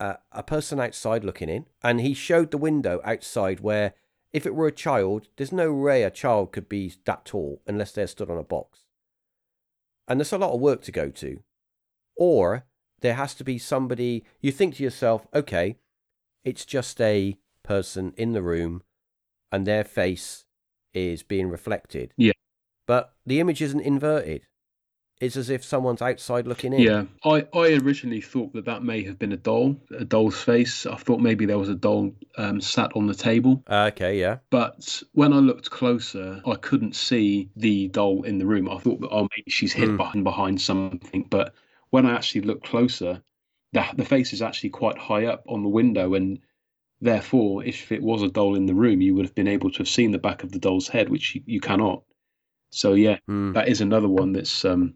a, 0.00 0.18
a 0.32 0.42
person 0.42 0.80
outside 0.80 1.24
looking 1.24 1.48
in, 1.48 1.66
and 1.82 2.00
he 2.00 2.14
showed 2.14 2.50
the 2.50 2.58
window 2.58 3.00
outside 3.04 3.60
where, 3.60 3.94
if 4.32 4.44
it 4.46 4.54
were 4.54 4.66
a 4.66 4.72
child, 4.72 5.28
there's 5.36 5.52
no 5.52 5.72
way 5.72 6.02
a 6.02 6.10
child 6.10 6.52
could 6.52 6.68
be 6.68 6.92
that 7.04 7.24
tall 7.24 7.62
unless 7.66 7.92
they're 7.92 8.06
stood 8.06 8.30
on 8.30 8.38
a 8.38 8.42
box. 8.42 8.80
And 10.06 10.20
there's 10.20 10.32
a 10.32 10.38
lot 10.38 10.52
of 10.52 10.60
work 10.60 10.82
to 10.82 10.92
go 10.92 11.10
to. 11.10 11.42
Or 12.16 12.64
there 13.00 13.14
has 13.14 13.34
to 13.36 13.44
be 13.44 13.58
somebody, 13.58 14.24
you 14.40 14.52
think 14.52 14.76
to 14.76 14.82
yourself, 14.82 15.26
okay, 15.34 15.76
it's 16.44 16.64
just 16.64 17.00
a 17.00 17.38
person 17.62 18.12
in 18.16 18.32
the 18.32 18.42
room 18.42 18.82
and 19.52 19.66
their 19.66 19.84
face 19.84 20.44
is 20.94 21.22
being 21.22 21.48
reflected. 21.48 22.12
Yeah. 22.16 22.32
But 22.86 23.14
the 23.24 23.40
image 23.40 23.62
isn't 23.62 23.80
inverted. 23.80 24.46
It's 25.20 25.36
as 25.36 25.50
if 25.50 25.64
someone's 25.64 26.00
outside 26.00 26.46
looking 26.46 26.72
in. 26.72 26.78
Yeah, 26.80 27.04
I, 27.24 27.44
I 27.52 27.72
originally 27.82 28.20
thought 28.20 28.52
that 28.52 28.66
that 28.66 28.84
may 28.84 29.02
have 29.02 29.18
been 29.18 29.32
a 29.32 29.36
doll, 29.36 29.76
a 29.90 30.04
doll's 30.04 30.40
face. 30.40 30.86
I 30.86 30.94
thought 30.94 31.18
maybe 31.20 31.44
there 31.44 31.58
was 31.58 31.68
a 31.68 31.74
doll 31.74 32.14
um, 32.36 32.60
sat 32.60 32.92
on 32.94 33.06
the 33.08 33.14
table. 33.14 33.64
Uh, 33.68 33.90
okay, 33.92 34.18
yeah. 34.20 34.38
But 34.50 35.02
when 35.12 35.32
I 35.32 35.38
looked 35.38 35.70
closer, 35.70 36.40
I 36.46 36.54
couldn't 36.54 36.94
see 36.94 37.50
the 37.56 37.88
doll 37.88 38.22
in 38.22 38.38
the 38.38 38.46
room. 38.46 38.68
I 38.70 38.78
thought 38.78 39.00
that 39.00 39.08
oh 39.10 39.28
maybe 39.36 39.50
she's 39.50 39.72
hid 39.72 39.88
Hmm. 39.90 39.96
behind 39.96 40.24
behind 40.24 40.60
something. 40.60 41.26
But 41.28 41.52
when 41.90 42.06
I 42.06 42.14
actually 42.14 42.42
looked 42.42 42.64
closer, 42.66 43.20
the 43.72 43.84
the 43.96 44.04
face 44.04 44.32
is 44.32 44.40
actually 44.40 44.70
quite 44.70 44.98
high 44.98 45.26
up 45.26 45.42
on 45.48 45.64
the 45.64 45.68
window, 45.68 46.14
and 46.14 46.38
therefore, 47.00 47.64
if 47.64 47.90
it 47.90 48.02
was 48.02 48.22
a 48.22 48.28
doll 48.30 48.54
in 48.54 48.66
the 48.66 48.74
room, 48.74 49.00
you 49.00 49.16
would 49.16 49.24
have 49.24 49.34
been 49.34 49.48
able 49.48 49.70
to 49.72 49.78
have 49.78 49.88
seen 49.88 50.12
the 50.12 50.18
back 50.18 50.44
of 50.44 50.52
the 50.52 50.58
doll's 50.60 50.86
head, 50.86 51.08
which 51.08 51.34
you, 51.34 51.42
you 51.44 51.60
cannot. 51.60 52.04
So 52.70 52.94
yeah, 52.94 53.18
Hmm. 53.26 53.52
that 53.54 53.66
is 53.68 53.80
another 53.80 54.08
one 54.08 54.32
that's 54.32 54.64
um, 54.64 54.94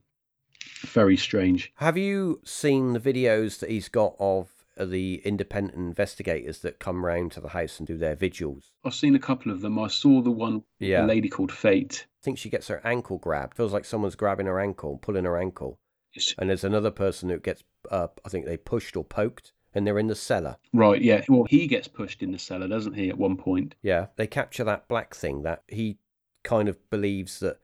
very 0.82 1.16
strange. 1.16 1.72
Have 1.76 1.96
you 1.96 2.40
seen 2.44 2.92
the 2.92 3.00
videos 3.00 3.58
that 3.60 3.70
he's 3.70 3.88
got 3.88 4.14
of 4.18 4.48
uh, 4.78 4.84
the 4.84 5.20
independent 5.24 5.76
investigators 5.76 6.60
that 6.60 6.78
come 6.78 7.04
round 7.04 7.32
to 7.32 7.40
the 7.40 7.50
house 7.50 7.78
and 7.78 7.86
do 7.86 7.96
their 7.98 8.14
vigils? 8.16 8.72
I've 8.84 8.94
seen 8.94 9.14
a 9.14 9.18
couple 9.20 9.52
of 9.52 9.60
them. 9.60 9.78
I 9.78 9.88
saw 9.88 10.20
the 10.22 10.30
one, 10.30 10.64
Yeah. 10.78 11.04
a 11.04 11.06
lady 11.06 11.28
called 11.28 11.52
Fate. 11.52 12.06
I 12.06 12.24
think 12.24 12.38
she 12.38 12.48
gets 12.50 12.68
her 12.68 12.80
ankle 12.84 13.18
grabbed. 13.18 13.56
Feels 13.56 13.72
like 13.72 13.84
someone's 13.84 14.14
grabbing 14.16 14.46
her 14.46 14.60
ankle, 14.60 14.98
pulling 14.98 15.24
her 15.24 15.36
ankle. 15.38 15.78
It's- 16.14 16.34
And 16.38 16.48
there's 16.50 16.64
another 16.64 16.90
person 16.90 17.28
who 17.30 17.38
gets, 17.38 17.64
uh, 17.90 18.08
I 18.24 18.28
think 18.28 18.44
they 18.46 18.56
pushed 18.56 18.96
or 18.96 19.04
poked, 19.04 19.52
and 19.74 19.86
they're 19.86 19.98
in 19.98 20.08
the 20.08 20.14
cellar. 20.14 20.56
Right, 20.72 21.00
yeah. 21.00 21.24
Well, 21.28 21.44
he 21.44 21.66
gets 21.66 21.88
pushed 21.88 22.22
in 22.22 22.32
the 22.32 22.38
cellar, 22.38 22.68
doesn't 22.68 22.94
he? 22.94 23.08
At 23.08 23.16
one 23.18 23.36
point. 23.36 23.74
Yeah, 23.82 24.06
they 24.16 24.26
capture 24.26 24.64
that 24.64 24.88
black 24.88 25.14
thing 25.14 25.42
that 25.42 25.62
he 25.68 25.98
kind 26.44 26.68
of 26.68 26.78
believes 26.90 27.40
that 27.40 27.58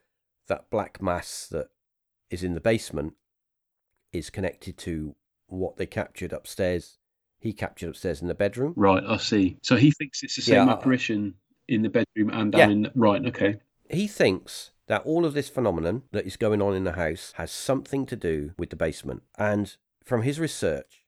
that 0.47 0.71
black 0.71 1.03
mass 1.03 1.47
that 1.49 1.69
is 2.31 2.43
in 2.43 2.55
the 2.55 2.61
basement 2.61 3.15
is 4.13 4.31
connected 4.31 4.77
to 4.79 5.15
what 5.47 5.77
they 5.77 5.87
captured 5.87 6.33
upstairs. 6.33 6.99
He 7.39 7.53
captured 7.53 7.91
upstairs 7.91 8.21
in 8.21 8.29
the 8.29 8.35
bedroom. 8.35 8.75
Right, 8.77 9.03
I 9.07 9.17
see. 9.17 9.59
So 9.63 9.77
he 9.77 9.91
thinks 9.91 10.23
it's 10.23 10.37
the 10.37 10.43
Yeah, 10.53 10.63
same 10.63 10.69
I- 10.69 10.73
apparition 10.73 11.35
in 11.69 11.83
the 11.83 11.89
bedroom 11.89 12.31
and 12.31 12.53
down 12.53 12.61
Yeah. 12.83 12.89
in. 12.89 12.93
Right, 12.95 13.25
okay. 13.27 13.57
He 13.91 14.07
thinks 14.07 14.73
that 14.87 15.03
all 15.05 15.25
of 15.25 15.35
this 15.35 15.49
phenomenon 15.49 16.03
that 16.13 16.27
is 16.27 16.37
going 16.37 16.61
on 16.63 16.75
in 16.75 16.85
the 16.85 16.93
house 16.93 17.33
has 17.37 17.51
something 17.51 18.07
to 18.07 18.17
do 18.17 18.53
with 18.59 18.71
the 18.71 18.77
basement. 18.77 19.23
And 19.39 19.75
from 20.05 20.23
his 20.23 20.41
research, 20.41 21.05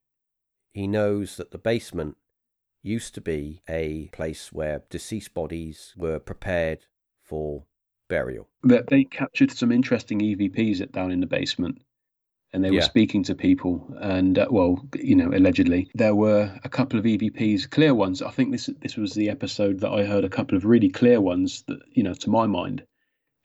he 0.72 0.86
knows 0.86 1.36
that 1.36 1.50
the 1.50 1.58
basement 1.58 2.16
used 2.82 3.14
to 3.14 3.20
be 3.20 3.62
a 3.68 4.08
place 4.12 4.52
where 4.52 4.84
deceased 4.90 5.34
bodies 5.34 5.92
were 5.96 6.18
prepared 6.18 6.86
for 7.22 7.64
burial. 8.10 8.46
That 8.64 8.88
they 8.88 9.04
captured 9.04 9.50
some 9.50 9.72
interesting 9.72 10.18
EVPs 10.20 10.82
at 10.82 10.92
down 10.92 11.10
in 11.12 11.20
the 11.20 11.26
basement, 11.26 11.78
and 12.52 12.62
they 12.62 12.70
were 12.70 12.76
Yeah. 12.78 12.82
speaking 12.94 13.22
to 13.24 13.34
people. 13.34 13.94
And 14.00 14.38
uh, 14.38 14.48
well, 14.50 14.84
you 14.94 15.16
know, 15.16 15.30
allegedly 15.32 15.90
there 15.94 16.14
were 16.14 16.52
a 16.62 16.68
couple 16.68 16.98
of 16.98 17.06
EVPs, 17.06 17.70
clear 17.70 17.94
ones. 17.94 18.20
I 18.20 18.30
think 18.30 18.50
this 18.52 18.68
this 18.82 18.96
was 18.96 19.14
the 19.14 19.30
episode 19.30 19.80
that 19.80 19.90
I 19.90 20.04
heard 20.04 20.24
a 20.24 20.28
couple 20.28 20.56
of 20.58 20.66
really 20.66 20.90
clear 20.90 21.20
ones 21.22 21.62
that 21.68 21.80
you 21.92 22.02
know, 22.02 22.12
to 22.14 22.28
my 22.30 22.46
mind. 22.46 22.84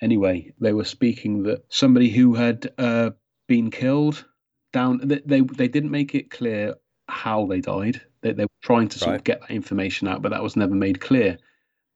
Anyway, 0.01 0.51
they 0.59 0.73
were 0.73 0.83
speaking 0.83 1.43
that 1.43 1.63
somebody 1.69 2.09
who 2.09 2.33
had 2.33 2.69
uh, 2.77 3.11
been 3.47 3.71
killed 3.71 4.25
down. 4.73 4.99
They, 5.01 5.21
they 5.25 5.41
they 5.41 5.67
didn't 5.69 5.91
make 5.91 6.13
it 6.15 6.29
clear 6.29 6.75
how 7.07 7.45
they 7.45 7.61
died. 7.61 8.01
They 8.21 8.33
they 8.33 8.43
were 8.43 8.61
trying 8.61 8.89
to 8.89 8.99
sort 8.99 9.11
Right. 9.11 9.19
of 9.19 9.23
get 9.23 9.41
that 9.41 9.51
information 9.51 10.07
out, 10.09 10.21
but 10.21 10.31
that 10.31 10.43
was 10.43 10.55
never 10.57 10.75
made 10.75 10.99
clear. 10.99 11.37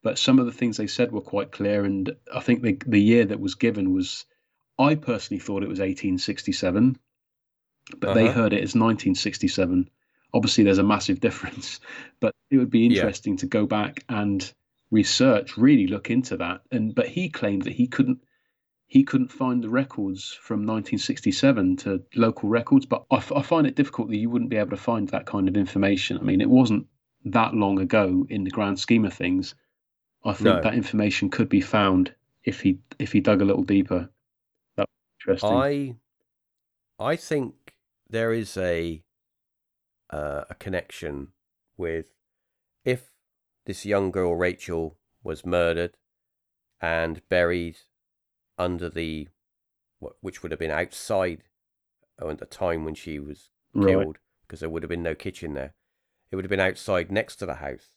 But 0.04 0.18
some 0.20 0.40
of 0.40 0.46
the 0.46 0.52
things 0.52 0.78
they 0.78 0.88
said 0.88 1.12
were 1.12 1.22
quite 1.22 1.52
clear, 1.52 1.86
and 1.86 2.16
I 2.34 2.40
think 2.42 2.62
the 2.64 2.78
the 2.88 3.02
year 3.02 3.26
that 3.26 3.40
was 3.40 3.56
given 3.56 3.94
was. 3.94 4.26
I 4.80 4.96
personally 4.96 5.40
thought 5.42 5.64
it 5.64 5.70
was 5.70 5.80
1867, 5.82 6.98
but 8.00 8.14
they 8.14 8.28
Uh-huh. 8.28 8.34
heard 8.34 8.54
it 8.54 8.64
as 8.64 8.76
1967. 8.76 9.90
Obviously, 10.34 10.64
there's 10.64 10.78
a 10.80 10.84
massive 10.84 11.20
difference, 11.28 11.80
but 12.20 12.34
it 12.52 12.58
would 12.58 12.70
be 12.72 12.86
Yeah. 12.88 12.88
interesting 12.88 13.38
to 13.38 13.48
go 13.48 13.66
back 13.66 14.04
and 14.10 14.54
research, 14.92 15.58
really 15.58 15.88
look 15.88 16.10
into 16.10 16.38
that. 16.38 16.62
And 16.72 16.96
but 16.96 17.08
he 17.08 17.30
claimed 17.30 17.64
that 17.64 17.74
he 17.74 17.88
couldn't 17.88 18.20
he 18.88 19.04
couldn't 19.04 19.32
find 19.32 19.64
the 19.64 19.70
records 19.70 20.34
from 20.42 20.66
1967 20.66 21.78
to 21.78 22.04
local 22.16 22.50
records. 22.50 22.86
But 22.86 23.06
I, 23.12 23.18
f- 23.18 23.32
I 23.32 23.42
find 23.42 23.68
it 23.68 23.76
difficult 23.76 24.10
that 24.10 24.18
you 24.18 24.30
wouldn't 24.30 24.50
be 24.52 24.58
able 24.58 24.72
to 24.72 24.78
find 24.78 25.08
that 25.10 25.26
kind 25.26 25.48
of 25.48 25.58
information. 25.58 26.18
I 26.18 26.24
mean, 26.24 26.42
it 26.42 26.50
wasn't 26.50 26.88
that 27.26 27.54
long 27.54 27.80
ago 27.80 28.26
in 28.30 28.44
the 28.44 28.50
grand 28.52 28.80
scheme 28.80 29.06
of 29.06 29.14
things. 29.14 29.56
I 30.24 30.34
think 30.34 30.46
No. 30.46 30.62
that 30.62 30.74
information 30.74 31.30
could 31.30 31.50
be 31.50 31.62
found 31.62 32.14
if 32.44 32.62
he 32.62 32.80
if 33.00 33.12
he 33.12 33.22
dug 33.22 33.42
a 33.42 33.46
little 33.46 33.64
deeper. 33.64 34.10
That 34.76 34.88
would 34.88 35.26
be 35.26 35.32
interesting. 35.32 35.50
I 35.50 35.96
I 37.00 37.16
think 37.16 37.74
there 38.10 38.34
is 38.34 38.58
a 38.58 39.04
uh, 40.10 40.44
a 40.50 40.56
connection 40.56 41.30
with 41.78 42.14
if 42.84 43.12
this 43.66 43.86
young 43.86 44.12
girl 44.12 44.36
Rachel 44.36 44.98
was 45.24 45.46
murdered 45.46 45.96
and 46.82 47.22
buried 47.30 47.78
under 48.58 48.90
the 48.90 49.28
which 50.22 50.42
would 50.42 50.52
have 50.52 50.60
been 50.60 50.72
outside 50.72 51.44
oh, 52.20 52.30
at 52.30 52.40
the 52.40 52.46
time 52.46 52.86
when 52.86 52.96
she 52.96 53.20
was 53.20 53.52
Right. 53.74 53.90
killed 53.92 54.18
because 54.42 54.62
there 54.62 54.70
would 54.70 54.82
have 54.84 54.90
been 54.90 55.04
no 55.04 55.14
kitchen 55.16 55.54
there. 55.54 55.74
It 56.32 56.36
would 56.36 56.46
have 56.46 56.50
been 56.50 56.60
outside 56.60 57.12
next 57.12 57.36
to 57.38 57.46
the 57.46 57.56
house. 57.56 57.92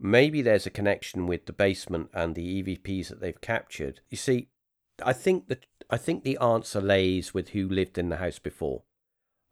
Maybe 0.00 0.42
there's 0.42 0.66
a 0.66 0.70
connection 0.70 1.26
with 1.26 1.46
the 1.46 1.52
basement 1.52 2.10
and 2.14 2.34
the 2.34 2.62
EVPs 2.62 3.08
that 3.08 3.20
they've 3.20 3.40
captured. 3.40 4.00
You 4.10 4.16
see, 4.16 4.48
I 5.02 5.12
think 5.12 5.48
that 5.48 5.66
I 5.90 5.96
think 5.96 6.22
the 6.22 6.38
answer 6.38 6.80
lays 6.80 7.32
with 7.34 7.50
who 7.50 7.68
lived 7.68 7.98
in 7.98 8.08
the 8.08 8.16
house 8.18 8.38
before. 8.38 8.82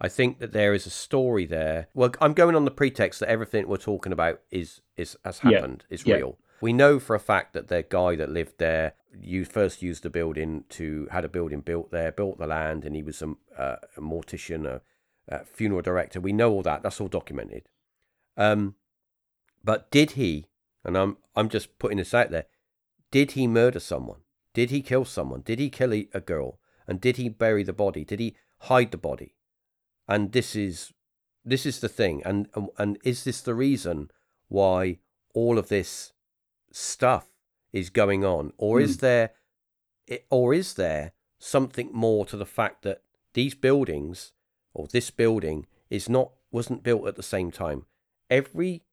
I 0.01 0.09
think 0.09 0.39
that 0.41 0.53
there 0.53 0.75
is 0.75 0.87
a 0.87 0.91
story 0.91 1.47
there. 1.47 1.89
Well, 1.95 2.13
I'm 2.21 2.35
going 2.35 2.55
on 2.55 2.67
the 2.67 2.71
pretext 2.71 3.21
that 3.21 3.31
everything 3.31 3.67
we're 3.67 3.77
talking 3.79 4.13
about 4.13 4.41
is 4.51 4.83
is 4.97 5.17
has 5.25 5.41
Yeah. 5.43 5.51
happened, 5.53 5.85
is 5.89 6.07
Yeah. 6.07 6.17
real. 6.17 6.39
We 6.61 6.73
know 6.73 6.99
for 6.99 7.15
a 7.17 7.21
fact 7.21 7.53
that 7.55 7.69
the 7.69 7.83
guy 7.83 8.17
that 8.17 8.31
lived 8.31 8.59
there, 8.59 8.95
you 9.19 9.45
first 9.45 9.83
used 9.83 10.03
the 10.03 10.11
building 10.11 10.65
to 10.71 11.07
had 11.11 11.25
a 11.25 11.29
building 11.29 11.61
built 11.61 11.91
there, 11.91 12.13
built 12.13 12.39
the 12.39 12.47
land, 12.47 12.85
and 12.85 12.95
he 12.95 13.03
was 13.03 13.21
a, 13.23 13.35
uh, 13.57 13.77
a 13.97 14.01
mortician, 14.01 14.67
a, 14.67 14.81
a 15.29 15.45
funeral 15.45 15.83
director. 15.83 16.21
We 16.21 16.33
know 16.33 16.53
all 16.53 16.63
that. 16.63 16.83
That's 16.83 17.01
all 17.01 17.09
documented. 17.09 17.69
Um, 18.37 18.77
But 19.67 19.91
did 19.91 20.13
he? 20.13 20.47
And 20.85 20.97
I'm 20.97 21.19
I'm 21.35 21.49
just 21.49 21.79
putting 21.79 21.99
this 21.99 22.15
out 22.15 22.31
there. 22.31 22.47
Did 23.11 23.33
he 23.33 23.47
murder 23.49 23.81
someone? 23.81 24.21
Did 24.55 24.71
he 24.71 24.81
kill 24.81 25.05
someone? 25.05 25.43
Did 25.43 25.59
he 25.59 25.69
kill 25.69 25.93
a 25.93 26.21
girl? 26.21 26.61
And 26.87 27.01
did 27.01 27.17
he 27.17 27.29
bury 27.29 27.65
the 27.65 27.73
body? 27.73 28.05
Did 28.05 28.21
he 28.21 28.37
hide 28.61 28.93
the 28.93 28.97
body? 28.97 29.35
And 30.09 30.31
this 30.31 30.55
is 30.55 30.93
this 31.45 31.67
is 31.67 31.81
the 31.81 31.89
thing. 31.89 32.23
And 32.25 32.49
and 32.79 32.99
is 33.03 33.25
this 33.25 33.41
the 33.41 33.57
reason 33.57 34.11
why 34.49 35.01
all 35.35 35.59
of 35.59 35.69
this 35.69 36.13
stuff 36.71 37.27
is 37.73 37.91
going 37.91 38.25
on, 38.25 38.53
or 38.57 38.79
mm. 38.79 38.85
is 38.85 38.95
hmm. 38.95 39.01
there, 39.01 39.31
or 40.31 40.55
is 40.55 40.75
there 40.75 41.13
something 41.41 41.91
more 41.93 42.25
to 42.27 42.37
the 42.37 42.47
fact 42.47 42.83
that 42.83 43.03
these 43.35 43.55
buildings 43.55 44.33
or 44.73 44.87
this 44.87 45.11
building 45.11 45.67
is 45.91 46.09
not 46.09 46.31
wasn't 46.53 46.85
built 46.85 47.09
at 47.09 47.17
the 47.17 47.23
same 47.35 47.51
time? 47.51 47.85
Every 48.31 48.86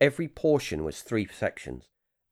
every 0.00 0.28
portion 0.28 0.84
was 0.84 1.02
three 1.02 1.26
sections. 1.26 1.84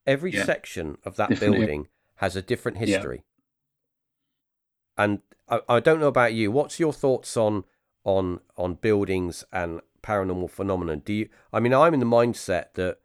Every 0.07 0.33
yeah. 0.33 0.45
section 0.45 0.99
of 1.05 1.17
that 1.17 1.31
Different 1.31 1.57
building 1.57 1.89
has 2.17 2.37
a 2.37 2.43
different 2.43 2.79
history. 2.79 3.25
Yeah. 4.99 5.05
And 5.05 5.19
I, 5.49 5.61
I 5.69 5.81
don't 5.81 6.01
know 6.01 6.09
about 6.09 6.33
you. 6.33 6.51
What's 6.51 6.81
your 6.81 6.93
thoughts 6.93 7.37
on 7.37 7.65
on 8.05 8.41
on 8.57 8.75
buildings 8.75 9.45
and 9.53 9.81
paranormal 10.03 10.51
phenomenon? 10.51 11.03
Do 11.05 11.13
you? 11.13 11.29
I 11.53 11.61
mean, 11.61 11.75
I'm 11.75 11.95
in 11.95 12.01
the 12.01 12.07
mindset 12.07 12.75
that 12.75 12.99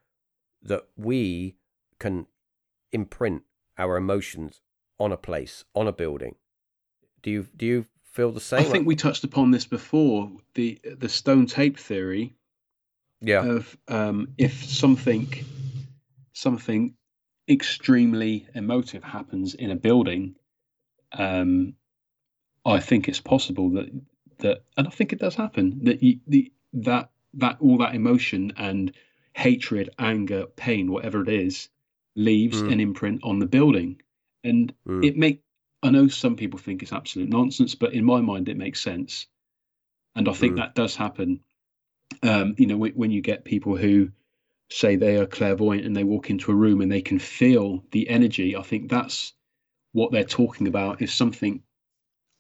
that 0.61 0.87
we 0.95 1.55
can 1.99 2.27
imprint 2.91 3.43
our 3.77 3.97
emotions 3.97 4.61
on 4.99 5.11
a 5.11 5.17
place, 5.17 5.65
on 5.73 5.87
a 5.87 5.91
building. 5.91 6.35
Do 7.23 7.31
you 7.31 7.47
do 7.55 7.65
you 7.65 7.85
feel 8.03 8.31
the 8.31 8.39
same? 8.39 8.59
I 8.59 8.63
think 8.63 8.87
we 8.87 8.95
touched 8.95 9.23
upon 9.23 9.51
this 9.51 9.65
before 9.65 10.31
the 10.53 10.79
the 10.83 11.09
stone 11.09 11.45
tape 11.47 11.77
theory. 11.77 12.35
Yeah. 13.21 13.45
Of 13.45 13.77
um, 13.87 14.29
if 14.37 14.65
something 14.65 15.31
something 16.33 16.95
extremely 17.47 18.47
emotive 18.55 19.03
happens 19.03 19.53
in 19.53 19.71
a 19.71 19.75
building, 19.75 20.35
um, 21.11 21.75
I 22.65 22.79
think 22.79 23.07
it's 23.07 23.19
possible 23.19 23.69
that 23.71 23.89
that, 24.39 24.63
and 24.77 24.87
I 24.87 24.89
think 24.89 25.13
it 25.13 25.19
does 25.19 25.35
happen 25.35 25.83
that 25.83 26.01
you, 26.01 26.19
the 26.27 26.51
that 26.73 27.11
that 27.35 27.57
all 27.59 27.77
that 27.77 27.95
emotion 27.95 28.53
and 28.57 28.93
hatred, 29.33 29.89
anger, 29.97 30.45
pain, 30.55 30.91
whatever 30.91 31.21
it 31.21 31.29
is, 31.29 31.69
leaves 32.15 32.61
mm. 32.61 32.71
an 32.71 32.79
imprint 32.79 33.21
on 33.23 33.39
the 33.39 33.45
building. 33.45 34.01
And 34.43 34.73
mm. 34.87 35.05
it 35.05 35.17
make 35.17 35.41
I 35.83 35.89
know 35.89 36.07
some 36.07 36.35
people 36.35 36.59
think 36.59 36.83
it's 36.83 36.93
absolute 36.93 37.29
nonsense, 37.29 37.75
but 37.75 37.93
in 37.93 38.05
my 38.05 38.21
mind 38.21 38.49
it 38.49 38.57
makes 38.57 38.81
sense. 38.81 39.27
And 40.15 40.27
I 40.27 40.33
think 40.33 40.53
mm. 40.53 40.57
that 40.57 40.75
does 40.75 40.95
happen. 40.95 41.39
Um, 42.23 42.55
you 42.57 42.67
know, 42.67 42.77
when, 42.77 42.93
when 42.93 43.11
you 43.11 43.21
get 43.21 43.45
people 43.45 43.77
who 43.77 44.11
say 44.69 44.95
they 44.95 45.17
are 45.17 45.25
clairvoyant 45.25 45.85
and 45.85 45.95
they 45.95 46.03
walk 46.03 46.29
into 46.29 46.51
a 46.51 46.55
room 46.55 46.81
and 46.81 46.91
they 46.91 47.01
can 47.01 47.19
feel 47.19 47.83
the 47.91 48.09
energy, 48.09 48.55
I 48.55 48.61
think 48.61 48.89
that's 48.89 49.33
what 49.91 50.11
they're 50.11 50.23
talking 50.23 50.67
about. 50.67 51.01
If 51.01 51.11
something 51.11 51.63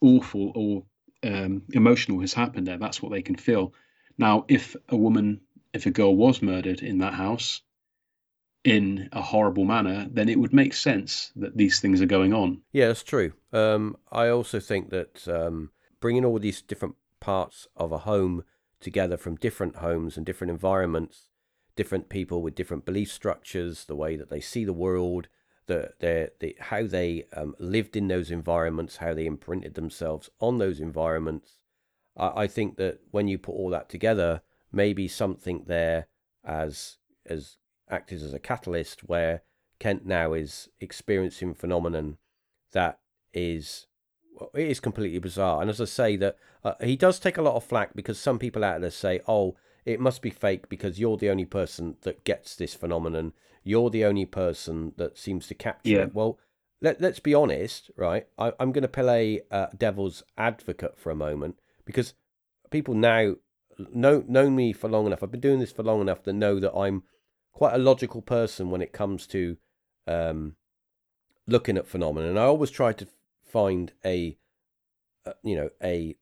awful 0.01 0.51
or 0.55 0.83
um, 1.29 1.63
emotional 1.71 2.21
has 2.21 2.33
happened 2.33 2.67
there, 2.67 2.77
that's 2.77 3.01
what 3.01 3.11
they 3.11 3.21
can 3.21 3.35
feel. 3.35 3.73
Now, 4.17 4.45
if 4.47 4.75
a 4.89 4.97
woman, 4.97 5.41
if 5.73 5.85
a 5.85 5.91
girl 5.91 6.15
was 6.15 6.41
murdered 6.41 6.81
in 6.81 6.99
that 6.99 7.13
house, 7.13 7.61
in 8.63 9.09
a 9.11 9.21
horrible 9.21 9.65
manner, 9.65 10.07
then 10.11 10.29
it 10.29 10.39
would 10.39 10.53
make 10.53 10.73
sense 10.73 11.31
that 11.35 11.57
these 11.57 11.79
things 11.79 12.01
are 12.01 12.05
going 12.05 12.33
on. 12.33 12.61
Yeah, 12.71 12.87
that's 12.87 13.03
true. 13.03 13.33
Um, 13.51 13.97
I 14.11 14.29
also 14.29 14.59
think 14.59 14.91
that 14.91 15.27
um, 15.27 15.71
bringing 15.99 16.25
all 16.25 16.37
these 16.37 16.61
different 16.61 16.95
parts 17.19 17.67
of 17.75 17.91
a 17.91 17.99
home 17.99 18.43
together 18.81 19.17
from 19.17 19.35
different 19.35 19.77
homes 19.77 20.17
and 20.17 20.25
different 20.25 20.51
environments, 20.51 21.29
different 21.75 22.09
people 22.09 22.41
with 22.41 22.55
different 22.55 22.85
belief 22.85 23.11
structures, 23.11 23.85
the 23.85 23.95
way 23.95 24.15
that 24.15 24.29
they 24.29 24.41
see 24.41 24.65
the 24.65 24.73
world, 24.73 25.27
the, 25.67 25.91
the, 25.99 26.31
the 26.39 26.55
how 26.59 26.85
they 26.85 27.25
um, 27.33 27.55
lived 27.59 27.95
in 27.95 28.07
those 28.07 28.31
environments, 28.31 28.97
how 28.97 29.13
they 29.13 29.25
imprinted 29.25 29.75
themselves 29.75 30.29
on 30.39 30.57
those 30.57 30.79
environments. 30.79 31.59
I, 32.17 32.43
I 32.43 32.47
think 32.47 32.77
that 32.77 32.99
when 33.11 33.27
you 33.27 33.37
put 33.37 33.53
all 33.53 33.69
that 33.69 33.89
together, 33.89 34.41
maybe 34.71 35.07
something 35.07 35.63
there 35.67 36.07
as 36.43 36.97
as 37.25 37.57
acted 37.89 38.21
as 38.21 38.33
a 38.33 38.39
catalyst 38.39 39.01
where 39.01 39.43
Kent 39.79 40.05
now 40.05 40.33
is 40.33 40.69
experiencing 40.79 41.53
phenomenon 41.53 42.17
that 42.71 42.99
is 43.33 43.87
well, 44.33 44.49
it 44.53 44.67
is 44.67 44.79
completely 44.79 45.19
bizarre. 45.19 45.61
And 45.61 45.69
as 45.69 45.81
I 45.81 45.85
say, 45.85 46.15
that 46.17 46.37
uh, 46.63 46.73
he 46.81 46.95
does 46.95 47.19
take 47.19 47.37
a 47.37 47.41
lot 47.41 47.55
of 47.55 47.63
flack 47.63 47.95
because 47.95 48.19
some 48.19 48.39
people 48.39 48.63
out 48.63 48.81
there 48.81 48.89
say, 48.91 49.21
"Oh, 49.27 49.55
it 49.85 49.99
must 49.99 50.21
be 50.21 50.29
fake 50.29 50.69
because 50.69 50.99
you're 50.99 51.17
the 51.17 51.29
only 51.29 51.45
person 51.45 51.97
that 52.01 52.23
gets 52.23 52.55
this 52.55 52.73
phenomenon. 52.73 53.33
You're 53.63 53.89
the 53.89 54.05
only 54.05 54.25
person 54.25 54.93
that 54.97 55.17
seems 55.17 55.47
to 55.47 55.55
capture 55.55 55.91
yeah. 55.91 56.03
it." 56.03 56.15
Well, 56.15 56.39
let 56.81 57.01
let's 57.01 57.19
be 57.19 57.33
honest, 57.33 57.91
right? 57.95 58.27
I, 58.37 58.53
am 58.59 58.71
going 58.71 58.81
to 58.81 58.87
play 58.87 59.41
uh, 59.51 59.67
devil's 59.77 60.23
advocate 60.37 60.97
for 60.97 61.11
a 61.11 61.15
moment 61.15 61.59
because 61.85 62.13
people 62.69 62.93
now 62.93 63.35
know 63.93 64.23
know 64.27 64.49
me 64.49 64.73
for 64.73 64.89
long 64.89 65.05
enough. 65.05 65.23
I've 65.23 65.31
been 65.31 65.39
doing 65.39 65.59
this 65.59 65.71
for 65.71 65.83
long 65.83 66.01
enough 66.01 66.23
to 66.23 66.33
know 66.33 66.59
that 66.59 66.73
I'm 66.73 67.03
quite 67.51 67.73
a 67.73 67.79
logical 67.79 68.21
person 68.21 68.69
when 68.69 68.81
it 68.81 68.93
comes 68.93 69.27
to 69.27 69.57
um, 70.07 70.55
looking 71.47 71.77
at 71.77 71.87
phenomena. 71.87 72.29
And 72.29 72.39
I 72.39 72.43
always 72.43 72.71
try 72.71 72.93
to 72.93 73.07
find 73.51 73.91
a, 74.05 74.37
a, 75.25 75.33
you 75.43 75.55
know, 75.55 75.69
a 75.83 76.15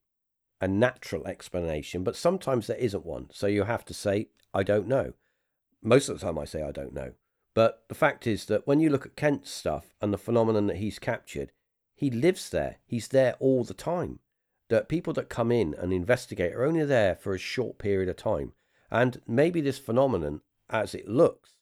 a 0.62 0.68
natural 0.68 1.26
explanation, 1.26 2.04
but 2.04 2.16
sometimes 2.16 2.68
there 2.68 2.78
isn't 2.78 3.06
one. 3.06 3.30
So 3.32 3.48
you 3.48 3.64
have 3.64 3.86
to 3.86 3.94
say, 3.94 4.28
I 4.54 4.64
don't 4.64 4.88
know. 4.88 5.14
Most 5.82 6.10
of 6.10 6.20
the 6.20 6.26
time, 6.26 6.38
I 6.38 6.44
say 6.46 6.62
I 6.62 6.72
don't 6.72 6.94
know. 6.94 7.14
But 7.56 7.84
the 7.88 7.96
fact 7.96 8.28
is 8.28 8.46
that 8.46 8.68
when 8.68 8.80
you 8.80 8.90
look 8.90 9.06
at 9.06 9.16
Kent's 9.16 9.52
stuff 9.52 9.94
and 10.02 10.12
the 10.14 10.18
phenomenon 10.18 10.68
that 10.68 10.78
he's 10.78 11.00
captured, 11.00 11.52
he 11.96 12.10
lives 12.10 12.50
there. 12.50 12.78
He's 12.86 13.10
there 13.10 13.36
all 13.40 13.64
the 13.64 13.74
time. 13.74 14.20
That 14.70 14.90
people 14.90 15.14
that 15.14 15.30
come 15.30 15.52
in 15.52 15.74
and 15.74 15.92
investigate 15.92 16.54
are 16.54 16.66
only 16.66 16.86
there 16.86 17.16
for 17.16 17.34
a 17.34 17.40
short 17.40 17.80
period 17.80 18.10
of 18.10 18.18
time. 18.18 18.54
And 18.92 19.22
maybe 19.28 19.62
this 19.62 19.80
phenomenon 19.80 20.42
as 20.70 20.94
it 20.94 21.08
looks 21.08 21.56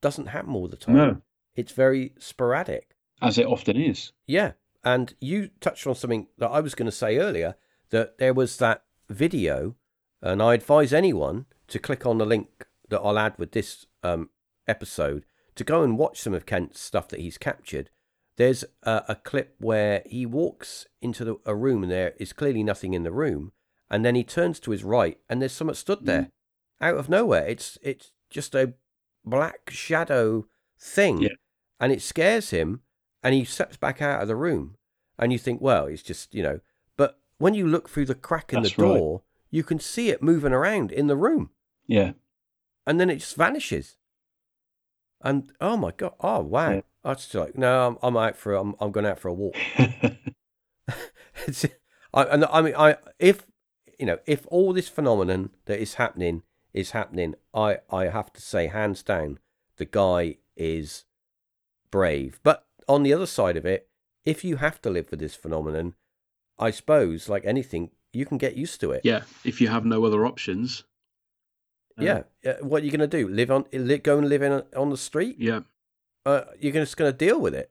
doesn't 0.00 0.26
happen 0.26 0.54
all 0.54 0.68
the 0.68 0.76
time. 0.76 0.96
No. 0.96 1.22
It's 1.54 1.72
very 1.72 2.12
sporadic. 2.18 2.96
As 3.20 3.38
it 3.38 3.46
often 3.46 3.76
is. 3.76 4.12
Yeah. 4.26 4.52
And 4.84 5.14
you 5.20 5.50
touched 5.60 5.86
on 5.86 5.94
something 5.94 6.28
that 6.38 6.50
I 6.50 6.60
was 6.60 6.74
going 6.74 6.86
to 6.86 6.92
say 6.92 7.18
earlier 7.18 7.56
that 7.90 8.18
there 8.18 8.34
was 8.34 8.56
that 8.56 8.82
video, 9.08 9.76
and 10.20 10.42
I 10.42 10.54
advise 10.54 10.92
anyone 10.92 11.46
to 11.68 11.78
click 11.78 12.04
on 12.06 12.18
the 12.18 12.26
link 12.26 12.66
that 12.88 13.00
I'll 13.00 13.18
add 13.18 13.34
with 13.38 13.52
this 13.52 13.86
um, 14.02 14.30
episode 14.66 15.24
to 15.54 15.64
go 15.64 15.82
and 15.82 15.98
watch 15.98 16.20
some 16.20 16.34
of 16.34 16.46
Kent's 16.46 16.80
stuff 16.80 17.08
that 17.08 17.20
he's 17.20 17.38
captured. 17.38 17.90
There's 18.36 18.64
a, 18.82 19.02
a 19.08 19.14
clip 19.14 19.54
where 19.58 20.02
he 20.06 20.24
walks 20.26 20.86
into 21.00 21.24
the, 21.24 21.36
a 21.44 21.54
room 21.54 21.82
and 21.82 21.92
there 21.92 22.14
is 22.18 22.32
clearly 22.32 22.62
nothing 22.62 22.94
in 22.94 23.02
the 23.02 23.12
room, 23.12 23.52
and 23.90 24.04
then 24.04 24.14
he 24.14 24.24
turns 24.24 24.58
to 24.60 24.70
his 24.70 24.84
right 24.84 25.18
and 25.28 25.40
there's 25.40 25.52
someone 25.52 25.74
stood 25.74 26.06
there 26.06 26.22
mm. 26.22 26.30
out 26.80 26.96
of 26.96 27.08
nowhere. 27.10 27.46
It's 27.46 27.76
it's 27.82 28.12
just 28.30 28.54
a 28.54 28.72
black 29.24 29.70
shadow 29.70 30.46
thing. 30.78 31.22
Yeah. 31.22 31.28
And 31.78 31.92
it 31.92 32.00
scares 32.00 32.50
him 32.50 32.80
and 33.22 33.34
he 33.34 33.44
steps 33.44 33.76
back 33.76 34.02
out 34.02 34.22
of 34.22 34.28
the 34.28 34.36
room. 34.36 34.76
And 35.18 35.32
you 35.32 35.38
think, 35.38 35.60
well, 35.60 35.86
it's 35.86 36.02
just, 36.02 36.34
you 36.34 36.42
know. 36.42 36.60
But 36.96 37.18
when 37.38 37.54
you 37.54 37.66
look 37.66 37.88
through 37.88 38.06
the 38.06 38.14
crack 38.14 38.52
in 38.52 38.62
That's 38.62 38.74
the 38.74 38.82
door, 38.82 39.12
right. 39.12 39.22
you 39.50 39.62
can 39.62 39.78
see 39.78 40.10
it 40.10 40.22
moving 40.22 40.52
around 40.52 40.90
in 40.90 41.06
the 41.06 41.16
room. 41.16 41.50
Yeah. 41.86 42.12
And 42.86 42.98
then 42.98 43.10
it 43.10 43.16
just 43.16 43.36
vanishes. 43.36 43.96
And 45.20 45.52
oh 45.60 45.76
my 45.76 45.92
god! 45.92 46.14
Oh 46.18 46.40
wow! 46.40 46.72
Yeah. 46.72 46.80
I 47.04 47.14
just 47.14 47.32
like 47.32 47.56
no, 47.56 47.86
I'm, 47.86 47.98
I'm 48.02 48.16
out 48.16 48.36
for 48.36 48.54
I'm 48.54 48.74
I'm 48.80 48.90
going 48.90 49.06
out 49.06 49.20
for 49.20 49.28
a 49.28 49.32
walk. 49.32 49.54
I, 49.78 50.16
and 52.24 52.44
I 52.46 52.60
mean, 52.60 52.74
I 52.76 52.96
if 53.20 53.46
you 54.00 54.06
know 54.06 54.18
if 54.26 54.44
all 54.48 54.72
this 54.72 54.88
phenomenon 54.88 55.50
that 55.66 55.78
is 55.78 55.94
happening 55.94 56.42
is 56.72 56.92
happening, 56.92 57.34
I, 57.54 57.78
I 57.90 58.06
have 58.06 58.32
to 58.32 58.40
say, 58.40 58.66
hands 58.66 59.02
down, 59.02 59.38
the 59.76 59.84
guy 59.84 60.36
is 60.56 61.04
brave. 61.90 62.40
But 62.42 62.66
on 62.88 63.02
the 63.02 63.12
other 63.12 63.26
side 63.26 63.56
of 63.56 63.64
it, 63.64 63.88
if 64.24 64.44
you 64.44 64.56
have 64.56 64.80
to 64.82 64.90
live 64.90 65.10
with 65.10 65.20
this 65.20 65.34
phenomenon, 65.34 65.94
I 66.58 66.70
suppose, 66.70 67.28
like 67.28 67.44
anything, 67.44 67.90
you 68.12 68.26
can 68.26 68.38
get 68.38 68.56
used 68.56 68.80
to 68.80 68.92
it. 68.92 69.02
Yeah, 69.04 69.22
if 69.44 69.60
you 69.60 69.68
have 69.68 69.84
no 69.84 70.04
other 70.04 70.24
options. 70.26 70.84
Uh, 71.98 72.04
yeah, 72.04 72.22
what 72.60 72.82
are 72.82 72.84
you 72.86 72.90
going 72.90 73.00
to 73.00 73.06
do? 73.06 73.28
Live 73.28 73.50
on, 73.50 73.64
go 74.02 74.18
and 74.18 74.28
live 74.28 74.42
in 74.42 74.62
on 74.76 74.90
the 74.90 74.96
street? 74.96 75.36
Yeah, 75.38 75.60
uh, 76.24 76.42
you're 76.58 76.72
just 76.72 76.96
going 76.96 77.12
to 77.12 77.16
deal 77.16 77.40
with 77.40 77.54
it. 77.54 77.70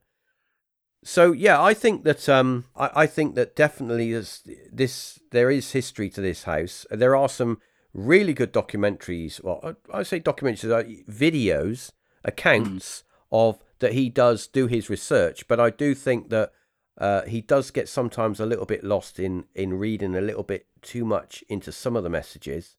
So 1.04 1.32
yeah, 1.32 1.62
I 1.62 1.74
think 1.74 2.04
that 2.04 2.30
um, 2.30 2.66
I, 2.76 2.92
I 2.96 3.08
think 3.08 3.36
that 3.36 3.56
definitely 3.56 4.14
this, 4.14 4.48
this 4.72 5.20
there 5.32 5.50
is 5.50 5.72
history 5.72 6.10
to 6.12 6.22
this 6.22 6.44
house. 6.44 6.86
There 6.92 7.16
are 7.16 7.30
some 7.30 7.60
really 7.94 8.34
good 8.34 8.54
documentaries. 8.54 9.44
Well, 9.44 9.76
I 9.92 10.04
say 10.04 10.20
documentaries, 10.20 10.72
uh, 10.72 11.12
videos, 11.12 11.92
accounts 12.24 13.04
mm. 13.04 13.06
of 13.32 13.60
that 13.82 13.94
he 13.94 14.10
does 14.10 14.48
do 14.48 14.68
his 14.68 14.90
research. 14.90 15.48
But 15.48 15.60
I 15.60 15.70
do 15.70 15.94
think 15.94 16.30
that 16.30 16.54
uh, 16.98 17.24
he 17.24 17.42
does 17.42 17.70
get 17.72 17.90
sometimes 17.90 18.40
a 18.40 18.46
little 18.46 18.66
bit 18.66 18.84
lost 18.84 19.20
in 19.20 19.46
in 19.54 19.74
reading 19.74 20.16
a 20.16 20.22
little 20.22 20.44
bit 20.44 20.68
too 20.82 21.04
much 21.04 21.44
into 21.50 21.72
some 21.72 21.96
of 21.96 22.04
the 22.04 22.10
messages. 22.10 22.78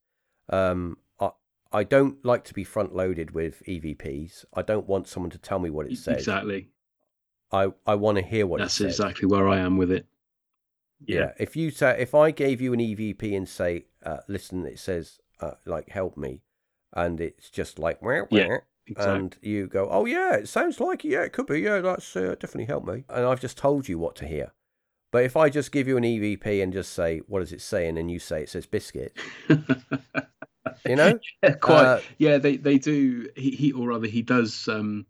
Um, 0.48 0.98
I 1.20 1.30
I 1.72 1.84
don't 1.84 2.24
like 2.24 2.44
to 2.44 2.54
be 2.54 2.64
front 2.64 2.94
loaded 2.94 3.32
with 3.32 3.62
EVPs. 3.66 4.44
I 4.54 4.62
don't 4.62 4.88
want 4.88 5.08
someone 5.08 5.30
to 5.30 5.38
tell 5.38 5.58
me 5.58 5.70
what 5.70 5.86
it 5.86 5.98
says. 5.98 6.18
Exactly. 6.18 6.68
I, 7.52 7.68
I 7.86 7.96
want 7.96 8.16
to 8.16 8.22
hear 8.22 8.46
what 8.46 8.60
That's 8.60 8.74
it 8.74 8.76
says. 8.76 8.96
That's 8.96 9.10
exactly 9.10 9.28
where 9.28 9.46
I 9.46 9.58
am 9.58 9.76
with 9.76 9.92
it. 9.92 10.06
Yeah. 11.04 11.32
If 11.38 11.54
you 11.54 11.70
say, 11.70 11.96
if 11.98 12.14
I 12.14 12.30
gave 12.30 12.60
you 12.60 12.72
an 12.72 12.80
EVP 12.80 13.36
and 13.36 13.48
say, 13.48 13.84
uh, 14.04 14.18
listen, 14.26 14.64
it 14.66 14.78
says, 14.78 15.20
uh, 15.40 15.52
like, 15.66 15.90
help 15.90 16.16
me, 16.16 16.42
and 16.92 17.20
it's 17.20 17.50
just 17.50 17.78
like, 17.78 17.98
Yeah, 18.30 18.58
Exactly. 18.86 19.20
and 19.20 19.36
you 19.42 19.66
go, 19.68 19.88
oh, 19.90 20.04
yeah, 20.06 20.34
it 20.34 20.48
sounds 20.48 20.80
like 20.80 21.04
it. 21.04 21.08
Yeah, 21.10 21.22
it 21.22 21.32
could 21.32 21.46
be. 21.46 21.60
Yeah, 21.60 21.80
that's 21.80 22.16
uh, 22.16 22.34
definitely 22.38 22.64
helped 22.66 22.86
me. 22.86 23.04
And 23.08 23.24
I've 23.24 23.40
just 23.40 23.56
told 23.56 23.88
you 23.88 23.98
what 23.98 24.16
to 24.16 24.26
hear. 24.26 24.52
But 25.12 25.24
if 25.24 25.36
I 25.36 25.50
just 25.50 25.72
give 25.72 25.86
you 25.86 25.96
an 25.98 26.04
EVP 26.04 26.62
and 26.62 26.72
just 26.72 26.92
say, 26.92 27.20
what 27.28 27.40
does 27.40 27.52
it 27.52 27.60
say? 27.60 27.86
And 27.86 27.96
then 27.98 28.08
you 28.08 28.18
say 28.18 28.42
it 28.42 28.48
says 28.48 28.66
biscuit, 28.66 29.14
you 30.88 30.96
know? 30.96 31.18
yeah, 31.42 31.52
quite. 31.52 31.84
Uh, 31.84 32.00
yeah, 32.18 32.38
they 32.38 32.56
they 32.56 32.78
do. 32.78 33.28
He, 33.36 33.50
he 33.50 33.72
or 33.72 33.88
rather 33.88 34.06
he 34.06 34.22
does. 34.22 34.66
Um, 34.68 35.06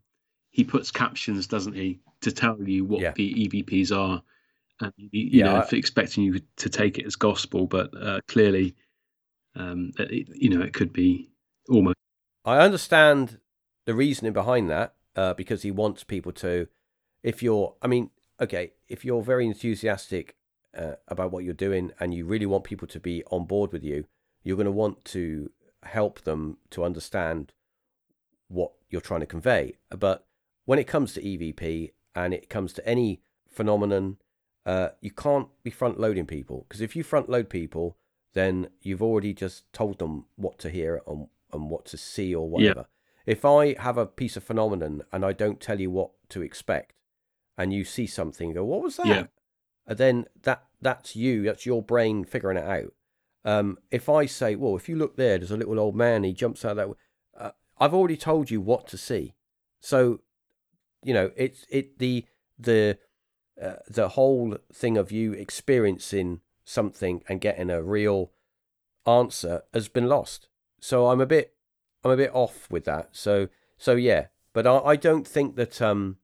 he 0.51 0.63
puts 0.63 0.91
captions, 0.91 1.47
doesn't 1.47 1.73
he, 1.73 1.99
to 2.21 2.31
tell 2.31 2.61
you 2.61 2.85
what 2.85 3.01
Yeah. 3.01 3.13
the 3.13 3.47
EVPs 3.47 3.91
are, 3.95 4.21
and 4.81 4.93
you, 4.97 5.09
you 5.11 5.43
Yeah, 5.43 5.53
know, 5.53 5.61
I- 5.61 5.75
expecting 5.75 6.23
you 6.25 6.41
to 6.57 6.69
take 6.69 6.99
it 6.99 7.05
as 7.07 7.15
gospel, 7.15 7.65
but 7.65 7.89
uh, 7.99 8.19
clearly, 8.27 8.75
um, 9.55 9.91
it, 9.97 10.27
you 10.35 10.49
know, 10.49 10.61
it 10.63 10.73
could 10.73 10.93
be 10.93 11.31
almost. 11.69 11.95
I 12.45 12.57
understand 12.59 13.39
the 13.85 13.93
reasoning 13.93 14.33
behind 14.33 14.69
that 14.69 14.93
uh, 15.15 15.33
because 15.33 15.61
he 15.61 15.71
wants 15.71 16.03
people 16.03 16.31
to, 16.33 16.67
if 17.21 17.43
you're, 17.43 17.75
I 17.81 17.87
mean, 17.87 18.09
okay, 18.39 18.73
if 18.87 19.05
you're 19.05 19.21
very 19.21 19.45
enthusiastic 19.45 20.35
uh, 20.77 20.93
about 21.07 21.31
what 21.31 21.43
you're 21.43 21.53
doing 21.53 21.91
and 21.99 22.13
you 22.13 22.25
really 22.25 22.45
want 22.45 22.63
people 22.63 22.87
to 22.87 22.99
be 22.99 23.23
on 23.25 23.45
board 23.45 23.71
with 23.71 23.83
you, 23.83 24.05
you're 24.43 24.57
going 24.57 24.65
to 24.65 24.71
want 24.71 25.05
to 25.05 25.51
help 25.83 26.21
them 26.21 26.57
to 26.71 26.83
understand 26.83 27.53
what 28.47 28.71
you're 28.89 29.01
trying 29.01 29.21
to 29.21 29.25
convey. 29.25 29.77
But 29.89 30.25
when 30.65 30.79
it 30.79 30.87
comes 30.87 31.13
to 31.13 31.21
EVP 31.21 31.91
and 32.15 32.33
it 32.33 32.49
comes 32.49 32.73
to 32.73 32.87
any 32.87 33.21
phenomenon, 33.49 34.17
uh, 34.65 34.89
you 35.01 35.11
can't 35.11 35.49
be 35.63 35.69
front 35.69 35.99
loading 35.99 36.25
people 36.25 36.65
because 36.67 36.81
if 36.81 36.95
you 36.95 37.03
front 37.03 37.29
load 37.29 37.49
people, 37.49 37.97
then 38.33 38.69
you've 38.81 39.01
already 39.03 39.33
just 39.33 39.71
told 39.73 39.99
them 39.99 40.25
what 40.35 40.57
to 40.59 40.69
hear 40.69 41.01
and, 41.05 41.27
and 41.51 41.69
what 41.69 41.85
to 41.85 41.97
see 41.97 42.33
or 42.33 42.49
whatever. 42.49 42.85
If 43.25 43.45
I 43.45 43.79
have 43.79 43.97
a 43.97 44.05
piece 44.05 44.35
of 44.35 44.43
phenomenon 44.43 45.03
and 45.11 45.23
I 45.23 45.33
don't 45.33 45.61
tell 45.61 45.79
you 45.79 45.89
what 45.89 46.11
to 46.29 46.41
expect, 46.41 46.93
and 47.57 47.71
you 47.73 47.83
see 47.83 48.07
something, 48.07 48.53
go, 48.53 48.63
"What 48.65 48.81
was 48.81 48.97
that?" 48.97 49.07
Yeah. 49.07 49.25
And 49.85 49.97
then 49.97 50.25
that 50.43 50.65
that's 50.81 51.15
you. 51.15 51.43
That's 51.43 51.65
your 51.65 51.81
brain 51.81 52.25
figuring 52.25 52.57
it 52.57 52.65
out. 52.65 52.93
Um, 53.45 53.77
if 53.91 54.09
I 54.09 54.25
say, 54.25 54.55
"Well, 54.55 54.75
if 54.75 54.89
you 54.89 54.95
look 54.95 55.15
there, 55.15 55.37
there's 55.37 55.51
a 55.51 55.57
little 55.57 55.79
old 55.79 55.95
man. 55.95 56.23
He 56.23 56.33
jumps 56.33 56.65
out 56.65 56.75
that," 56.75 56.83
w-" 56.83 56.97
uh, 57.37 57.51
I've 57.77 57.93
already 57.93 58.17
told 58.17 58.49
you 58.51 58.61
what 58.61 58.87
to 58.87 58.97
see. 58.97 59.35
So, 59.79 60.21
you 61.03 61.13
know, 61.13 61.31
it's 61.35 61.65
it 61.69 61.99
the 61.99 62.25
the 62.57 62.97
uh, 63.61 63.75
the 63.87 64.09
whole 64.09 64.57
thing 64.73 64.97
of 64.97 65.11
you 65.11 65.33
experiencing 65.33 66.41
something 66.65 67.23
and 67.27 67.41
getting 67.41 67.69
a 67.69 67.83
real 67.83 68.31
answer 69.05 69.63
has 69.73 69.89
been 69.89 70.07
lost. 70.07 70.47
So 70.79 71.07
I'm 71.07 71.21
a 71.21 71.25
bit 71.25 71.52
I'm 72.03 72.11
a 72.11 72.17
bit 72.17 72.31
off 72.33 72.69
with 72.69 72.85
that. 72.85 73.09
So 73.11 73.47
so 73.77 73.95
yeah, 73.95 74.27
but 74.53 74.67
I, 74.67 74.77
I 74.79 74.95
don't 74.95 75.27
think 75.27 75.55
that 75.55 75.81
um 75.81 76.17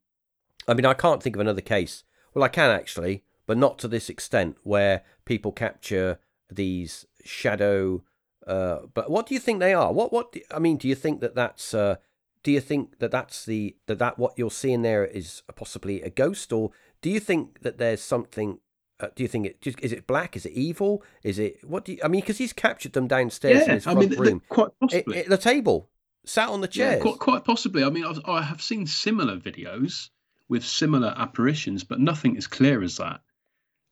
I 0.68 0.74
mean 0.74 0.86
I 0.86 0.94
can't 0.94 1.22
think 1.22 1.36
of 1.36 1.40
another 1.40 1.62
case. 1.62 2.04
Well, 2.34 2.44
I 2.44 2.50
can 2.50 2.70
actually, 2.70 3.24
but 3.48 3.58
not 3.58 3.80
to 3.80 3.88
this 3.88 4.10
extent 4.10 4.58
where 4.64 5.04
people 5.26 5.52
capture 5.52 6.20
these 6.52 7.06
shadow 7.24 8.04
uh 8.48 8.80
but 8.94 9.10
what 9.10 9.28
do 9.28 9.34
you 9.34 9.40
think 9.40 9.60
they 9.60 9.74
are? 9.74 9.94
What 9.94 10.12
what 10.12 10.32
do, 10.34 10.42
I 10.52 10.60
mean, 10.60 10.78
do 10.78 10.88
you 10.88 10.96
think 10.96 11.22
that 11.22 11.36
that's 11.36 11.74
uh 11.74 11.96
do 12.44 12.52
you 12.52 12.62
think 12.62 13.00
that 13.00 13.12
that's 13.12 13.46
the 13.46 13.76
that 13.88 14.00
that 14.00 14.18
what 14.18 14.38
you're 14.38 14.52
seeing 14.52 14.82
there 14.82 15.06
is 15.06 15.44
possibly 15.56 16.02
a 16.02 16.10
ghost 16.10 16.54
or 16.54 16.72
do 17.02 17.10
you 17.10 17.20
think 17.20 17.62
that 17.62 17.78
there's 17.78 18.02
something 18.02 18.60
uh, 19.00 19.08
do 19.16 19.24
you 19.24 19.30
think 19.30 19.46
it 19.46 19.62
just 19.62 19.80
is 19.82 19.92
it 19.94 20.06
black 20.08 20.36
is 20.36 20.46
it 20.46 20.52
evil 20.54 21.04
is 21.24 21.40
it 21.40 21.64
what 21.64 21.86
do 21.86 21.94
you 21.94 22.00
i 22.04 22.08
mean 22.08 22.22
because 22.22 22.38
he's 22.38 22.54
captured 22.54 22.94
them 22.94 23.08
downstairs 23.08 23.62
in 23.62 23.68
Yeah, 23.68 23.74
his 23.76 23.88
I 23.88 23.94
front 23.94 24.10
mean, 24.12 24.20
room 24.20 24.42
quite 24.50 24.70
possibly. 24.80 25.18
it- 25.20 25.30
the 25.30 25.38
table 25.38 25.90
sat 26.26 26.50
on 26.50 26.62
the 26.62 26.70
Yeah, 26.74 26.98
quite, 27.00 27.18
quite 27.20 27.44
possibly. 27.46 27.84
I 27.84 27.90
mean, 27.90 28.06
I've, 28.06 28.20
I 28.26 28.42
have 28.42 28.62
seen 28.62 28.86
similar 28.86 29.38
videos 29.38 30.10
with 30.50 30.64
similar 30.66 31.14
apparitions, 31.18 31.84
but 31.84 32.00
nothing 32.00 32.38
as 32.38 32.46
clear 32.46 32.84
as 32.84 32.98
that. 32.98 33.22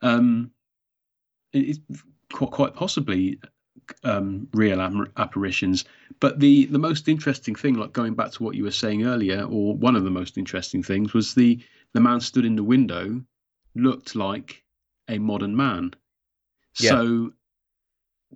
Um, 0.02 0.52
it- 1.54 1.80
it's 1.90 2.04
quite, 2.32 2.52
quite 2.52 2.74
possibly 2.76 3.40
um, 4.04 4.48
real 4.54 4.82
apparitions. 5.16 5.86
But 6.20 6.40
the 6.40 6.66
the 6.66 6.80
most 6.80 7.08
interesting 7.08 7.56
thing, 7.56 7.76
like 7.76 7.94
going 7.94 8.14
back 8.16 8.32
to 8.34 8.44
what 8.44 8.56
you 8.56 8.64
were 8.66 8.72
saying 8.72 9.06
earlier, 9.06 9.44
or 9.44 9.76
one 9.76 9.96
of 9.96 10.04
the 10.04 10.12
most 10.12 10.38
interesting 10.38 10.84
things, 10.84 11.14
was 11.14 11.34
the 11.34 11.60
the 11.94 12.02
man 12.02 12.20
stood 12.20 12.44
in 12.46 12.56
the 12.58 12.64
window 12.64 13.24
looked 13.76 14.16
like 14.16 14.64
a 15.08 15.18
modern 15.18 15.56
man. 15.56 15.94
Yeah. 16.80 16.92
So 16.92 17.34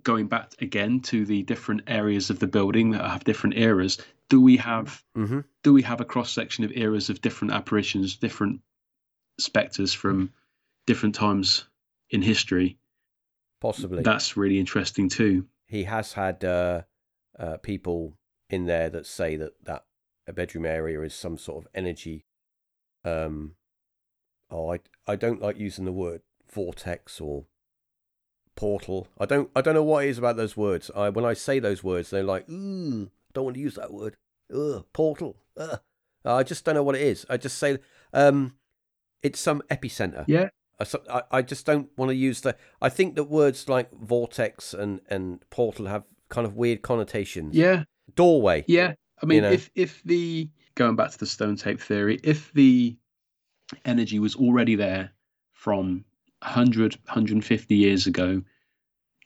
going 0.02 0.26
back 0.26 0.54
again 0.60 1.00
to 1.00 1.24
the 1.26 1.42
different 1.42 1.82
areas 1.86 2.30
of 2.30 2.38
the 2.38 2.46
building 2.46 2.90
that 2.92 3.04
have 3.04 3.24
different 3.24 3.56
eras, 3.56 3.98
do 4.28 4.40
we 4.40 4.56
have 4.58 5.02
hmm 5.14 5.40
do 5.62 5.72
we 5.72 5.82
have 5.82 6.00
a 6.00 6.04
cross 6.04 6.32
section 6.32 6.64
of 6.64 6.72
eras 6.74 7.08
of 7.08 7.20
different 7.20 7.54
apparitions, 7.54 8.16
different 8.16 8.60
spectres 9.38 9.92
from 9.92 10.32
different 10.86 11.14
times 11.14 11.66
in 12.10 12.20
history? 12.22 12.78
possibly 13.60 14.02
That's 14.02 14.36
really 14.36 14.58
interesting 14.58 15.08
too. 15.08 15.46
he 15.68 15.84
has 15.84 16.14
had 16.14 16.44
uh, 16.44 16.82
uh, 17.38 17.58
people 17.58 18.18
in 18.50 18.66
there 18.66 18.90
that 18.90 19.06
say 19.06 19.36
that 19.36 19.52
that 19.64 19.84
a 20.26 20.32
bedroom 20.32 20.66
area 20.66 21.00
is 21.02 21.14
some 21.14 21.38
sort 21.38 21.64
of 21.64 21.70
energy. 21.74 22.26
Um, 23.04 23.54
oh, 24.50 24.72
I 24.72 24.80
I 25.06 25.16
don't 25.16 25.40
like 25.40 25.58
using 25.58 25.84
the 25.84 25.92
word 25.92 26.22
vortex 26.52 27.20
or 27.20 27.44
portal. 28.54 29.08
I 29.18 29.26
don't 29.26 29.50
I 29.56 29.60
don't 29.60 29.74
know 29.74 29.82
what 29.82 30.04
it 30.04 30.08
is 30.08 30.18
about 30.18 30.36
those 30.36 30.56
words. 30.56 30.90
I 30.94 31.08
when 31.08 31.24
I 31.24 31.34
say 31.34 31.58
those 31.58 31.82
words, 31.82 32.10
they're 32.10 32.22
like, 32.22 32.48
ooh, 32.48 33.10
don't 33.32 33.44
want 33.44 33.54
to 33.54 33.60
use 33.60 33.74
that 33.76 33.92
word. 33.92 34.16
Ugh, 34.54 34.84
portal. 34.92 35.36
Ugh. 35.56 35.80
I 36.24 36.42
just 36.42 36.64
don't 36.64 36.74
know 36.74 36.82
what 36.82 36.94
it 36.94 37.02
is. 37.02 37.26
I 37.28 37.36
just 37.36 37.58
say, 37.58 37.78
um, 38.12 38.54
it's 39.22 39.40
some 39.40 39.62
epicenter. 39.70 40.24
Yeah, 40.28 40.50
I, 41.10 41.22
I, 41.30 41.42
just 41.42 41.66
don't 41.66 41.88
want 41.96 42.10
to 42.10 42.14
use 42.14 42.40
the. 42.42 42.56
I 42.80 42.88
think 42.88 43.16
that 43.16 43.24
words 43.24 43.68
like 43.68 43.90
vortex 43.92 44.74
and, 44.74 45.00
and 45.08 45.40
portal 45.50 45.86
have 45.86 46.04
kind 46.28 46.46
of 46.46 46.54
weird 46.54 46.82
connotations. 46.82 47.56
yeah, 47.56 47.84
Doorway. 48.14 48.64
yeah. 48.68 48.94
I 49.22 49.26
mean, 49.26 49.42
know. 49.42 49.50
if 49.50 49.70
if 49.74 50.02
the 50.04 50.48
going 50.74 50.96
back 50.96 51.10
to 51.12 51.18
the 51.18 51.26
stone 51.26 51.56
tape 51.56 51.80
theory, 51.80 52.18
if 52.22 52.52
the 52.52 52.96
energy 53.84 54.18
was 54.18 54.34
already 54.34 54.74
there 54.74 55.12
from 55.52 56.04
100, 56.42 56.96
150 57.06 57.74
years 57.74 58.06
ago, 58.06 58.42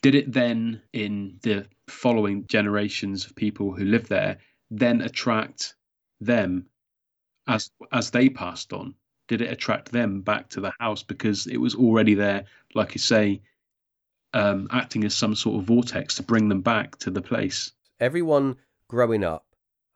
did 0.02 0.14
it 0.14 0.32
then, 0.32 0.82
in 0.92 1.38
the 1.42 1.66
following 1.88 2.46
generations 2.46 3.26
of 3.26 3.34
people 3.34 3.72
who 3.72 3.84
live 3.84 4.08
there, 4.08 4.38
then 4.70 5.00
attract 5.00 5.74
them 6.20 6.66
as 7.48 7.70
as 7.92 8.10
they 8.10 8.28
passed 8.28 8.72
on? 8.72 8.94
Did 9.28 9.40
it 9.40 9.50
attract 9.50 9.90
them 9.90 10.20
back 10.20 10.48
to 10.50 10.60
the 10.60 10.72
house 10.78 11.02
because 11.02 11.46
it 11.46 11.56
was 11.56 11.74
already 11.74 12.14
there, 12.14 12.44
like 12.74 12.94
you 12.94 13.00
say, 13.00 13.42
um, 14.34 14.68
acting 14.70 15.02
as 15.04 15.14
some 15.14 15.34
sort 15.34 15.58
of 15.60 15.64
vortex 15.66 16.14
to 16.16 16.22
bring 16.22 16.48
them 16.48 16.60
back 16.60 16.96
to 16.98 17.10
the 17.10 17.22
place? 17.22 17.72
Everyone 17.98 18.56
growing 18.88 19.24
up 19.24 19.46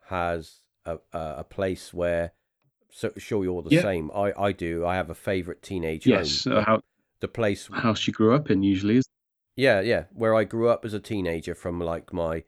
has 0.07 0.63
a, 0.85 0.99
a, 1.13 1.45
place 1.45 1.95
where. 1.95 2.33
So 2.91 3.13
sure, 3.19 3.45
you're 3.45 3.63
the 3.63 3.71
Yeah. 3.71 3.83
same. 3.83 4.11
I, 4.13 4.33
I 4.37 4.53
do. 4.53 4.85
I 4.85 4.97
have 4.97 5.11
a 5.11 5.15
favourite 5.15 5.63
teenage 5.63 6.07
Yes, 6.07 6.45
home. 6.45 6.57
uh, 6.57 6.65
how 6.65 6.81
the 7.21 7.29
place 7.29 7.69
house 7.73 8.07
you 8.07 8.13
grew 8.13 8.35
up 8.35 8.51
in 8.51 8.63
usually 8.63 8.97
is. 8.97 9.05
Yeah, 9.57 9.81
yeah. 9.81 10.05
Where 10.13 10.35
I 10.35 10.45
grew 10.45 10.69
up 10.69 10.85
as 10.85 10.95
a 10.95 11.01
teenager 11.01 11.55
from 11.55 11.81
like 11.81 12.13
my 12.13 12.45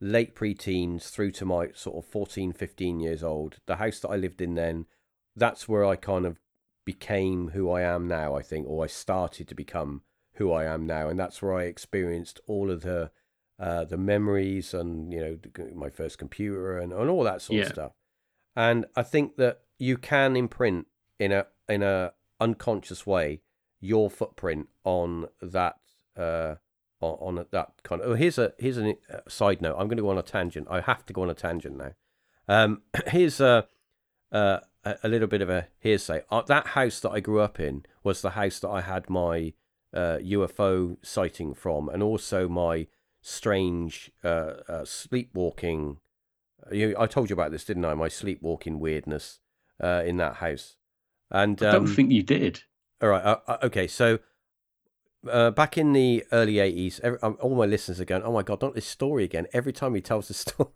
late 0.00 0.34
pre-teens 0.34 1.08
through 1.10 1.30
to 1.32 1.44
my 1.44 1.68
sort 1.74 1.96
of 2.04 2.10
14, 2.10 2.52
15 2.52 3.00
years 3.00 3.22
old. 3.22 3.56
The 3.66 3.76
house 3.76 4.00
that 4.00 4.08
I 4.10 4.16
lived 4.16 4.40
in 4.40 4.54
then, 4.54 4.86
that's 5.34 5.68
where 5.68 5.84
I 5.84 5.96
kind 5.96 6.26
of 6.26 6.38
became 6.84 7.48
who 7.48 7.70
I 7.70 7.82
am 7.82 8.06
now, 8.08 8.34
I 8.36 8.42
think, 8.42 8.66
or 8.68 8.84
I 8.84 8.88
started 8.88 9.48
to 9.48 9.54
become 9.54 10.02
who 10.34 10.52
I 10.52 10.64
am 10.64 10.86
now. 10.86 11.08
And 11.08 11.18
that's 11.18 11.40
where 11.40 11.54
I 11.54 11.64
experienced 11.64 12.40
all 12.46 12.70
of 12.70 12.82
the 12.82 13.10
uh, 13.58 13.84
the 13.84 13.96
memories 13.96 14.74
and, 14.74 15.10
you 15.12 15.18
know, 15.18 15.38
my 15.74 15.88
first 15.88 16.18
computer 16.18 16.78
and, 16.78 16.92
and 16.92 17.08
all 17.08 17.24
that 17.24 17.40
sort 17.40 17.56
Yeah. 17.56 17.62
of 17.62 17.68
stuff. 17.72 17.92
And 18.54 18.84
I 18.94 19.02
think 19.02 19.36
that 19.36 19.60
you 19.78 19.96
can 19.96 20.36
imprint 20.36 20.86
in 21.18 21.32
a 21.32 21.46
in 21.68 21.82
a 21.82 22.12
unconscious 22.38 23.06
way 23.06 23.40
your 23.80 24.10
footprint 24.10 24.68
on 24.84 25.26
that 25.40 25.76
uh 26.16 26.54
on, 27.00 27.38
on 27.38 27.46
that 27.50 27.72
kind 27.82 28.00
of 28.00 28.10
oh 28.10 28.14
here's 28.14 28.38
a 28.38 28.52
here's 28.58 28.78
a 28.78 28.96
uh, 29.12 29.20
side 29.28 29.60
note 29.60 29.76
i'm 29.78 29.88
going 29.88 29.96
to 29.96 30.02
go 30.02 30.10
on 30.10 30.18
a 30.18 30.22
tangent 30.22 30.66
i 30.70 30.80
have 30.80 31.04
to 31.04 31.12
go 31.12 31.22
on 31.22 31.30
a 31.30 31.34
tangent 31.34 31.76
now 31.76 31.92
um 32.48 32.82
here's 33.08 33.40
a 33.40 33.66
uh, 34.32 34.58
a 34.84 34.96
a 35.04 35.08
little 35.08 35.28
bit 35.28 35.42
of 35.42 35.50
a 35.50 35.68
hearsay 35.78 36.22
uh, 36.30 36.42
that 36.42 36.68
house 36.68 37.00
that 37.00 37.10
i 37.10 37.20
grew 37.20 37.40
up 37.40 37.60
in 37.60 37.84
was 38.02 38.22
the 38.22 38.30
house 38.30 38.58
that 38.60 38.68
i 38.70 38.80
had 38.80 39.10
my 39.10 39.52
uh, 39.94 40.18
ufo 40.18 40.96
sighting 41.02 41.54
from 41.54 41.88
and 41.88 42.02
also 42.02 42.48
my 42.48 42.86
strange 43.26 44.12
uh, 44.22 44.54
uh, 44.68 44.84
sleepwalking. 44.84 45.98
You, 46.70 46.94
I 46.98 47.06
told 47.06 47.28
you 47.28 47.34
about 47.34 47.50
this, 47.50 47.64
didn't 47.64 47.84
I? 47.84 47.94
My 47.94 48.08
sleepwalking 48.08 48.78
weirdness 48.78 49.40
uh, 49.82 50.02
in 50.06 50.16
that 50.18 50.36
house. 50.36 50.76
And 51.30 51.60
I 51.62 51.72
don't 51.72 51.88
um, 51.88 51.94
think 51.94 52.12
you 52.12 52.22
did. 52.22 52.62
All 53.02 53.08
right. 53.08 53.24
Uh, 53.24 53.38
uh, 53.46 53.58
okay. 53.64 53.86
So 53.86 54.18
uh, 55.30 55.50
back 55.50 55.76
in 55.76 55.92
the 55.92 56.24
early 56.32 56.54
80s, 56.54 57.00
every, 57.00 57.20
um, 57.22 57.36
all 57.40 57.54
my 57.54 57.66
listeners 57.66 58.00
are 58.00 58.04
going, 58.04 58.22
oh 58.22 58.32
my 58.32 58.42
God, 58.42 58.62
not 58.62 58.74
this 58.74 58.86
story 58.86 59.24
again. 59.24 59.46
Every 59.52 59.72
time 59.72 59.94
he 59.94 60.00
tells 60.00 60.28
the 60.28 60.34
story, 60.34 60.70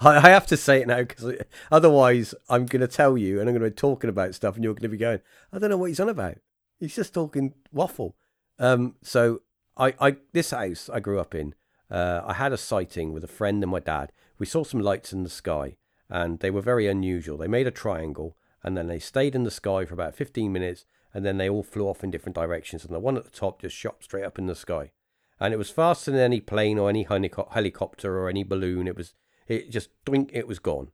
I, 0.00 0.16
I 0.16 0.30
have 0.30 0.46
to 0.48 0.56
say 0.56 0.80
it 0.80 0.88
now 0.88 1.02
because 1.02 1.32
otherwise 1.70 2.34
I'm 2.48 2.66
going 2.66 2.80
to 2.80 2.88
tell 2.88 3.16
you 3.16 3.40
and 3.40 3.48
I'm 3.48 3.54
going 3.56 3.64
to 3.64 3.74
be 3.74 3.80
talking 3.80 4.10
about 4.10 4.34
stuff 4.34 4.54
and 4.54 4.64
you're 4.64 4.74
going 4.74 4.82
to 4.82 4.88
be 4.88 4.96
going, 4.96 5.20
I 5.52 5.58
don't 5.58 5.70
know 5.70 5.76
what 5.76 5.86
he's 5.86 6.00
on 6.00 6.08
about. 6.08 6.36
He's 6.78 6.96
just 6.96 7.14
talking 7.14 7.54
waffle. 7.72 8.16
Um, 8.58 8.96
so 9.02 9.42
I, 9.76 9.94
I, 10.00 10.16
this 10.32 10.50
house 10.50 10.88
I 10.92 11.00
grew 11.00 11.20
up 11.20 11.34
in, 11.34 11.54
uh, 11.90 12.22
I 12.24 12.34
had 12.34 12.52
a 12.52 12.58
sighting 12.58 13.12
with 13.12 13.24
a 13.24 13.28
friend 13.28 13.62
and 13.62 13.70
my 13.70 13.80
dad. 13.80 14.12
We 14.38 14.46
saw 14.46 14.64
some 14.64 14.80
lights 14.80 15.12
in 15.12 15.22
the 15.24 15.30
sky 15.30 15.76
and 16.08 16.40
they 16.40 16.50
were 16.50 16.60
very 16.60 16.86
unusual. 16.86 17.38
They 17.38 17.48
made 17.48 17.66
a 17.66 17.72
triangle 17.72 18.36
and 18.62 18.76
then 18.76 18.86
they 18.86 18.98
stayed 18.98 19.34
in 19.34 19.44
the 19.44 19.50
sky 19.50 19.84
for 19.84 19.94
about 19.94 20.14
15 20.14 20.52
minutes 20.52 20.84
and 21.18 21.26
then 21.26 21.36
they 21.36 21.48
all 21.50 21.64
flew 21.64 21.88
off 21.88 22.04
in 22.04 22.12
different 22.12 22.36
directions 22.36 22.84
and 22.84 22.94
the 22.94 23.00
one 23.00 23.16
at 23.16 23.24
the 23.24 23.30
top 23.30 23.60
just 23.60 23.74
shot 23.74 24.04
straight 24.04 24.22
up 24.24 24.38
in 24.38 24.46
the 24.46 24.54
sky. 24.54 24.92
And 25.40 25.52
it 25.52 25.56
was 25.56 25.68
faster 25.68 26.12
than 26.12 26.20
any 26.20 26.40
plane 26.40 26.78
or 26.78 26.88
any 26.88 27.02
helicopter 27.02 28.16
or 28.20 28.28
any 28.28 28.44
balloon. 28.44 28.86
It 28.86 28.94
was 28.96 29.14
it 29.48 29.68
just 29.70 29.90
doink 30.06 30.30
it 30.32 30.46
was 30.46 30.60
gone. 30.60 30.92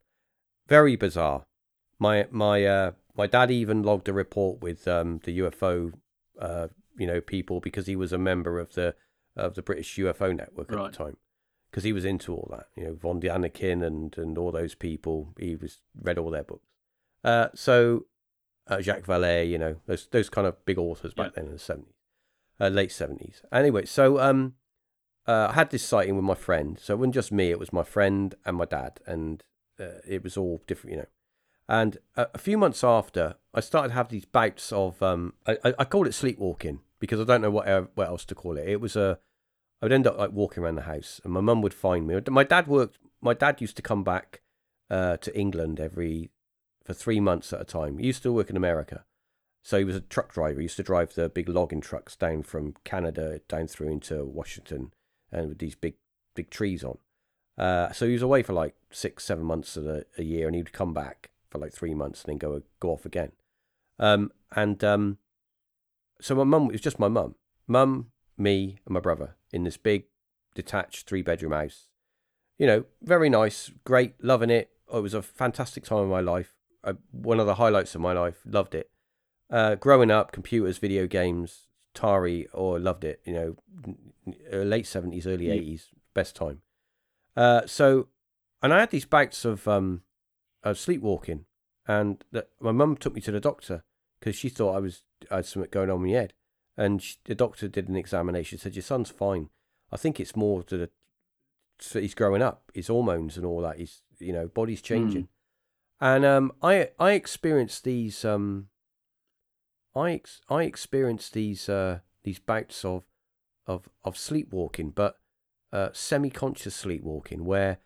Very 0.66 0.97
bizarre. 0.97 1.45
My 1.99 2.27
my 2.31 2.64
uh 2.64 2.93
my 3.14 3.27
dad 3.27 3.51
even 3.51 3.83
logged 3.83 4.09
a 4.09 4.14
report 4.14 4.61
with 4.62 4.89
um 4.89 5.20
the 5.25 5.39
UFO 5.41 5.93
uh 6.41 6.68
you 6.97 7.07
know 7.07 7.20
people 7.20 7.61
because 7.61 7.87
he 7.87 7.97
was 7.97 8.12
a 8.14 8.18
member 8.18 8.59
of 8.59 8.72
the 8.72 8.95
of 9.37 9.55
the 9.57 9.62
British 9.62 9.97
UFO 9.99 10.35
network 10.35 10.72
at 10.72 10.79
Right. 10.79 10.91
the 10.93 10.97
time 11.05 11.16
because 11.70 11.85
he 11.85 11.93
was 11.93 12.07
into 12.07 12.33
all 12.35 12.49
that 12.51 12.68
you 12.77 12.85
know 12.85 12.95
Von 12.95 13.20
Daniken 13.20 13.85
and 13.85 14.16
and 14.16 14.39
all 14.39 14.53
those 14.53 14.75
people. 14.75 15.35
He 15.39 15.55
was 15.57 15.81
read 16.01 16.16
all 16.18 16.31
their 16.31 16.45
books. 16.45 16.68
Uh 17.22 17.49
so 17.55 18.07
uh, 18.66 18.80
Jacques 18.80 19.06
Vallée, 19.06 19.48
you 19.48 19.58
know, 19.58 19.76
those 19.86 20.06
those 20.10 20.30
kind 20.30 20.46
of 20.46 20.64
big 20.64 20.78
authors 20.78 21.14
back 21.14 21.26
Yeah. 21.26 21.32
then 21.36 21.46
in 21.46 21.52
the 21.52 21.58
seventies, 21.58 21.94
uh, 22.60 22.68
late 22.68 22.92
seventies. 22.92 23.42
Anyway, 23.52 23.84
so 23.84 24.18
um, 24.20 24.54
uh, 25.26 25.48
I 25.50 25.52
had 25.54 25.70
this 25.70 25.82
sighting 25.84 26.16
with 26.16 26.24
my 26.24 26.34
friend. 26.34 26.78
So 26.80 26.94
it 26.94 26.98
wasn't 26.98 27.14
just 27.14 27.32
me; 27.32 27.50
it 27.50 27.58
was 27.58 27.72
my 27.72 27.84
friend 27.84 28.34
and 28.44 28.56
my 28.56 28.64
dad, 28.64 29.00
and 29.06 29.42
uh, 29.78 30.00
it 30.06 30.22
was 30.22 30.36
all 30.36 30.62
different, 30.66 30.92
you 30.92 30.98
know. 31.02 31.08
And 31.68 31.98
a, 32.16 32.26
a 32.34 32.38
few 32.38 32.58
months 32.58 32.84
after, 32.84 33.36
I 33.54 33.60
started 33.60 33.88
to 33.88 33.94
have 33.94 34.08
these 34.08 34.26
bouts 34.26 34.70
of 34.72 35.02
um, 35.02 35.34
I, 35.46 35.58
I, 35.64 35.74
I 35.80 35.84
called 35.84 36.06
it 36.06 36.14
sleepwalking 36.14 36.80
because 37.00 37.20
I 37.20 37.24
don't 37.24 37.42
know 37.42 37.50
what 37.50 37.66
what 37.96 38.08
else 38.08 38.24
to 38.26 38.34
call 38.34 38.56
it. 38.58 38.68
It 38.68 38.80
was 38.80 38.96
a 38.96 39.18
I 39.82 39.86
would 39.86 39.92
end 39.92 40.06
up 40.06 40.16
like 40.18 40.32
walking 40.32 40.62
around 40.62 40.76
the 40.76 40.82
house, 40.82 41.20
and 41.24 41.32
my 41.32 41.40
mum 41.40 41.60
would 41.62 41.74
find 41.74 42.06
me. 42.06 42.18
My 42.30 42.44
dad 42.44 42.66
worked. 42.66 42.98
My 43.20 43.34
dad 43.34 43.60
used 43.60 43.76
to 43.76 43.82
come 43.82 44.04
back 44.04 44.42
uh, 44.90 45.16
to 45.18 45.38
England 45.38 45.80
every 45.80 46.30
for 46.85 46.95
three 46.95 47.20
months 47.20 47.53
at 47.53 47.61
a 47.61 47.64
time. 47.64 47.99
He 47.99 48.07
used 48.07 48.22
to 48.22 48.32
work 48.32 48.51
in 48.51 48.57
America, 48.57 49.05
so 49.62 49.78
he 49.78 49.85
was 49.85 49.97
a 49.97 50.01
truck 50.01 50.32
driver. 50.32 50.61
He 50.61 50.64
used 50.64 50.76
to 50.76 50.82
drive 50.82 51.14
the 51.14 51.28
big 51.28 51.49
logging 51.49 51.80
trucks 51.80 52.16
down 52.16 52.43
from 52.43 52.74
Canada 52.85 53.41
down 53.49 53.66
through 53.66 53.89
into 53.89 54.24
Washington, 54.24 54.93
and 55.32 55.49
with 55.49 55.59
these 55.59 55.74
big 55.74 55.95
big 56.35 56.51
trees 56.51 56.85
on. 56.85 56.99
Uh, 57.57 57.93
so 57.93 58.07
he 58.07 58.12
was 58.12 58.22
away 58.22 58.43
for 58.43 58.53
like 58.53 58.74
six, 58.91 59.24
seven 59.24 59.45
months 59.45 59.76
of 59.76 59.85
the, 59.85 60.07
a 60.18 60.22
year, 60.22 60.47
and 60.47 60.57
he'd 60.57 60.72
come 60.72 60.93
back 60.93 61.30
for 61.51 61.59
like 61.59 61.72
three 61.72 61.95
months 61.95 62.22
and 62.22 62.32
then 62.32 62.39
go 62.39 62.62
go 62.80 62.91
off 62.91 63.07
again. 63.07 63.32
Um, 63.99 64.32
and 64.55 64.82
um, 64.82 65.18
so 66.20 66.35
my 66.35 66.45
mum 66.45 66.66
it 66.66 66.72
was 66.72 66.80
just 66.80 66.99
my 66.99 67.09
mum, 67.09 67.37
mum, 67.66 68.11
me, 68.37 68.78
and 68.85 68.95
my 68.95 69.01
brother 69.01 69.37
in 69.53 69.64
this 69.64 69.76
big 69.76 70.05
detached 70.55 71.09
three 71.09 71.22
bedroom 71.22 71.53
house. 71.53 71.89
You 72.59 72.66
know, 72.66 72.85
very 73.03 73.28
nice, 73.28 73.70
great, 73.85 74.14
loving 74.22 74.51
it. 74.51 74.70
It 74.93 75.01
was 75.01 75.14
a 75.14 75.22
fantastic 75.22 75.85
time 75.85 75.99
of 75.99 76.09
my 76.09 76.20
life. 76.20 76.55
Uh, 76.85 76.95
one 77.11 77.41
of 77.41 77.47
the 77.47 77.55
highlights 77.57 77.95
of 77.95 78.01
my 78.01 78.12
life. 78.12 78.41
Loved 78.45 78.74
it. 78.74 78.91
Uh, 79.51 79.74
growing 79.74 80.11
up, 80.11 80.32
computers, 80.32 80.78
video 80.78 81.07
games, 81.07 81.68
Atari, 81.95 82.47
or 82.53 82.78
loved 82.78 83.05
it. 83.05 83.20
You 83.24 83.32
know, 83.32 83.57
late 84.53 84.87
seventies, 84.87 85.26
early 85.26 85.47
Yeah. 85.49 85.55
eighties, 85.55 85.89
best 86.14 86.37
time. 86.37 86.62
Uh, 87.37 87.62
so, 87.66 88.09
and 88.62 88.72
I 88.72 88.80
had 88.80 88.91
these 88.91 89.05
bouts 89.07 89.45
of 89.45 89.66
um, 89.68 90.03
of 90.62 90.78
sleepwalking, 90.78 91.45
and 91.87 92.22
that 92.32 92.49
my 92.61 92.72
mum 92.72 92.97
took 92.97 93.14
me 93.14 93.20
to 93.22 93.32
the 93.32 93.41
doctor 93.41 93.85
because 94.20 94.37
she 94.37 94.49
thought 94.49 94.76
I 94.76 94.80
was 94.80 95.03
I 95.30 95.37
had 95.37 95.47
something 95.47 95.70
going 95.70 95.91
on 95.91 95.97
in 96.05 96.11
my 96.12 96.18
head, 96.18 96.35
and 96.76 97.03
she, 97.03 97.16
the 97.24 97.35
doctor 97.35 97.68
did 97.68 97.89
an 97.89 97.97
examination. 97.97 98.59
Said 98.59 98.76
your 98.76 98.82
son's 98.82 99.11
fine. 99.11 99.51
I 99.93 99.97
think 99.97 100.18
it's 100.20 100.37
more 100.37 100.62
to 100.64 100.76
the 100.76 100.91
so 101.80 102.01
he's 102.01 102.14
growing 102.14 102.41
up, 102.43 102.70
his 102.72 102.87
hormones 102.89 103.37
and 103.37 103.45
all 103.45 103.61
that. 103.62 103.78
He's 103.78 104.03
you 104.18 104.32
know 104.32 104.49
body's 104.49 104.80
changing, 104.82 105.28
and 106.05 106.22
um, 106.26 106.52
I 106.62 106.90
I 106.98 107.12
experienced 107.12 107.82
these 107.84 108.26
um, 108.26 108.68
I 109.96 110.12
ex- 110.12 110.42
I 110.50 110.64
experienced 110.64 111.32
these 111.32 111.66
uh 111.66 112.00
these 112.24 112.38
bouts 112.38 112.84
of 112.84 113.05
of 113.66 113.88
of 114.05 114.18
sleepwalking, 114.18 114.90
but 114.90 115.16
uh, 115.72 115.88
semi-conscious 115.94 116.74
sleepwalking, 116.74 117.46
where 117.46 117.78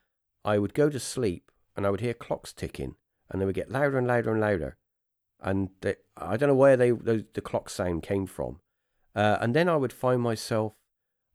I 0.44 0.58
would 0.58 0.74
go 0.74 0.90
to 0.90 0.98
sleep 0.98 1.52
and 1.76 1.86
I 1.86 1.90
would 1.90 2.00
hear 2.00 2.12
clocks 2.12 2.52
ticking, 2.52 2.96
and 3.30 3.40
they 3.40 3.46
would 3.46 3.54
get 3.54 3.70
louder 3.70 3.98
and 3.98 4.08
louder 4.08 4.32
and 4.32 4.40
louder, 4.40 4.76
and 5.40 5.70
they, 5.80 5.94
I 6.16 6.36
don't 6.36 6.48
know 6.48 6.56
where 6.56 6.76
they 6.76 6.90
those, 6.90 7.22
the 7.34 7.40
clock 7.40 7.70
sound 7.70 8.02
came 8.02 8.26
from, 8.26 8.58
uh, 9.14 9.38
and 9.40 9.54
then 9.54 9.68
I 9.68 9.76
would 9.76 9.92
find 9.92 10.20
myself, 10.20 10.72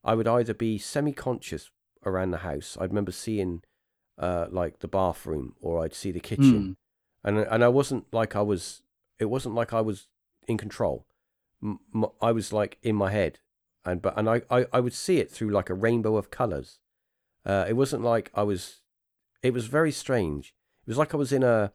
I 0.04 0.16
would 0.16 0.28
either 0.28 0.54
be 0.54 0.78
semi-conscious 0.78 1.72
around 2.06 2.32
the 2.32 2.40
house. 2.40 2.78
I 2.78 2.84
remember 2.84 3.14
seeing, 3.14 3.64
uh, 4.18 4.48
like 4.50 4.80
the 4.80 4.88
bathroom, 4.88 5.56
or 5.62 5.84
I'd 5.84 5.94
see 5.94 6.12
the 6.12 6.20
kitchen, 6.20 6.78
and 7.24 7.40
and 7.40 7.64
I 7.64 7.68
wasn't 7.70 8.06
like 8.14 8.36
I 8.36 8.42
was. 8.42 8.82
It 9.20 9.26
wasn't 9.26 9.56
like 9.56 9.74
I 9.74 9.82
was 9.82 10.08
in 10.48 10.58
control. 10.58 11.06
M- 11.64 11.80
m- 11.96 12.06
I 12.22 12.32
was 12.32 12.52
like 12.52 12.78
in 12.82 12.96
my 12.96 13.12
head, 13.12 13.40
and 13.86 14.02
but 14.02 14.18
and 14.18 14.30
I, 14.30 14.42
I 14.50 14.66
I 14.74 14.80
would 14.80 14.94
see 14.94 15.18
it 15.20 15.32
through 15.32 15.50
like 15.52 15.70
a 15.70 15.74
rainbow 15.74 16.16
of 16.18 16.30
colors. 16.32 16.80
Uh, 17.46 17.66
it 17.68 17.74
wasn't 17.74 18.04
like 18.04 18.32
I 18.34 18.44
was. 18.44 18.82
It 19.42 19.54
was 19.54 19.68
very 19.68 19.92
strange. 19.92 20.54
It 20.86 20.90
was 20.90 20.98
like 20.98 21.14
I 21.14 21.18
was 21.18 21.32
in 21.32 21.44
a. 21.44 21.72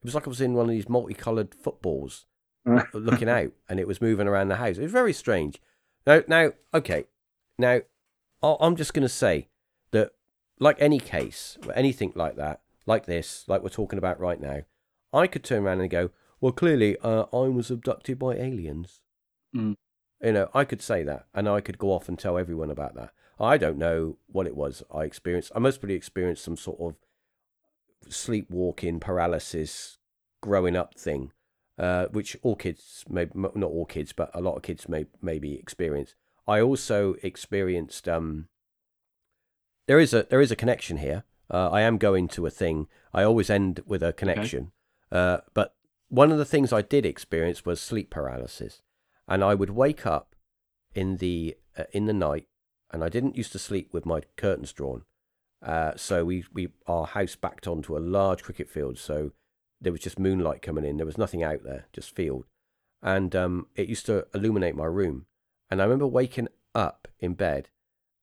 It 0.00 0.04
was 0.04 0.14
like 0.14 0.26
I 0.26 0.30
was 0.30 0.40
in 0.40 0.54
one 0.54 0.66
of 0.66 0.70
these 0.70 0.88
multicolored 0.88 1.54
footballs, 1.54 2.26
Mm. 2.66 2.86
looking 2.92 3.28
out, 3.28 3.52
and 3.68 3.80
it 3.80 3.88
was 3.88 4.00
moving 4.00 4.28
around 4.28 4.48
the 4.48 4.56
house. 4.56 4.78
It 4.78 4.82
was 4.82 4.92
very 4.92 5.12
strange. 5.12 5.60
Now, 6.06 6.22
now, 6.28 6.52
okay, 6.72 7.04
now, 7.58 7.80
I'm 8.42 8.76
just 8.76 8.94
going 8.94 9.02
to 9.02 9.08
say 9.08 9.48
like 10.60 10.76
any 10.80 10.98
case, 10.98 11.56
anything 11.74 12.12
like 12.14 12.36
that, 12.36 12.60
like 12.86 13.06
this, 13.06 13.44
like 13.46 13.62
we're 13.62 13.68
talking 13.68 13.98
about 13.98 14.20
right 14.20 14.40
now, 14.40 14.62
I 15.12 15.26
could 15.26 15.44
turn 15.44 15.64
around 15.64 15.80
and 15.80 15.90
go, 15.90 16.10
well, 16.40 16.52
clearly, 16.52 16.96
uh, 17.02 17.24
I 17.32 17.48
was 17.48 17.70
abducted 17.70 18.18
by 18.18 18.34
aliens. 18.34 19.00
Mm. 19.54 19.76
You 20.22 20.32
know, 20.32 20.48
I 20.54 20.64
could 20.64 20.82
say 20.82 21.02
that, 21.04 21.26
and 21.34 21.48
I 21.48 21.60
could 21.60 21.78
go 21.78 21.92
off 21.92 22.08
and 22.08 22.18
tell 22.18 22.38
everyone 22.38 22.70
about 22.70 22.94
that. 22.94 23.10
I 23.40 23.56
don't 23.56 23.78
know 23.78 24.16
what 24.26 24.46
it 24.46 24.56
was 24.56 24.82
I 24.92 25.04
experienced. 25.04 25.52
I 25.54 25.60
mostly 25.60 25.94
experienced 25.94 26.44
some 26.44 26.56
sort 26.56 26.80
of 26.80 28.12
sleepwalking 28.12 29.00
paralysis, 29.00 29.98
growing 30.40 30.76
up 30.76 30.98
thing, 30.98 31.32
uh, 31.78 32.06
which 32.06 32.36
all 32.42 32.56
kids, 32.56 33.04
may 33.08 33.28
not 33.34 33.62
all 33.62 33.86
kids, 33.86 34.12
but 34.12 34.30
a 34.34 34.40
lot 34.40 34.56
of 34.56 34.62
kids 34.62 34.88
may 34.88 35.06
maybe 35.22 35.54
experience. 35.54 36.14
I 36.46 36.60
also 36.60 37.14
experienced. 37.22 38.08
Um, 38.08 38.48
there 39.88 39.98
is 39.98 40.14
a 40.14 40.22
there 40.30 40.40
is 40.40 40.52
a 40.52 40.56
connection 40.56 40.98
here. 40.98 41.24
Uh, 41.50 41.70
I 41.70 41.80
am 41.80 41.98
going 41.98 42.28
to 42.28 42.46
a 42.46 42.50
thing. 42.50 42.86
I 43.12 43.24
always 43.24 43.50
end 43.50 43.80
with 43.86 44.02
a 44.02 44.12
connection. 44.12 44.70
Uh, 45.10 45.38
but 45.54 45.74
one 46.08 46.30
of 46.30 46.38
the 46.38 46.44
things 46.44 46.72
I 46.72 46.82
did 46.82 47.04
experience 47.04 47.64
was 47.64 47.80
sleep 47.80 48.10
paralysis, 48.10 48.82
and 49.26 49.42
I 49.42 49.54
would 49.54 49.70
wake 49.70 50.06
up 50.06 50.36
in 50.94 51.16
the 51.16 51.56
uh, 51.76 51.84
in 51.92 52.06
the 52.06 52.12
night, 52.12 52.46
and 52.92 53.02
I 53.02 53.08
didn't 53.08 53.36
used 53.36 53.52
to 53.52 53.58
sleep 53.58 53.92
with 53.92 54.06
my 54.06 54.20
curtains 54.36 54.72
drawn. 54.72 55.02
Uh, 55.62 55.92
so 55.96 56.24
we 56.24 56.44
we 56.52 56.68
our 56.86 57.06
house 57.06 57.34
backed 57.34 57.66
onto 57.66 57.96
a 57.96 57.98
large 57.98 58.42
cricket 58.44 58.68
field, 58.68 58.98
so 58.98 59.32
there 59.80 59.92
was 59.92 60.02
just 60.02 60.18
moonlight 60.18 60.62
coming 60.62 60.84
in. 60.84 60.98
There 60.98 61.06
was 61.06 61.18
nothing 61.18 61.42
out 61.42 61.64
there, 61.64 61.86
just 61.92 62.14
field, 62.14 62.44
and 63.02 63.34
um, 63.34 63.66
it 63.74 63.88
used 63.88 64.06
to 64.06 64.26
illuminate 64.34 64.76
my 64.76 64.84
room. 64.84 65.26
And 65.70 65.80
I 65.80 65.84
remember 65.84 66.06
waking 66.06 66.48
up 66.74 67.08
in 67.20 67.34
bed 67.34 67.68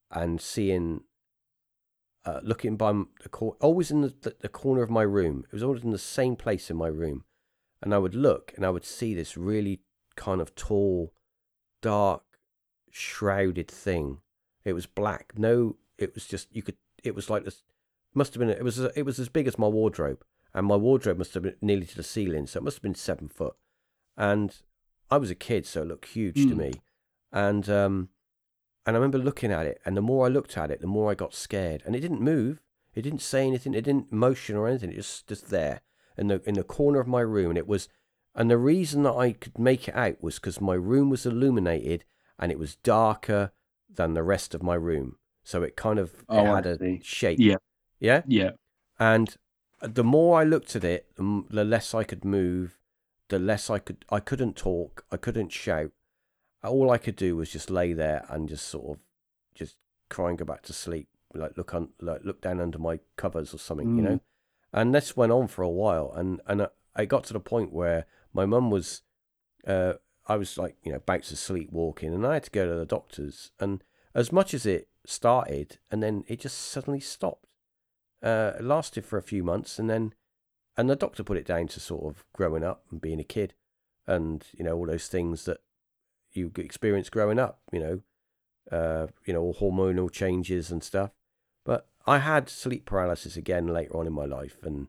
and 0.10 0.42
seeing, 0.42 1.02
uh, 2.26 2.40
looking 2.44 2.76
by 2.76 2.92
the 3.24 3.30
corner, 3.30 3.56
always 3.62 3.92
in 3.92 4.02
the, 4.02 4.14
the, 4.22 4.36
the 4.42 4.50
corner 4.50 4.82
of 4.82 4.90
my 4.90 5.04
room. 5.04 5.44
It 5.48 5.54
was 5.54 5.64
always 5.64 5.84
in 5.84 5.92
the 5.92 5.98
same 5.98 6.36
place 6.36 6.70
in 6.70 6.78
my 6.78 6.88
room, 6.88 7.24
and 7.82 7.94
I 7.94 7.98
would 7.98 8.16
look 8.16 8.54
and 8.56 8.66
I 8.66 8.70
would 8.70 8.86
see 8.86 9.14
this 9.14 9.38
really 9.38 9.82
kind 10.16 10.42
of 10.42 10.56
tall, 10.56 11.14
dark, 11.82 12.24
shrouded 12.92 13.70
thing. 13.70 14.20
It 14.64 14.74
was 14.74 14.86
black. 14.86 15.34
No, 15.38 15.76
it 15.98 16.14
was 16.16 16.26
just 16.26 16.48
you 16.56 16.62
could. 16.64 16.78
It 17.04 17.16
was 17.16 17.30
like 17.30 17.44
this. 17.44 17.64
Must 18.14 18.34
have 18.34 18.40
been. 18.40 18.50
It 18.50 18.64
was. 18.64 18.80
It 18.80 19.04
was 19.06 19.20
as 19.20 19.30
big 19.30 19.48
as 19.48 19.60
my 19.60 19.68
wardrobe, 19.68 20.24
and 20.54 20.66
my 20.66 20.76
wardrobe 20.78 21.18
must 21.18 21.34
have 21.34 21.44
been 21.44 21.56
nearly 21.62 21.86
to 21.86 21.96
the 21.96 22.04
ceiling. 22.04 22.48
So 22.48 22.60
it 22.60 22.64
must 22.64 22.78
have 22.78 22.84
been 22.84 22.96
seven 22.96 23.28
foot. 23.28 23.56
And 24.18 24.56
I 25.12 25.18
was 25.18 25.30
a 25.30 25.36
kid, 25.36 25.66
so 25.68 25.82
it 25.84 25.88
looked 25.90 26.08
huge 26.08 26.36
to 26.36 26.56
Mm. 26.56 26.58
me. 26.58 26.72
And 27.32 27.70
um, 27.70 28.10
and 28.86 28.96
I 28.96 29.00
remember 29.00 29.18
looking 29.18 29.52
at 29.52 29.66
it, 29.66 29.82
and 29.86 29.96
the 29.98 30.02
more 30.02 30.26
I 30.26 30.30
looked 30.30 30.58
at 30.58 30.72
it, 30.72 30.82
the 30.82 30.88
more 30.88 31.12
I 31.12 31.16
got 31.16 31.34
scared. 31.34 31.82
And 31.86 31.96
it 31.96 32.02
didn't 32.02 32.22
move. 32.22 32.62
It 32.94 33.02
didn't 33.02 33.22
say 33.22 33.46
anything. 33.46 33.74
It 33.74 33.84
didn't 33.84 34.12
motion 34.12 34.56
or 34.56 34.68
anything. 34.68 34.92
It 34.92 34.96
just 34.96 35.28
just 35.28 35.50
there 35.50 35.82
in 36.18 36.28
the 36.28 36.42
in 36.46 36.56
the 36.56 36.64
corner 36.64 37.00
of 37.00 37.08
my 37.08 37.22
room, 37.22 37.50
and 37.52 37.58
it 37.58 37.68
was. 37.68 37.90
And 38.38 38.52
the 38.52 38.58
reason 38.58 39.04
that 39.04 39.14
I 39.14 39.32
could 39.32 39.58
make 39.58 39.88
it 39.88 39.96
out 39.96 40.22
was 40.22 40.36
because 40.36 40.60
my 40.60 40.74
room 40.74 41.10
was 41.10 41.26
illuminated 41.26 42.04
and 42.38 42.52
it 42.52 42.60
was 42.60 42.76
darker 42.76 43.54
than 43.90 44.14
the 44.14 44.24
rest 44.24 44.54
of 44.54 44.62
my 44.62 44.76
room, 44.76 45.16
so 45.44 45.64
it 45.64 45.78
kind 45.78 46.00
of 46.00 46.26
Oh, 46.28 46.40
I 46.40 46.56
had 46.56 46.66
a 46.66 47.00
shape. 47.02 47.40
Yeah. 47.40 47.56
Yeah. 48.00 48.24
Yeah. 48.28 48.52
And 49.00 49.38
the 49.82 50.04
more 50.04 50.40
I 50.40 50.44
looked 50.44 50.76
at 50.76 50.84
it, 50.84 51.08
the 51.18 51.64
less 51.64 51.94
I 51.94 52.04
could 52.04 52.26
move, 52.26 52.78
the 53.30 53.40
less 53.40 53.70
I 53.70 53.80
could. 53.80 54.04
I 54.10 54.20
couldn't 54.20 54.56
talk. 54.58 55.06
I 55.12 55.18
couldn't 55.18 55.52
shout. 55.52 55.92
All 56.68 56.92
I 56.92 56.98
could 56.98 57.16
do 57.16 57.36
was 57.36 57.52
just 57.52 57.70
lay 57.70 57.94
there 57.94 58.26
and 58.30 58.50
just 58.50 58.68
sort 58.68 58.98
of, 58.98 59.04
just 59.54 59.78
cry 60.10 60.30
and 60.30 60.38
go 60.38 60.46
back 60.46 60.62
to 60.64 60.74
sleep. 60.74 61.08
Like 61.34 61.58
look 61.58 61.74
on, 61.74 61.90
like 62.02 62.24
look 62.24 62.42
down 62.42 62.62
under 62.62 62.80
my 62.80 63.00
covers 63.18 63.54
or 63.54 63.58
something, 63.58 63.96
you 63.98 64.02
Mm. 64.04 64.06
know. 64.06 64.20
And 64.72 64.94
this 64.96 65.16
went 65.18 65.32
on 65.32 65.48
for 65.48 65.64
a 65.64 65.70
while, 65.70 66.12
and 66.14 66.42
and 66.48 66.62
I- 66.64 66.70
I 66.96 67.06
got 67.06 67.24
to 67.26 67.34
the 67.34 67.40
point 67.40 67.74
where 67.74 68.06
my 68.34 68.46
mum 68.46 68.70
was, 68.72 69.02
uh, 69.68 69.94
I 70.28 70.38
was 70.38 70.58
like 70.58 70.78
you 70.84 70.92
know 70.92 70.98
about 70.98 71.24
to 71.24 71.36
sleep 71.36 71.72
walking, 71.72 72.14
and 72.14 72.26
I 72.26 72.36
had 72.36 72.44
to 72.46 72.52
go 72.52 72.66
to 72.68 72.76
the 72.76 72.86
doctors. 72.86 73.52
And 73.60 73.84
as 74.14 74.32
much 74.32 74.54
as 74.54 74.66
it 74.66 74.88
started, 75.06 75.78
and 75.92 76.02
then 76.02 76.24
it 76.28 76.40
just 76.40 76.58
suddenly 76.58 77.00
stopped 77.00 77.48
uh, 78.24 78.54
it 78.58 78.64
lasted 78.64 79.06
for 79.06 79.18
a 79.18 79.22
few 79.24 79.44
months, 79.44 79.78
and 79.78 79.90
then 79.90 80.14
and 80.78 80.90
the 80.90 80.96
doctor 80.96 81.24
put 81.24 81.38
it 81.38 81.46
down 81.46 81.68
to 81.68 81.80
sort 81.80 82.06
of 82.06 82.26
growing 82.34 82.64
up 82.64 82.86
and 82.92 83.00
being 83.02 83.20
a 83.20 83.24
kid, 83.26 83.54
and 84.08 84.48
you 84.54 84.64
know 84.64 84.76
all 84.78 84.88
those 84.88 85.08
things 85.08 85.46
that 85.46 85.62
you 86.38 86.52
experience 86.58 87.10
growing 87.10 87.40
up, 87.40 87.60
you 87.72 87.80
know, 87.80 88.02
uh, 88.72 89.08
you 89.26 89.34
know, 89.34 89.54
hormonal 89.60 90.12
changes 90.12 90.72
and 90.72 90.84
stuff. 90.84 91.12
But 91.64 91.88
I 92.08 92.20
had 92.20 92.50
sleep 92.50 92.86
paralysis 92.86 93.36
again 93.38 93.68
later 93.68 93.98
on 93.98 94.08
in 94.08 94.14
my 94.14 94.26
life, 94.26 94.58
and 94.64 94.88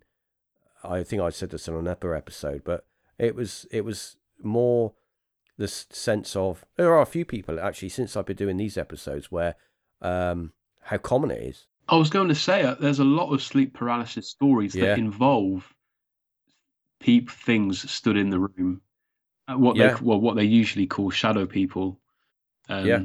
I 0.84 1.02
think 1.02 1.22
I 1.22 1.30
said 1.30 1.50
this 1.50 1.68
on 1.68 1.74
another 1.74 2.14
episode, 2.14 2.62
but 2.64 2.86
it 3.18 3.34
was 3.34 3.66
it 3.70 3.84
was 3.84 4.16
more 4.42 4.94
the 5.56 5.64
s- 5.64 5.86
sense 5.90 6.36
of 6.36 6.64
there 6.76 6.92
are 6.92 7.00
a 7.00 7.06
few 7.06 7.24
people 7.24 7.58
actually 7.58 7.88
since 7.88 8.14
I've 8.16 8.26
been 8.26 8.36
doing 8.36 8.58
these 8.58 8.76
episodes 8.76 9.32
where 9.32 9.54
um, 10.02 10.52
how 10.82 10.98
common 10.98 11.30
it 11.30 11.42
is. 11.42 11.66
I 11.88 11.96
was 11.96 12.10
going 12.10 12.28
to 12.28 12.34
say 12.34 12.62
uh, 12.62 12.74
there's 12.74 12.98
a 12.98 13.04
lot 13.04 13.32
of 13.32 13.42
sleep 13.42 13.72
paralysis 13.72 14.28
stories 14.28 14.74
Yeah. 14.74 14.86
that 14.86 14.98
involve 14.98 15.72
peep 17.00 17.30
things 17.30 17.88
stood 17.90 18.16
in 18.16 18.30
the 18.30 18.38
room. 18.40 18.80
Uh, 19.48 19.56
what 19.56 19.76
Yeah. 19.76 19.94
they 19.94 20.02
well, 20.02 20.20
what 20.20 20.36
they 20.36 20.44
usually 20.44 20.86
call 20.86 21.10
shadow 21.10 21.46
people. 21.46 22.00
Um, 22.68 22.86
Yeah. 22.86 23.04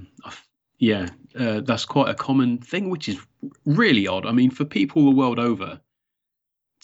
Yeah, 0.79 1.09
uh, 1.35 1.61
that's 1.61 1.85
quite 1.85 2.09
a 2.09 2.15
common 2.15 2.57
thing, 2.57 2.89
which 2.89 3.07
is 3.07 3.19
really 3.67 4.07
odd. 4.07 4.25
I 4.25 4.31
mean, 4.31 4.49
for 4.49 4.65
people 4.65 5.05
the 5.05 5.11
world 5.15 5.37
over, 5.37 5.79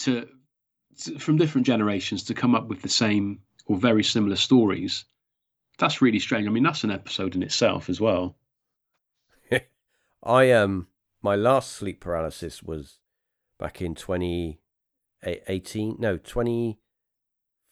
to, 0.01 0.30
to 0.99 1.18
from 1.18 1.38
different 1.38 1.66
generations 1.66 2.26
to 2.26 2.36
come 2.36 2.53
up 2.53 2.68
with 2.68 2.84
the 2.84 2.89
same 2.89 3.41
or 3.66 3.76
very 3.76 4.03
similar 4.03 4.36
stories, 4.36 5.05
that's 5.80 5.99
really 5.99 6.20
strange. 6.20 6.47
I 6.47 6.51
mean, 6.51 6.62
that's 6.62 6.84
an 6.84 6.91
episode 6.91 7.34
in 7.36 7.41
itself 7.41 7.89
as 7.89 7.99
well. 7.99 8.38
I 10.24 10.51
um 10.51 10.89
my 11.24 11.36
last 11.36 11.72
sleep 11.72 11.99
paralysis 11.99 12.62
was 12.62 12.99
back 13.58 13.82
in 13.82 13.95
2018 13.95 15.95
no 15.97 16.18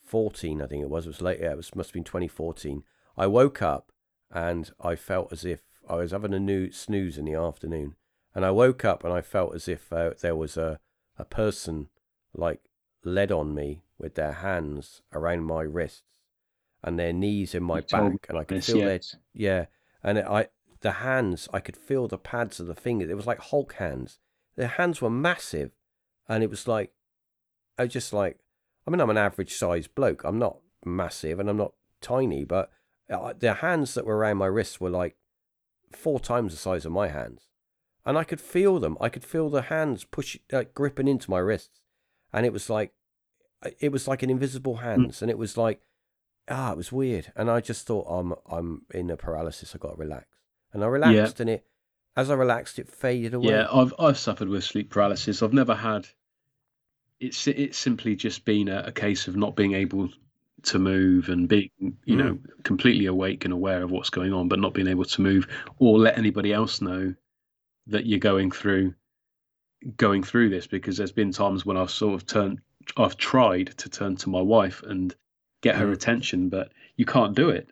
2014 0.06 0.62
I 0.62 0.68
think 0.68 0.84
it 0.84 0.89
was. 0.89 1.06
It 1.06 1.10
was 1.10 1.22
late 1.22 1.39
yeah, 1.41 1.51
it 1.51 1.58
was 1.58 1.76
must 1.76 1.89
have 1.89 1.93
been 1.93 2.03
2014 2.03 2.84
I 3.18 3.28
woke 3.28 3.62
up 3.62 3.91
and 4.32 4.72
I 4.82 4.95
felt 4.95 5.32
as 5.32 5.45
if 5.45 5.62
I 5.88 5.95
was 5.95 6.12
having 6.12 6.34
a 6.34 6.39
new 6.39 6.72
snooze 6.72 7.18
in 7.18 7.26
the 7.26 7.36
afternoon. 7.36 7.95
And 8.34 8.43
I 8.43 8.51
woke 8.51 8.84
up 8.84 9.03
and 9.03 9.14
I 9.14 9.22
felt 9.22 9.56
as 9.56 9.68
if 9.68 9.93
uh, 9.93 10.12
there 10.22 10.36
was 10.36 10.58
a 10.58 10.80
a 11.18 11.24
person 11.24 11.88
like 12.34 12.62
led 13.06 13.32
on 13.32 13.56
me 13.56 13.84
with 13.97 14.16
their 14.16 14.34
hands 14.34 15.01
around 15.14 15.43
my 15.43 15.62
wrists 15.62 16.20
and 16.84 16.99
their 16.99 17.14
knees 17.14 17.56
in 17.56 17.64
my 17.64 17.78
You 17.78 17.84
back. 17.84 18.26
And 18.30 18.38
I 18.38 18.43
could 18.43 18.64
feel 18.64 18.80
their 18.80 18.99
yeah, 19.34 19.66
and 20.03 20.18
it, 20.18 20.26
I 20.26 20.47
the 20.82 20.91
hands 20.91 21.47
I 21.53 21.60
could 21.60 21.78
feel 21.78 22.08
the 22.08 22.18
pads 22.18 22.60
of 22.60 22.68
the 22.68 22.76
fingers. 22.76 23.10
It 23.10 23.16
was 23.16 23.28
like 23.28 23.39
Hulk 23.39 23.74
hands. 23.74 24.20
Their 24.58 24.68
hands 24.68 25.01
were 25.01 25.10
massive, 25.10 25.72
and 26.28 26.43
it 26.43 26.49
was 26.49 26.68
like 26.68 26.91
I 27.78 27.84
was 27.84 27.93
just 27.93 28.12
like 28.12 28.39
I 28.88 28.91
mean 28.91 29.01
I'm 29.01 29.09
an 29.09 29.17
average 29.17 29.53
sized 29.53 29.95
bloke. 29.95 30.23
I'm 30.23 30.39
not 30.39 30.57
massive 30.86 31.39
and 31.39 31.49
I'm 31.49 31.57
not 31.57 31.73
tiny, 32.01 32.43
but 32.43 32.71
uh, 33.09 33.33
the 33.38 33.55
hands 33.55 33.93
that 33.93 34.05
were 34.05 34.17
around 34.17 34.38
my 34.38 34.45
wrists 34.47 34.79
were 34.79 34.89
like 34.89 35.15
four 35.91 36.19
times 36.19 36.53
the 36.53 36.57
size 36.57 36.86
of 36.86 36.91
my 36.91 37.07
hands, 37.07 37.49
and 38.05 38.17
I 38.17 38.23
could 38.23 38.41
feel 38.41 38.79
them. 38.79 38.97
I 38.99 39.09
could 39.09 39.23
feel 39.23 39.49
the 39.49 39.63
hands 39.63 40.03
pushing, 40.03 40.41
like 40.51 40.73
gripping 40.73 41.07
into 41.07 41.29
my 41.29 41.39
wrists, 41.39 41.81
and 42.33 42.45
it 42.45 42.53
was 42.53 42.69
like 42.69 42.93
it 43.79 43.91
was 43.91 44.07
like 44.07 44.23
an 44.23 44.29
invisible 44.29 44.77
hands, 44.77 45.21
and 45.21 45.31
it 45.31 45.38
was 45.38 45.57
like 45.57 45.81
ah, 46.47 46.71
it 46.71 46.77
was 46.77 46.91
weird. 46.91 47.31
And 47.36 47.49
I 47.49 47.61
just 47.61 47.88
thought, 47.88 48.05
I'm 48.07 48.33
I'm 48.49 48.83
in 48.93 49.09
a 49.09 49.17
paralysis. 49.17 49.73
I 49.73 49.77
got 49.77 49.91
to 49.91 49.97
relax, 49.97 50.27
and 50.73 50.83
I 50.83 50.88
relaxed, 50.88 51.39
and 51.39 51.49
it 51.49 51.65
as 52.15 52.29
I 52.29 52.36
relaxed, 52.36 52.79
it 52.79 52.89
faded 52.89 53.33
away. 53.33 53.49
Yeah, 53.49 53.67
I've 53.71 53.93
I've 53.99 54.17
suffered 54.17 54.49
with 54.49 54.63
sleep 54.63 54.89
paralysis. 54.89 55.41
I've 55.43 55.53
never 55.53 55.75
had. 55.75 56.07
It's 57.20 57.47
it's 57.47 57.78
simply 57.78 58.16
just 58.16 58.45
been 58.45 58.68
a, 58.68 58.84
a 58.88 58.91
case 58.91 59.28
of 59.28 59.36
not 59.36 59.55
being 59.55 59.74
able 59.74 60.09
to 60.63 60.80
move 60.80 61.30
and 61.30 61.47
being 61.47 61.70
you 62.05 62.16
know 62.16 62.39
completely 62.63 63.05
awake 63.05 63.45
and 63.45 63.53
aware 63.53 63.84
of 63.84 63.91
what's 63.91 64.09
going 64.09 64.34
on, 64.34 64.47
but 64.47 64.59
not 64.59 64.74
being 64.74 64.88
able 64.88 65.05
to 65.05 65.22
move 65.22 65.47
or 65.80 65.97
let 65.97 66.18
anybody 66.18 66.51
else 66.53 66.82
know 66.82 67.13
that 67.88 68.05
you're 68.05 68.20
going 68.20 68.51
through 68.51 68.93
going 69.97 70.24
through 70.24 70.49
this. 70.49 70.68
Because 70.68 70.97
there's 70.97 71.11
been 71.11 71.32
times 71.32 71.66
when 71.66 71.78
I've 71.78 71.91
sort 71.91 72.16
of 72.16 72.26
turned, 72.28 72.59
I've 72.97 73.18
tried 73.18 73.78
to 73.78 73.89
turn 73.89 74.16
to 74.18 74.30
my 74.30 74.41
wife 74.41 74.84
and 74.84 75.16
get 75.61 75.76
her 75.76 75.88
Mm. 75.88 75.93
attention, 75.93 76.49
but 76.49 76.72
you 76.97 77.05
can't 77.05 77.36
do 77.36 77.49
it. 77.49 77.70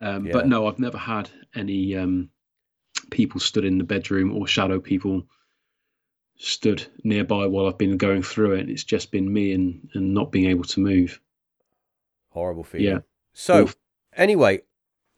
Um, 0.00 0.26
Yeah. 0.26 0.32
But 0.32 0.46
no, 0.46 0.66
I've 0.68 0.78
never 0.78 0.98
had 0.98 1.28
any 1.54 1.96
um, 1.96 2.30
people 3.10 3.40
stood 3.40 3.64
in 3.64 3.78
the 3.78 3.84
bedroom 3.84 4.32
or 4.36 4.46
shadow 4.46 4.80
people 4.80 5.26
stood 6.38 6.86
nearby 7.04 7.46
while 7.46 7.66
I've 7.66 7.78
been 7.78 7.96
going 7.96 8.22
through 8.22 8.52
it. 8.52 8.70
It's 8.70 8.84
just 8.84 9.10
been 9.10 9.32
me 9.32 9.52
and, 9.52 9.88
and 9.94 10.14
not 10.14 10.30
being 10.32 10.48
able 10.48 10.64
to 10.64 10.80
move. 10.80 11.20
Horrible 12.30 12.64
feeling. 12.64 12.86
Yeah. 12.86 12.98
So 13.32 13.64
Oof. 13.64 13.76
anyway, 14.16 14.62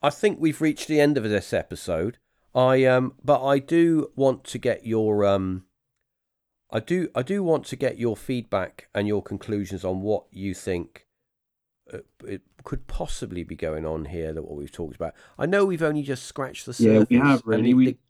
I 0.02 0.10
think 0.10 0.38
we've 0.40 0.60
reached 0.60 0.88
the 0.88 1.00
end 1.00 1.16
of 1.18 1.24
this 1.24 1.52
episode. 1.52 2.18
I 2.54 2.84
um, 2.84 3.14
but 3.22 3.44
I 3.44 3.58
do 3.58 4.10
want 4.16 4.44
to 4.44 4.58
get 4.58 4.84
your 4.86 5.24
um, 5.24 5.64
I 6.70 6.80
do 6.80 7.08
I 7.14 7.22
do 7.22 7.42
want 7.42 7.66
to 7.66 7.76
get 7.76 7.98
your 7.98 8.16
feedback 8.16 8.88
and 8.94 9.06
your 9.06 9.22
conclusions 9.22 9.84
on 9.84 10.00
what 10.02 10.24
you 10.32 10.54
think 10.54 11.06
uh, 11.92 11.98
it 12.26 12.42
could 12.64 12.86
possibly 12.86 13.44
be 13.44 13.54
going 13.56 13.84
on 13.86 14.06
here. 14.06 14.32
That 14.32 14.42
what 14.42 14.56
we've 14.56 14.72
talked 14.72 14.96
about. 14.96 15.14
I 15.38 15.46
know 15.46 15.64
we've 15.64 15.82
only 15.82 16.02
just 16.02 16.24
scratched 16.24 16.66
the 16.66 16.72
surface. 16.74 17.06
Yeah, 17.10 17.20
we 17.22 17.28
have 17.28 17.42
really. 17.44 17.62
the- 17.64 17.74
We, 17.74 17.84
the- 17.86 17.98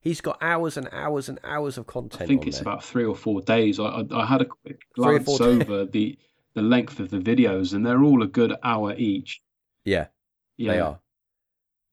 he's 0.00 0.20
got 0.20 0.38
hours 0.42 0.76
and 0.76 0.88
hours 0.92 1.28
and 1.28 1.38
hours 1.44 1.78
of 1.78 1.86
content. 1.86 2.22
I 2.22 2.26
think 2.26 2.46
it's 2.46 2.58
there. 2.58 2.62
about 2.62 2.84
three 2.84 3.04
or 3.04 3.14
four 3.14 3.40
days. 3.40 3.78
I, 3.78 3.84
I, 3.84 4.04
I 4.12 4.26
had 4.26 4.42
a 4.42 4.46
quick 4.46 4.80
glance 4.94 5.28
over 5.40 5.84
the 5.84 6.18
the 6.54 6.62
length 6.62 6.98
of 6.98 7.10
the 7.10 7.18
videos, 7.18 7.72
and 7.74 7.86
they're 7.86 8.02
all 8.02 8.22
a 8.22 8.26
good 8.26 8.54
hour 8.62 8.94
each. 8.96 9.40
yeah. 9.84 10.06
Yeah, 10.56 10.72
They 10.72 10.80
are. 10.80 11.00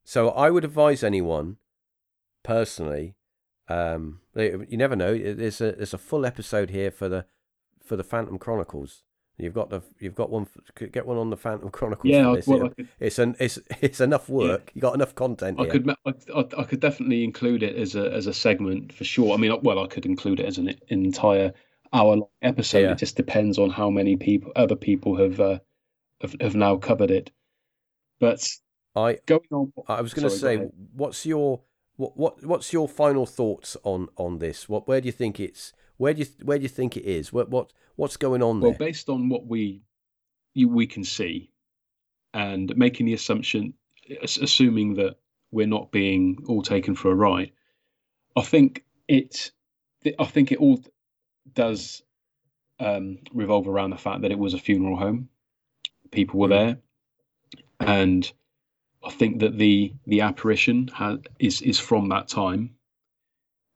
So 0.03 0.29
I 0.31 0.49
would 0.49 0.65
advise 0.65 1.01
anyone, 1.01 1.55
personally, 2.43 3.15
um, 3.69 4.19
you 4.35 4.77
never 4.77 4.95
know. 4.95 5.17
There's 5.17 5.61
a 5.61 5.71
there's 5.73 5.93
a 5.93 5.97
full 5.97 6.25
episode 6.25 6.69
here 6.69 6.91
for 6.91 7.07
the 7.07 7.25
for 7.81 7.95
the 7.95 8.03
Phantom 8.03 8.37
Chronicles. 8.37 9.03
You've 9.39 9.53
got 9.53 9.69
the 9.69 9.81
you've 9.99 10.15
got 10.15 10.31
one 10.31 10.47
get 10.91 11.05
one 11.05 11.17
on 11.17 11.29
the 11.29 11.37
Phantom 11.37 11.69
Chronicles. 11.71 12.11
Yeah, 12.11 12.31
I, 12.31 12.41
well, 12.47 12.69
could, 12.69 12.87
it's 12.99 13.19
an 13.19 13.35
it's 13.39 13.59
it's 13.81 14.01
enough 14.01 14.29
work. 14.29 14.71
You 14.73 14.81
got 14.81 14.95
enough 14.95 15.13
content 15.13 15.59
I 15.59 15.63
here. 15.63 15.71
could, 15.73 15.89
I, 15.89 16.13
I, 16.35 16.45
I 16.57 16.63
could 16.63 16.79
definitely 16.79 17.23
include 17.23 17.61
it 17.61 17.75
as 17.75 17.95
a 17.95 18.11
as 18.11 18.25
a 18.25 18.33
segment 18.33 18.91
for 18.91 19.03
sure. 19.03 19.35
I 19.35 19.37
mean, 19.37 19.55
well, 19.61 19.83
I 19.83 19.87
could 19.87 20.07
include 20.07 20.39
it 20.39 20.47
as 20.47 20.57
an 20.57 20.73
entire 20.87 21.53
hour 21.93 22.15
long 22.15 22.29
episode. 22.41 22.79
Yeah. 22.79 22.91
It 22.93 22.97
just 22.97 23.15
depends 23.15 23.59
on 23.59 23.69
how 23.69 23.89
many 23.91 24.15
people, 24.15 24.51
other 24.55 24.75
people 24.75 25.15
have 25.17 25.39
uh, 25.39 25.59
have, 26.21 26.35
have 26.41 26.55
now 26.55 26.77
covered 26.77 27.11
it. 27.11 27.31
But 28.19 28.43
I 28.95 29.19
going 29.27 29.41
on, 29.51 29.73
I 29.87 30.01
was 30.01 30.15
going 30.15 30.27
to 30.27 30.35
say, 30.35 30.57
go 30.57 30.71
what's 30.93 31.27
your 31.27 31.61
what 31.97 32.17
what 32.17 32.43
what's 32.43 32.73
your 32.73 32.87
final 32.87 33.27
thoughts 33.27 33.77
on 33.83 34.09
on 34.17 34.39
this? 34.39 34.67
What 34.67 34.87
where 34.87 34.99
do 34.99 35.05
you 35.05 35.11
think 35.11 35.39
it's 35.39 35.73
where 35.97 36.13
do 36.13 36.21
you 36.21 36.27
where 36.43 36.57
do 36.57 36.63
you 36.63 36.69
think 36.69 36.97
it 36.97 37.05
is? 37.05 37.33
What 37.33 37.49
what 37.49 37.73
what's 37.95 38.17
going 38.17 38.41
on 38.41 38.59
well, 38.61 38.71
there? 38.71 38.77
Well, 38.79 38.87
based 38.87 39.09
on 39.09 39.29
what 39.29 39.45
we 39.45 39.81
you, 40.53 40.69
we 40.69 40.87
can 40.87 41.03
see, 41.03 41.51
and 42.33 42.75
making 42.75 43.05
the 43.05 43.13
assumption, 43.13 43.73
assuming 44.21 44.95
that 44.95 45.17
we're 45.51 45.67
not 45.67 45.91
being 45.91 46.43
all 46.47 46.61
taken 46.61 46.95
for 46.95 47.11
a 47.11 47.15
ride, 47.15 47.51
I 48.35 48.41
think 48.41 48.83
it, 49.07 49.51
I 50.19 50.25
think 50.25 50.51
it 50.51 50.59
all 50.59 50.81
does 51.53 52.01
um, 52.79 53.19
revolve 53.33 53.67
around 53.67 53.91
the 53.91 53.97
fact 53.97 54.21
that 54.21 54.31
it 54.31 54.39
was 54.39 54.53
a 54.53 54.59
funeral 54.59 54.97
home. 54.97 55.29
People 56.11 56.39
were 56.39 56.47
Mm. 56.47 56.49
there, 56.49 56.77
and 57.79 58.31
I 59.03 59.11
think 59.11 59.39
that 59.39 59.57
the 59.57 59.93
the 60.05 60.21
apparition 60.21 60.89
has, 60.89 61.19
is 61.39 61.61
is 61.61 61.79
from 61.79 62.09
that 62.09 62.27
time. 62.27 62.75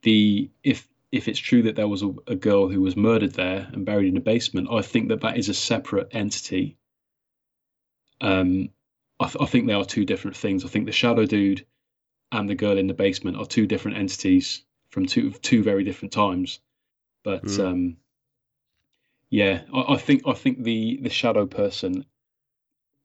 The 0.04 0.50
if 0.64 0.88
if 1.12 1.28
it's 1.28 1.40
true 1.40 1.64
that 1.64 1.76
there 1.76 1.88
was 1.88 2.04
a, 2.04 2.14
a 2.28 2.36
girl 2.36 2.70
who 2.70 2.82
was 2.82 2.96
murdered 2.96 3.34
there 3.34 3.70
and 3.74 3.86
buried 3.86 4.08
in 4.08 4.18
a 4.18 4.22
basement, 4.22 4.70
I 4.72 4.82
think 4.82 5.10
that 5.10 5.22
that 5.22 5.38
is 5.38 5.50
a 5.50 5.54
separate 5.54 6.10
entity. 6.12 6.78
Um, 8.22 8.70
I, 9.20 9.26
th- 9.26 9.38
I 9.42 9.46
think 9.46 9.68
they 9.68 9.74
are 9.74 9.86
two 9.86 10.06
different 10.06 10.38
things. 10.38 10.64
I 10.64 10.70
think 10.70 10.86
the 10.86 10.92
shadow 10.92 11.26
dude 11.26 11.66
and 12.32 12.50
the 12.50 12.56
girl 12.56 12.78
in 12.78 12.88
the 12.88 12.94
basement 12.94 13.38
are 13.38 13.46
two 13.46 13.68
different 13.68 13.98
entities 13.98 14.64
from 14.90 15.06
two 15.06 15.32
two 15.32 15.64
very 15.64 15.84
different 15.84 16.14
times. 16.14 16.60
But 17.24 17.44
mm. 17.44 17.66
um, 17.66 17.98
yeah, 19.30 19.62
I, 19.74 19.94
I, 19.94 19.98
think 19.98 20.24
I 20.26 20.34
think 20.34 20.64
the 20.64 21.00
the 21.02 21.10
shadow 21.10 21.46
person 21.46 22.06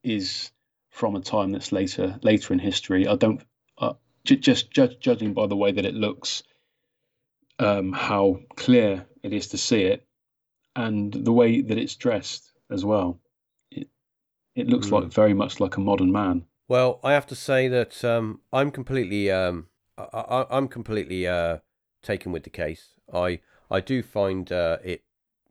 is 0.03 0.53
from 0.91 1.17
a 1.17 1.21
time 1.21 1.53
that's 1.53 1.73
later 1.73 2.19
later 2.23 2.53
in 2.53 2.61
history. 2.61 3.09
I 3.09 3.17
don't 3.17 3.43
uh, 3.79 3.95
j- 4.25 4.37
just 4.37 4.71
ju- 4.71 4.97
judging 5.01 5.35
by 5.35 5.47
the 5.47 5.57
way 5.57 5.73
that 5.73 5.85
it 5.85 5.95
looks, 5.95 6.45
um, 7.59 7.93
how 7.93 8.39
clear 8.57 9.07
it 9.23 9.33
is 9.33 9.49
to 9.49 9.59
see 9.59 9.83
it, 9.83 10.07
and 10.75 11.13
the 11.13 11.33
way 11.33 11.61
that 11.63 11.79
it's 11.79 11.97
dressed 11.97 12.53
as 12.71 12.85
well. 12.85 13.21
It 13.71 13.89
it 14.55 14.69
looks 14.69 14.89
mm. 14.89 14.93
like 14.93 15.13
very 15.13 15.35
much 15.35 15.61
like 15.61 15.77
a 15.77 15.81
modern 15.81 16.13
man. 16.13 16.45
Well, 16.69 17.01
I 17.05 17.13
have 17.13 17.27
to 17.29 17.37
say 17.37 17.69
that 17.69 18.05
um, 18.05 18.41
I'm 18.53 18.71
completely 18.71 19.31
um, 19.31 19.69
I, 19.97 20.47
am 20.51 20.69
completely 20.69 21.27
uh, 21.27 21.59
taken 22.03 22.33
with 22.33 22.45
the 22.45 22.51
case. 22.51 22.91
I 23.13 23.41
I 23.71 23.81
do 23.81 24.03
find 24.03 24.51
uh, 24.51 24.79
it 24.85 25.05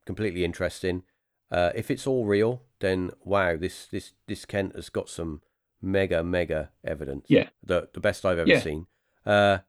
completely 0.05 0.43
interesting. 0.43 1.03
Uh, 1.51 1.71
if 1.75 1.89
it's 1.89 2.07
all 2.07 2.25
real, 2.25 2.63
then 2.79 3.11
wow, 3.23 3.55
this 3.55 3.87
this 3.87 4.13
this 4.27 4.45
Kent 4.45 4.75
has 4.75 4.89
got 4.89 5.09
some 5.09 5.41
mega 5.81 6.23
mega 6.23 6.71
evidence. 6.83 7.25
Yeah, 7.29 7.49
the 7.63 7.89
the 7.93 7.99
best 7.99 8.25
I've 8.25 8.39
ever 8.39 8.49
yeah. 8.49 8.59
seen. 8.59 8.87
Uh, 9.25 9.59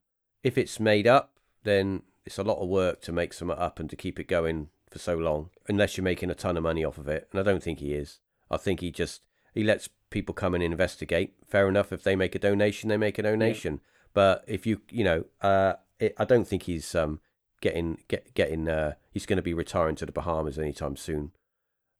if 0.42 0.58
it's 0.58 0.78
made 0.78 1.06
up, 1.06 1.38
then 1.64 2.02
it's 2.26 2.38
a 2.38 2.42
lot 2.42 2.58
of 2.58 2.68
work 2.68 3.00
to 3.02 3.12
make 3.12 3.32
something 3.32 3.56
up 3.56 3.80
and 3.80 3.88
to 3.88 3.96
keep 3.96 4.18
it 4.18 4.28
going 4.28 4.68
for 4.90 4.98
so 4.98 5.16
long. 5.16 5.50
Unless 5.68 5.96
you're 5.96 6.04
making 6.04 6.30
a 6.30 6.34
ton 6.34 6.56
of 6.56 6.62
money 6.62 6.84
off 6.84 6.98
of 6.98 7.08
it, 7.08 7.28
and 7.30 7.40
I 7.40 7.42
don't 7.42 7.62
think 7.62 7.78
he 7.78 7.94
is. 7.94 8.18
I 8.50 8.56
think 8.56 8.80
he 8.80 8.90
just 8.90 9.24
he 9.54 9.64
lets 9.64 9.88
people 10.10 10.34
come 10.34 10.54
and 10.54 10.62
investigate. 10.62 11.34
Fair 11.46 11.68
enough. 11.68 11.92
If 11.92 12.02
they 12.02 12.16
make 12.16 12.34
a 12.34 12.38
donation, 12.38 12.88
they 12.88 12.96
make 12.96 13.18
a 13.18 13.22
donation. 13.22 13.74
Yeah. 13.74 13.90
But 14.12 14.44
if 14.46 14.66
you 14.66 14.82
you 14.90 15.04
know, 15.04 15.24
uh, 15.40 15.74
it, 15.98 16.14
I 16.18 16.24
don't 16.24 16.46
think 16.46 16.64
he's 16.64 16.94
um 16.94 17.20
getting 17.62 18.02
get 18.08 18.34
getting 18.34 18.68
uh 18.68 18.94
he's 19.10 19.26
going 19.26 19.38
to 19.38 19.42
be 19.42 19.54
retiring 19.54 19.96
to 19.96 20.06
the 20.06 20.12
Bahamas 20.12 20.58
anytime 20.58 20.96
soon. 20.96 21.32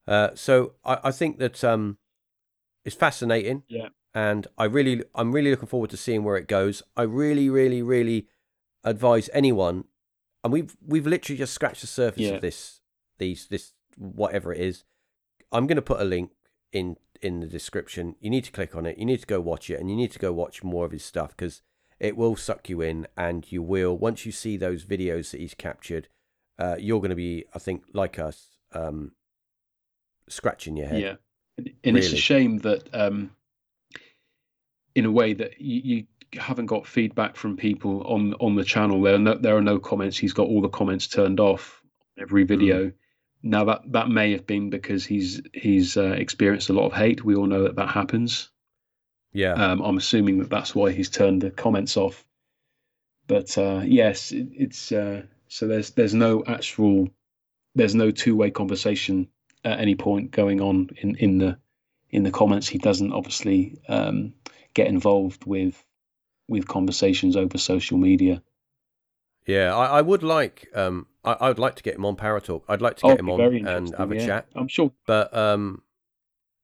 Uh, 0.06 0.30
so 0.34 0.74
I, 0.84 0.98
I 1.04 1.10
think 1.10 1.38
that 1.38 1.64
um, 1.64 1.98
it's 2.84 2.96
fascinating. 2.96 3.62
Yeah. 3.68 3.88
And 4.14 4.46
I 4.56 4.64
really, 4.64 5.02
I'm 5.14 5.32
really 5.32 5.50
looking 5.50 5.68
forward 5.68 5.90
to 5.90 5.96
seeing 5.96 6.24
where 6.24 6.36
it 6.36 6.48
goes. 6.48 6.82
I 6.96 7.02
really, 7.02 7.50
really, 7.50 7.82
really 7.82 8.28
advise 8.84 9.28
anyone, 9.34 9.84
and 10.46 10.52
we've 10.52 10.76
we've 10.86 11.08
literally 11.08 11.36
just 11.36 11.52
scratched 11.52 11.80
the 11.80 11.88
surface 11.88 12.22
yeah. 12.22 12.34
of 12.34 12.40
this, 12.40 12.80
these, 13.18 13.48
this, 13.48 13.72
whatever 13.98 14.52
it 14.52 14.60
is. 14.60 14.84
I'm 15.50 15.66
going 15.66 15.74
to 15.74 15.82
put 15.82 16.00
a 16.00 16.04
link 16.04 16.30
in 16.72 16.96
in 17.20 17.40
the 17.40 17.48
description. 17.48 18.14
You 18.20 18.30
need 18.30 18.44
to 18.44 18.52
click 18.52 18.76
on 18.76 18.86
it. 18.86 18.96
You 18.96 19.06
need 19.06 19.20
to 19.20 19.26
go 19.26 19.40
watch 19.40 19.70
it, 19.70 19.80
and 19.80 19.90
you 19.90 19.96
need 19.96 20.12
to 20.12 20.20
go 20.20 20.32
watch 20.32 20.62
more 20.62 20.84
of 20.84 20.92
his 20.92 21.04
stuff 21.04 21.30
because 21.36 21.62
it 21.98 22.16
will 22.16 22.36
suck 22.36 22.68
you 22.68 22.80
in, 22.80 23.08
and 23.16 23.50
you 23.50 23.60
will 23.60 23.98
once 23.98 24.24
you 24.24 24.30
see 24.30 24.56
those 24.56 24.84
videos 24.84 25.32
that 25.32 25.40
he's 25.40 25.54
captured. 25.54 26.06
Uh, 26.60 26.76
you're 26.78 27.00
going 27.00 27.10
to 27.10 27.16
be, 27.16 27.44
I 27.52 27.58
think, 27.58 27.82
like 27.92 28.18
us, 28.20 28.56
um, 28.72 29.12
scratching 30.28 30.76
your 30.76 30.86
head. 30.86 31.02
Yeah, 31.02 31.16
and 31.58 31.96
really. 31.96 31.98
it's 31.98 32.12
a 32.12 32.16
shame 32.16 32.58
that, 32.58 32.88
um, 32.94 33.32
in 34.94 35.04
a 35.06 35.10
way, 35.10 35.34
that 35.34 35.60
you, 35.60 35.80
you, 35.84 36.06
haven't 36.36 36.66
got 36.66 36.86
feedback 36.86 37.36
from 37.36 37.56
people 37.56 38.02
on 38.02 38.34
on 38.34 38.54
the 38.54 38.64
channel. 38.64 39.00
There 39.02 39.14
are 39.14 39.18
no, 39.18 39.34
there 39.34 39.56
are 39.56 39.62
no 39.62 39.78
comments. 39.78 40.16
He's 40.16 40.32
got 40.32 40.46
all 40.46 40.60
the 40.60 40.68
comments 40.68 41.06
turned 41.06 41.40
off 41.40 41.82
every 42.18 42.42
hmm. 42.42 42.48
video. 42.48 42.86
Mm. 42.86 42.92
Now 43.42 43.64
that 43.64 43.92
that 43.92 44.08
may 44.08 44.32
have 44.32 44.46
been 44.46 44.70
because 44.70 45.04
he's 45.04 45.40
he's 45.52 45.96
uh, 45.96 46.14
experienced 46.18 46.70
a 46.70 46.72
lot 46.72 46.86
of 46.86 46.92
hate. 46.92 47.24
We 47.24 47.34
all 47.34 47.46
know 47.46 47.62
that 47.64 47.76
that 47.76 47.88
happens. 47.88 48.50
Yeah, 49.32 49.52
um, 49.52 49.82
I'm 49.82 49.98
assuming 49.98 50.38
that 50.38 50.50
that's 50.50 50.74
why 50.74 50.92
he's 50.92 51.10
turned 51.10 51.42
the 51.42 51.50
comments 51.50 51.96
off. 51.96 52.24
But 53.26 53.56
uh, 53.58 53.82
yes, 53.84 54.32
it, 54.32 54.48
it's 54.52 54.92
uh, 54.92 55.22
so 55.48 55.66
there's 55.66 55.90
there's 55.90 56.14
no 56.14 56.42
actual 56.46 57.08
there's 57.74 57.94
no 57.94 58.10
two 58.10 58.34
way 58.34 58.50
conversation 58.50 59.28
at 59.64 59.80
any 59.80 59.94
point 59.94 60.30
going 60.30 60.60
on 60.60 60.90
in, 60.96 61.16
in 61.16 61.38
the 61.38 61.58
in 62.10 62.22
the 62.22 62.30
comments. 62.30 62.68
He 62.68 62.78
doesn't 62.78 63.12
obviously 63.12 63.78
um, 63.88 64.34
get 64.74 64.86
involved 64.86 65.44
with 65.44 65.84
with 66.48 66.66
conversations 66.68 67.36
over 67.36 67.58
social 67.58 67.98
media. 67.98 68.42
Yeah, 69.46 69.74
I, 69.74 69.98
I 69.98 70.02
would 70.02 70.22
like 70.22 70.68
um, 70.74 71.06
I, 71.24 71.32
I, 71.32 71.48
would 71.48 71.58
like 71.58 71.76
to 71.76 71.82
get 71.82 71.94
him 71.94 72.04
on 72.04 72.16
ParaTalk. 72.16 72.62
I'd 72.68 72.82
like 72.82 72.96
to 72.98 73.08
get 73.08 73.20
him 73.20 73.30
on 73.30 73.40
and 73.40 73.94
have 73.96 74.10
a 74.10 74.16
yeah, 74.16 74.26
chat. 74.26 74.46
I'm 74.54 74.68
sure, 74.68 74.92
but 75.06 75.34
um, 75.36 75.82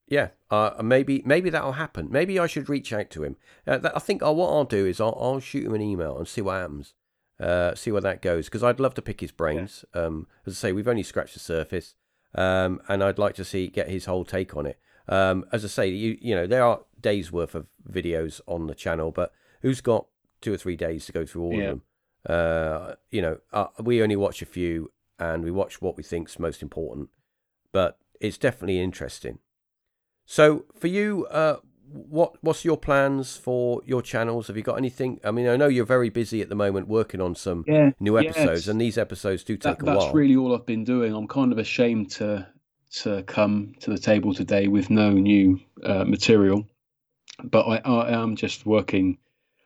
yeah, 0.08 0.28
uh, 0.50 0.72
maybe 0.82 1.22
maybe 1.24 1.48
that'll 1.50 1.72
happen. 1.72 2.08
Maybe 2.10 2.38
I 2.38 2.46
should 2.46 2.68
reach 2.68 2.92
out 2.92 3.10
to 3.10 3.24
him. 3.24 3.36
Uh, 3.66 3.90
I 3.94 4.00
think 4.00 4.22
uh, 4.22 4.32
what 4.32 4.50
I'll 4.50 4.64
do 4.64 4.84
is 4.84 5.00
I'll, 5.00 5.16
I'll 5.20 5.40
shoot 5.40 5.64
him 5.64 5.74
an 5.74 5.80
email 5.80 6.18
and 6.18 6.26
see 6.26 6.40
what 6.40 6.54
happens. 6.54 6.94
Uh, 7.40 7.74
see 7.74 7.90
where 7.90 8.00
that 8.00 8.22
goes 8.22 8.46
because 8.46 8.62
I'd 8.62 8.78
love 8.78 8.94
to 8.94 9.02
pick 9.02 9.20
his 9.20 9.32
brains. 9.32 9.84
Yeah. 9.94 10.02
Um, 10.02 10.26
as 10.46 10.54
I 10.54 10.56
say, 10.56 10.72
we've 10.72 10.86
only 10.86 11.02
scratched 11.02 11.34
the 11.34 11.40
surface 11.40 11.94
um, 12.34 12.80
and 12.88 13.02
I'd 13.02 13.18
like 13.18 13.34
to 13.36 13.44
see 13.44 13.68
get 13.68 13.88
his 13.88 14.04
whole 14.04 14.24
take 14.24 14.56
on 14.56 14.66
it. 14.66 14.78
Um, 15.08 15.44
as 15.52 15.64
I 15.64 15.68
say, 15.68 15.88
you 15.88 16.16
you 16.20 16.34
know 16.34 16.46
there 16.46 16.64
are 16.64 16.80
days 17.00 17.32
worth 17.32 17.54
of 17.54 17.66
videos 17.90 18.40
on 18.46 18.66
the 18.66 18.74
channel, 18.74 19.10
but 19.10 19.32
who's 19.62 19.80
got 19.80 20.06
two 20.40 20.52
or 20.52 20.56
three 20.56 20.76
days 20.76 21.06
to 21.06 21.12
go 21.12 21.24
through 21.24 21.42
all 21.42 21.54
yeah. 21.54 21.62
of 21.62 21.66
them? 21.68 21.82
Uh, 22.28 22.94
you 23.10 23.22
know, 23.22 23.38
uh, 23.52 23.66
we 23.80 24.02
only 24.02 24.16
watch 24.16 24.42
a 24.42 24.46
few, 24.46 24.92
and 25.18 25.42
we 25.42 25.50
watch 25.50 25.80
what 25.80 25.96
we 25.96 26.02
think's 26.02 26.38
most 26.38 26.62
important. 26.62 27.08
But 27.72 27.98
it's 28.20 28.38
definitely 28.38 28.80
interesting. 28.80 29.38
So 30.24 30.66
for 30.78 30.86
you, 30.86 31.26
uh, 31.26 31.56
what 31.92 32.36
what's 32.42 32.64
your 32.64 32.76
plans 32.76 33.36
for 33.36 33.82
your 33.84 34.02
channels? 34.02 34.46
Have 34.46 34.56
you 34.56 34.62
got 34.62 34.78
anything? 34.78 35.20
I 35.24 35.30
mean, 35.30 35.48
I 35.48 35.56
know 35.56 35.68
you're 35.68 35.84
very 35.84 36.10
busy 36.10 36.40
at 36.40 36.48
the 36.48 36.54
moment 36.54 36.88
working 36.88 37.20
on 37.20 37.34
some 37.34 37.64
yeah, 37.66 37.90
new 38.00 38.18
episodes, 38.18 38.68
and 38.68 38.80
these 38.80 38.96
episodes 38.96 39.44
do 39.44 39.56
take 39.56 39.78
that, 39.78 39.82
a 39.82 39.84
that's 39.84 39.96
while. 39.96 40.06
That's 40.06 40.14
really 40.14 40.36
all 40.36 40.54
I've 40.54 40.66
been 40.66 40.84
doing. 40.84 41.14
I'm 41.14 41.28
kind 41.28 41.52
of 41.52 41.58
ashamed 41.58 42.10
to 42.12 42.46
to 43.02 43.22
come 43.24 43.74
to 43.80 43.90
the 43.90 43.98
table 43.98 44.34
today 44.34 44.68
with 44.68 44.90
no 44.90 45.10
new 45.10 45.60
uh, 45.82 46.04
material, 46.04 46.66
but 47.42 47.66
I, 47.66 47.76
I 47.78 48.22
am 48.22 48.36
just 48.36 48.66
working 48.66 49.18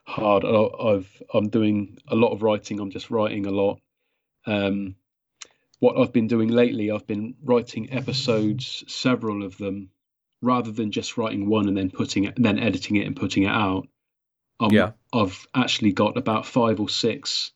hard. 0.07 0.45
I've 0.45 1.23
I'm 1.35 1.49
doing 1.49 1.99
a 2.09 2.15
lot 2.15 2.33
of 2.33 2.43
writing. 2.43 2.81
I'm 2.81 2.91
just 2.91 3.11
writing 3.11 3.47
a 3.47 3.51
lot. 3.51 3.81
Um, 4.47 4.97
what 5.79 5.99
I've 5.99 6.13
been 6.13 6.29
doing 6.29 6.49
lately, 6.49 6.91
I've 6.91 7.07
been 7.07 7.35
writing 7.43 7.93
episodes, 7.93 8.85
several 8.89 9.45
of 9.45 9.59
them 9.59 9.91
rather 10.41 10.71
than 10.71 10.91
just 10.91 11.17
writing 11.17 11.49
one 11.49 11.69
and 11.69 11.77
then 11.77 11.91
putting 11.91 12.25
it, 12.25 12.35
then 12.37 12.59
editing 12.59 12.97
it 12.97 13.07
and 13.07 13.17
putting 13.17 13.43
it 13.43 13.51
out. 13.51 13.89
Um, 14.61 14.71
yeah. 14.71 14.93
I've 15.13 15.47
actually 15.55 15.93
got 15.93 16.17
about 16.17 16.47
five 16.47 16.81
or 16.81 16.89
six 16.89 17.53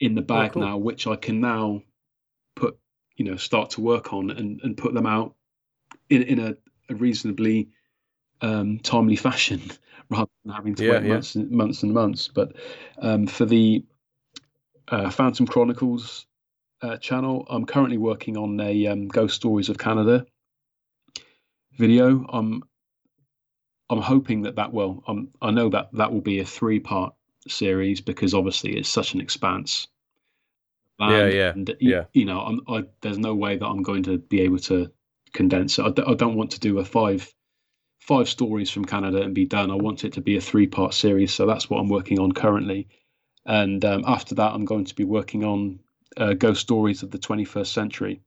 in 0.00 0.14
the 0.14 0.22
oh, 0.22 0.24
bag 0.24 0.50
oh, 0.50 0.54
cool. 0.54 0.62
now, 0.62 0.76
which 0.76 1.06
I 1.06 1.16
can 1.16 1.40
now 1.40 1.82
put, 2.54 2.78
you 3.16 3.24
know, 3.24 3.36
start 3.36 3.70
to 3.70 3.80
work 3.80 4.12
on 4.12 4.30
and, 4.30 4.60
and 4.62 4.76
put 4.76 4.92
them 4.92 5.06
out 5.06 5.34
in, 6.10 6.22
in 6.22 6.38
a, 6.40 6.56
a 6.90 6.94
reasonably 6.94 7.70
um, 8.42 8.80
timely 8.80 9.16
fashion 9.16 9.62
rather 10.10 10.30
than 10.44 10.54
having 10.54 10.74
to 10.76 10.84
yeah, 10.84 10.92
wait 10.92 11.02
yeah. 11.04 11.14
months, 11.14 11.34
and, 11.34 11.50
months 11.50 11.82
and 11.82 11.92
months. 11.92 12.28
But 12.28 12.52
um, 12.98 13.26
for 13.26 13.44
the 13.44 13.84
uh, 14.88 15.10
Phantom 15.10 15.46
Chronicles 15.46 16.26
uh, 16.82 16.96
channel, 16.98 17.46
I'm 17.48 17.66
currently 17.66 17.98
working 17.98 18.36
on 18.36 18.60
a 18.60 18.86
um, 18.86 19.08
Ghost 19.08 19.36
Stories 19.36 19.68
of 19.68 19.78
Canada 19.78 20.26
video. 21.78 22.24
I'm 22.28 22.62
I'm 23.88 24.00
hoping 24.00 24.42
that 24.42 24.56
that 24.56 24.72
will. 24.72 25.02
I'm, 25.06 25.28
I 25.40 25.50
know 25.50 25.68
that 25.70 25.90
that 25.92 26.12
will 26.12 26.20
be 26.20 26.40
a 26.40 26.44
three 26.44 26.80
part 26.80 27.14
series 27.48 28.00
because 28.00 28.34
obviously 28.34 28.76
it's 28.76 28.88
such 28.88 29.14
an 29.14 29.20
expanse. 29.20 29.86
yeah, 30.98 31.26
yeah, 31.26 31.50
and, 31.50 31.76
yeah. 31.78 32.04
You, 32.12 32.24
know, 32.24 32.40
I'm, 32.40 32.60
I, 32.68 32.84
there's 33.02 33.18
no 33.18 33.34
way 33.34 33.56
that 33.56 33.66
I'm 33.66 33.82
going 33.82 34.02
to 34.04 34.18
be 34.18 34.40
able 34.40 34.58
to 34.60 34.90
condense 35.32 35.78
it. 35.78 35.84
I 35.84 35.90
d- 35.90 36.04
I 36.06 36.14
don't 36.14 36.36
want 36.36 36.52
to 36.52 36.60
do 36.60 36.78
a 36.78 36.84
five 36.84 37.32
five 38.06 38.28
stories 38.28 38.70
from 38.70 38.84
Canada 38.84 39.22
and 39.22 39.34
be 39.34 39.44
done. 39.44 39.70
I 39.70 39.74
want 39.74 40.04
it 40.04 40.12
to 40.12 40.20
be 40.20 40.36
a 40.36 40.40
three 40.40 40.66
part 40.66 40.94
series. 40.94 41.34
So 41.34 41.44
that's 41.44 41.68
what 41.68 41.80
I'm 41.80 41.88
working 41.88 42.20
on 42.20 42.32
currently. 42.32 42.88
And 43.44 43.84
um, 43.84 44.04
after 44.06 44.34
that, 44.36 44.52
I'm 44.52 44.64
going 44.64 44.84
to 44.84 44.94
be 44.94 45.04
working 45.04 45.44
on 45.44 45.80
uh, 46.16 46.34
ghost 46.34 46.60
stories 46.60 47.02
of 47.02 47.10
the 47.10 47.18
21st 47.18 47.66
century 47.66 48.22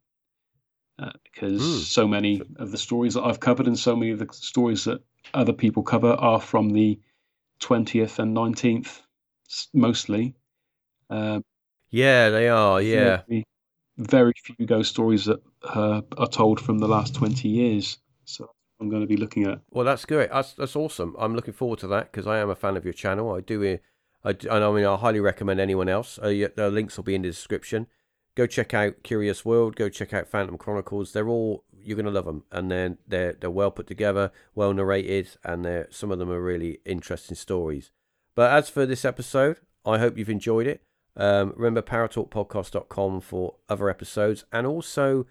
uh, 0.99 1.11
because 1.23 1.61
mm. 1.61 1.79
so 1.79 2.07
many 2.07 2.41
of 2.57 2.71
the 2.71 2.77
stories 2.77 3.13
that 3.13 3.23
I've 3.23 3.39
covered 3.39 3.67
and 3.67 3.79
so 3.79 3.95
many 3.95 4.11
of 4.11 4.19
the 4.19 4.27
stories 4.31 4.83
that 4.83 5.01
other 5.33 5.53
people 5.53 5.83
cover 5.83 6.11
are 6.11 6.41
from 6.41 6.71
the 6.71 6.99
20th 7.61 8.19
and 8.19 8.35
19th 8.35 9.01
mostly. 9.73 10.35
Uh, 11.09 11.39
yeah, 11.89 12.29
they 12.29 12.49
are. 12.49 12.81
Yeah. 12.81 13.21
Very, 13.97 14.33
few 14.43 14.65
ghost 14.65 14.91
stories 14.91 15.25
that 15.25 15.41
uh, 15.63 16.01
are 16.17 16.27
told 16.27 16.61
from 16.61 16.79
the 16.79 16.87
last 16.87 17.15
20 17.15 17.47
years. 17.47 17.97
I'm 18.79 18.89
going 18.89 19.01
to 19.01 19.07
be 19.07 19.17
looking 19.17 19.45
at. 19.45 19.59
Well, 19.71 19.85
that's 19.85 20.05
good. 20.05 20.29
That's 20.31 20.53
that's 20.53 20.75
awesome. 20.75 21.15
I'm 21.19 21.35
looking 21.35 21.53
forward 21.53 21.79
to 21.79 21.87
that 21.87 22.11
because 22.11 22.27
I 22.27 22.39
am 22.39 22.49
a 22.49 22.55
fan 22.55 22.77
of 22.77 22.85
your 22.85 22.93
channel. 22.93 23.33
I 23.33 23.41
do. 23.41 23.79
I, 24.23 24.33
do, 24.33 24.49
I 24.49 24.71
mean, 24.71 24.85
I 24.85 24.95
highly 24.95 25.19
recommend 25.19 25.59
anyone 25.59 25.89
else. 25.89 26.19
Uh, 26.19 26.47
the 26.55 26.69
links 26.71 26.97
will 26.97 27.03
be 27.03 27.15
in 27.15 27.21
the 27.21 27.29
description. 27.29 27.87
Go 28.35 28.45
check 28.45 28.73
out 28.73 29.03
Curious 29.03 29.43
World. 29.43 29.75
Go 29.75 29.89
check 29.89 30.13
out 30.13 30.27
Phantom 30.27 30.57
Chronicles. 30.57 31.11
They're 31.13 31.27
all 31.27 31.63
you're 31.83 31.97
gonna 31.97 32.11
love 32.11 32.25
them, 32.25 32.43
and 32.51 32.71
then 32.71 32.97
they're 33.07 33.33
they're 33.33 33.49
well 33.49 33.71
put 33.71 33.87
together, 33.87 34.31
well 34.55 34.73
narrated, 34.73 35.29
and 35.43 35.65
they're 35.65 35.87
some 35.89 36.11
of 36.11 36.19
them 36.19 36.29
are 36.29 36.41
really 36.41 36.79
interesting 36.85 37.35
stories. 37.35 37.91
But 38.35 38.51
as 38.51 38.69
for 38.69 38.85
this 38.85 39.03
episode, 39.03 39.57
I 39.85 39.97
hope 39.97 40.17
you've 40.17 40.29
enjoyed 40.29 40.67
it. 40.67 40.83
Um, 41.17 41.53
remember 41.55 41.81
paratalkpodcast.com 41.81 43.21
for 43.21 43.55
other 43.67 43.89
episodes, 43.89 44.45
and 44.53 44.65
also 44.65 45.25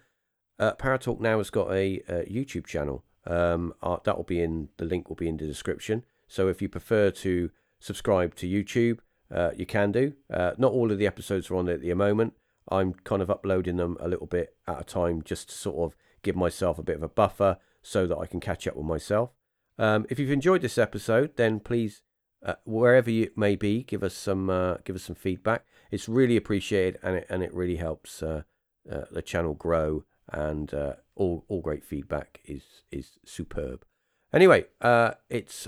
uh, 0.59 0.73
ParaTalk 0.73 1.19
now 1.19 1.37
has 1.37 1.49
got 1.49 1.71
a, 1.71 2.01
a 2.07 2.25
YouTube 2.29 2.67
channel. 2.67 3.03
Um, 3.25 3.73
uh, 3.81 3.97
that 4.03 4.17
will 4.17 4.23
be 4.23 4.41
in 4.41 4.69
the 4.77 4.85
link 4.85 5.09
will 5.09 5.15
be 5.15 5.27
in 5.27 5.37
the 5.37 5.45
description. 5.45 6.03
So 6.27 6.47
if 6.47 6.61
you 6.61 6.69
prefer 6.69 7.11
to 7.11 7.51
subscribe 7.79 8.35
to 8.35 8.47
YouTube, 8.47 8.99
uh, 9.33 9.51
you 9.55 9.65
can 9.65 9.91
do. 9.91 10.13
Uh, 10.31 10.51
not 10.57 10.71
all 10.71 10.91
of 10.91 10.97
the 10.97 11.07
episodes 11.07 11.49
are 11.49 11.55
on 11.55 11.69
at 11.69 11.81
the 11.81 11.93
moment. 11.93 12.33
I'm 12.71 12.93
kind 12.93 13.21
of 13.21 13.29
uploading 13.29 13.77
them 13.77 13.97
a 13.99 14.07
little 14.07 14.27
bit 14.27 14.55
at 14.67 14.81
a 14.81 14.83
time 14.83 15.23
just 15.23 15.49
to 15.49 15.55
sort 15.55 15.91
of 15.91 15.97
give 16.21 16.35
myself 16.35 16.77
a 16.77 16.83
bit 16.83 16.95
of 16.95 17.03
a 17.03 17.09
buffer 17.09 17.57
so 17.81 18.05
that 18.07 18.17
I 18.17 18.25
can 18.25 18.39
catch 18.39 18.67
up 18.67 18.75
with 18.75 18.85
myself. 18.85 19.31
Um, 19.77 20.05
if 20.09 20.19
you've 20.19 20.31
enjoyed 20.31 20.61
this 20.61 20.77
episode, 20.77 21.35
then 21.37 21.59
please, 21.59 22.01
uh, 22.45 22.55
wherever 22.65 23.09
you 23.09 23.31
may 23.35 23.55
be, 23.55 23.83
give 23.83 24.03
us 24.03 24.13
some 24.13 24.49
uh, 24.49 24.75
give 24.83 24.95
us 24.95 25.03
some 25.03 25.15
feedback. 25.15 25.65
It's 25.89 26.09
really 26.09 26.35
appreciated, 26.35 26.99
and 27.01 27.15
it 27.15 27.27
and 27.29 27.41
it 27.41 27.53
really 27.53 27.77
helps 27.77 28.21
uh, 28.21 28.43
uh 28.91 29.05
the 29.11 29.21
channel 29.21 29.53
grow. 29.53 30.03
And 30.31 30.73
uh, 30.73 30.93
all 31.15 31.45
all 31.47 31.61
great 31.61 31.83
feedback 31.83 32.39
is 32.45 32.83
is 32.91 33.19
superb. 33.25 33.85
Anyway, 34.33 34.65
uh, 34.81 35.11
it's 35.29 35.67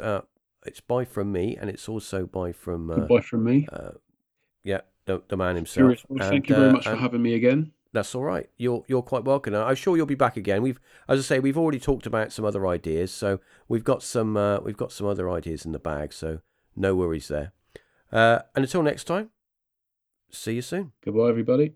it's 0.66 0.80
bye 0.82 1.06
from 1.06 1.32
me, 1.32 1.58
and 1.60 1.70
it's 1.70 1.90
also 1.90 2.26
bye 2.26 2.52
from 2.52 3.08
bye 3.08 3.22
from 3.22 3.44
me. 3.44 3.68
yeah, 4.64 4.82
the, 5.06 5.22
the 5.28 5.38
man 5.38 5.56
himself. 5.56 6.06
Well, 6.08 6.30
thank 6.30 6.50
you 6.50 6.56
very 6.56 6.72
much 6.72 6.86
for 6.86 6.96
having 6.96 7.22
me 7.22 7.34
again. 7.34 7.72
That's 7.94 8.16
all 8.16 8.24
right. 8.24 8.50
You're 8.58 8.84
you're 8.88 9.02
quite 9.02 9.26
welcome. 9.26 9.54
I'm 9.54 9.76
sure 9.76 9.98
you'll 9.98 10.06
be 10.06 10.16
back 10.16 10.38
again. 10.38 10.62
We've, 10.62 10.80
as 11.10 11.20
I 11.20 11.24
say, 11.24 11.40
we've 11.40 11.58
already 11.58 11.80
talked 11.80 12.06
about 12.06 12.32
some 12.32 12.46
other 12.46 12.66
ideas, 12.66 13.12
so 13.12 13.40
we've 13.68 13.84
got 13.84 14.02
some 14.02 14.38
uh, 14.38 14.60
we've 14.60 14.78
got 14.78 14.92
some 14.92 15.08
other 15.08 15.30
ideas 15.30 15.66
in 15.66 15.74
the 15.74 15.80
bag. 15.80 16.14
So 16.14 16.40
no 16.76 16.96
worries 16.96 17.28
there. 17.28 17.52
Uh, 18.12 18.40
and 18.56 18.64
until 18.64 18.84
next 18.84 19.06
time, 19.06 19.32
see 20.30 20.54
you 20.56 20.62
soon. 20.62 20.94
Goodbye, 21.04 21.30
everybody. 21.30 21.76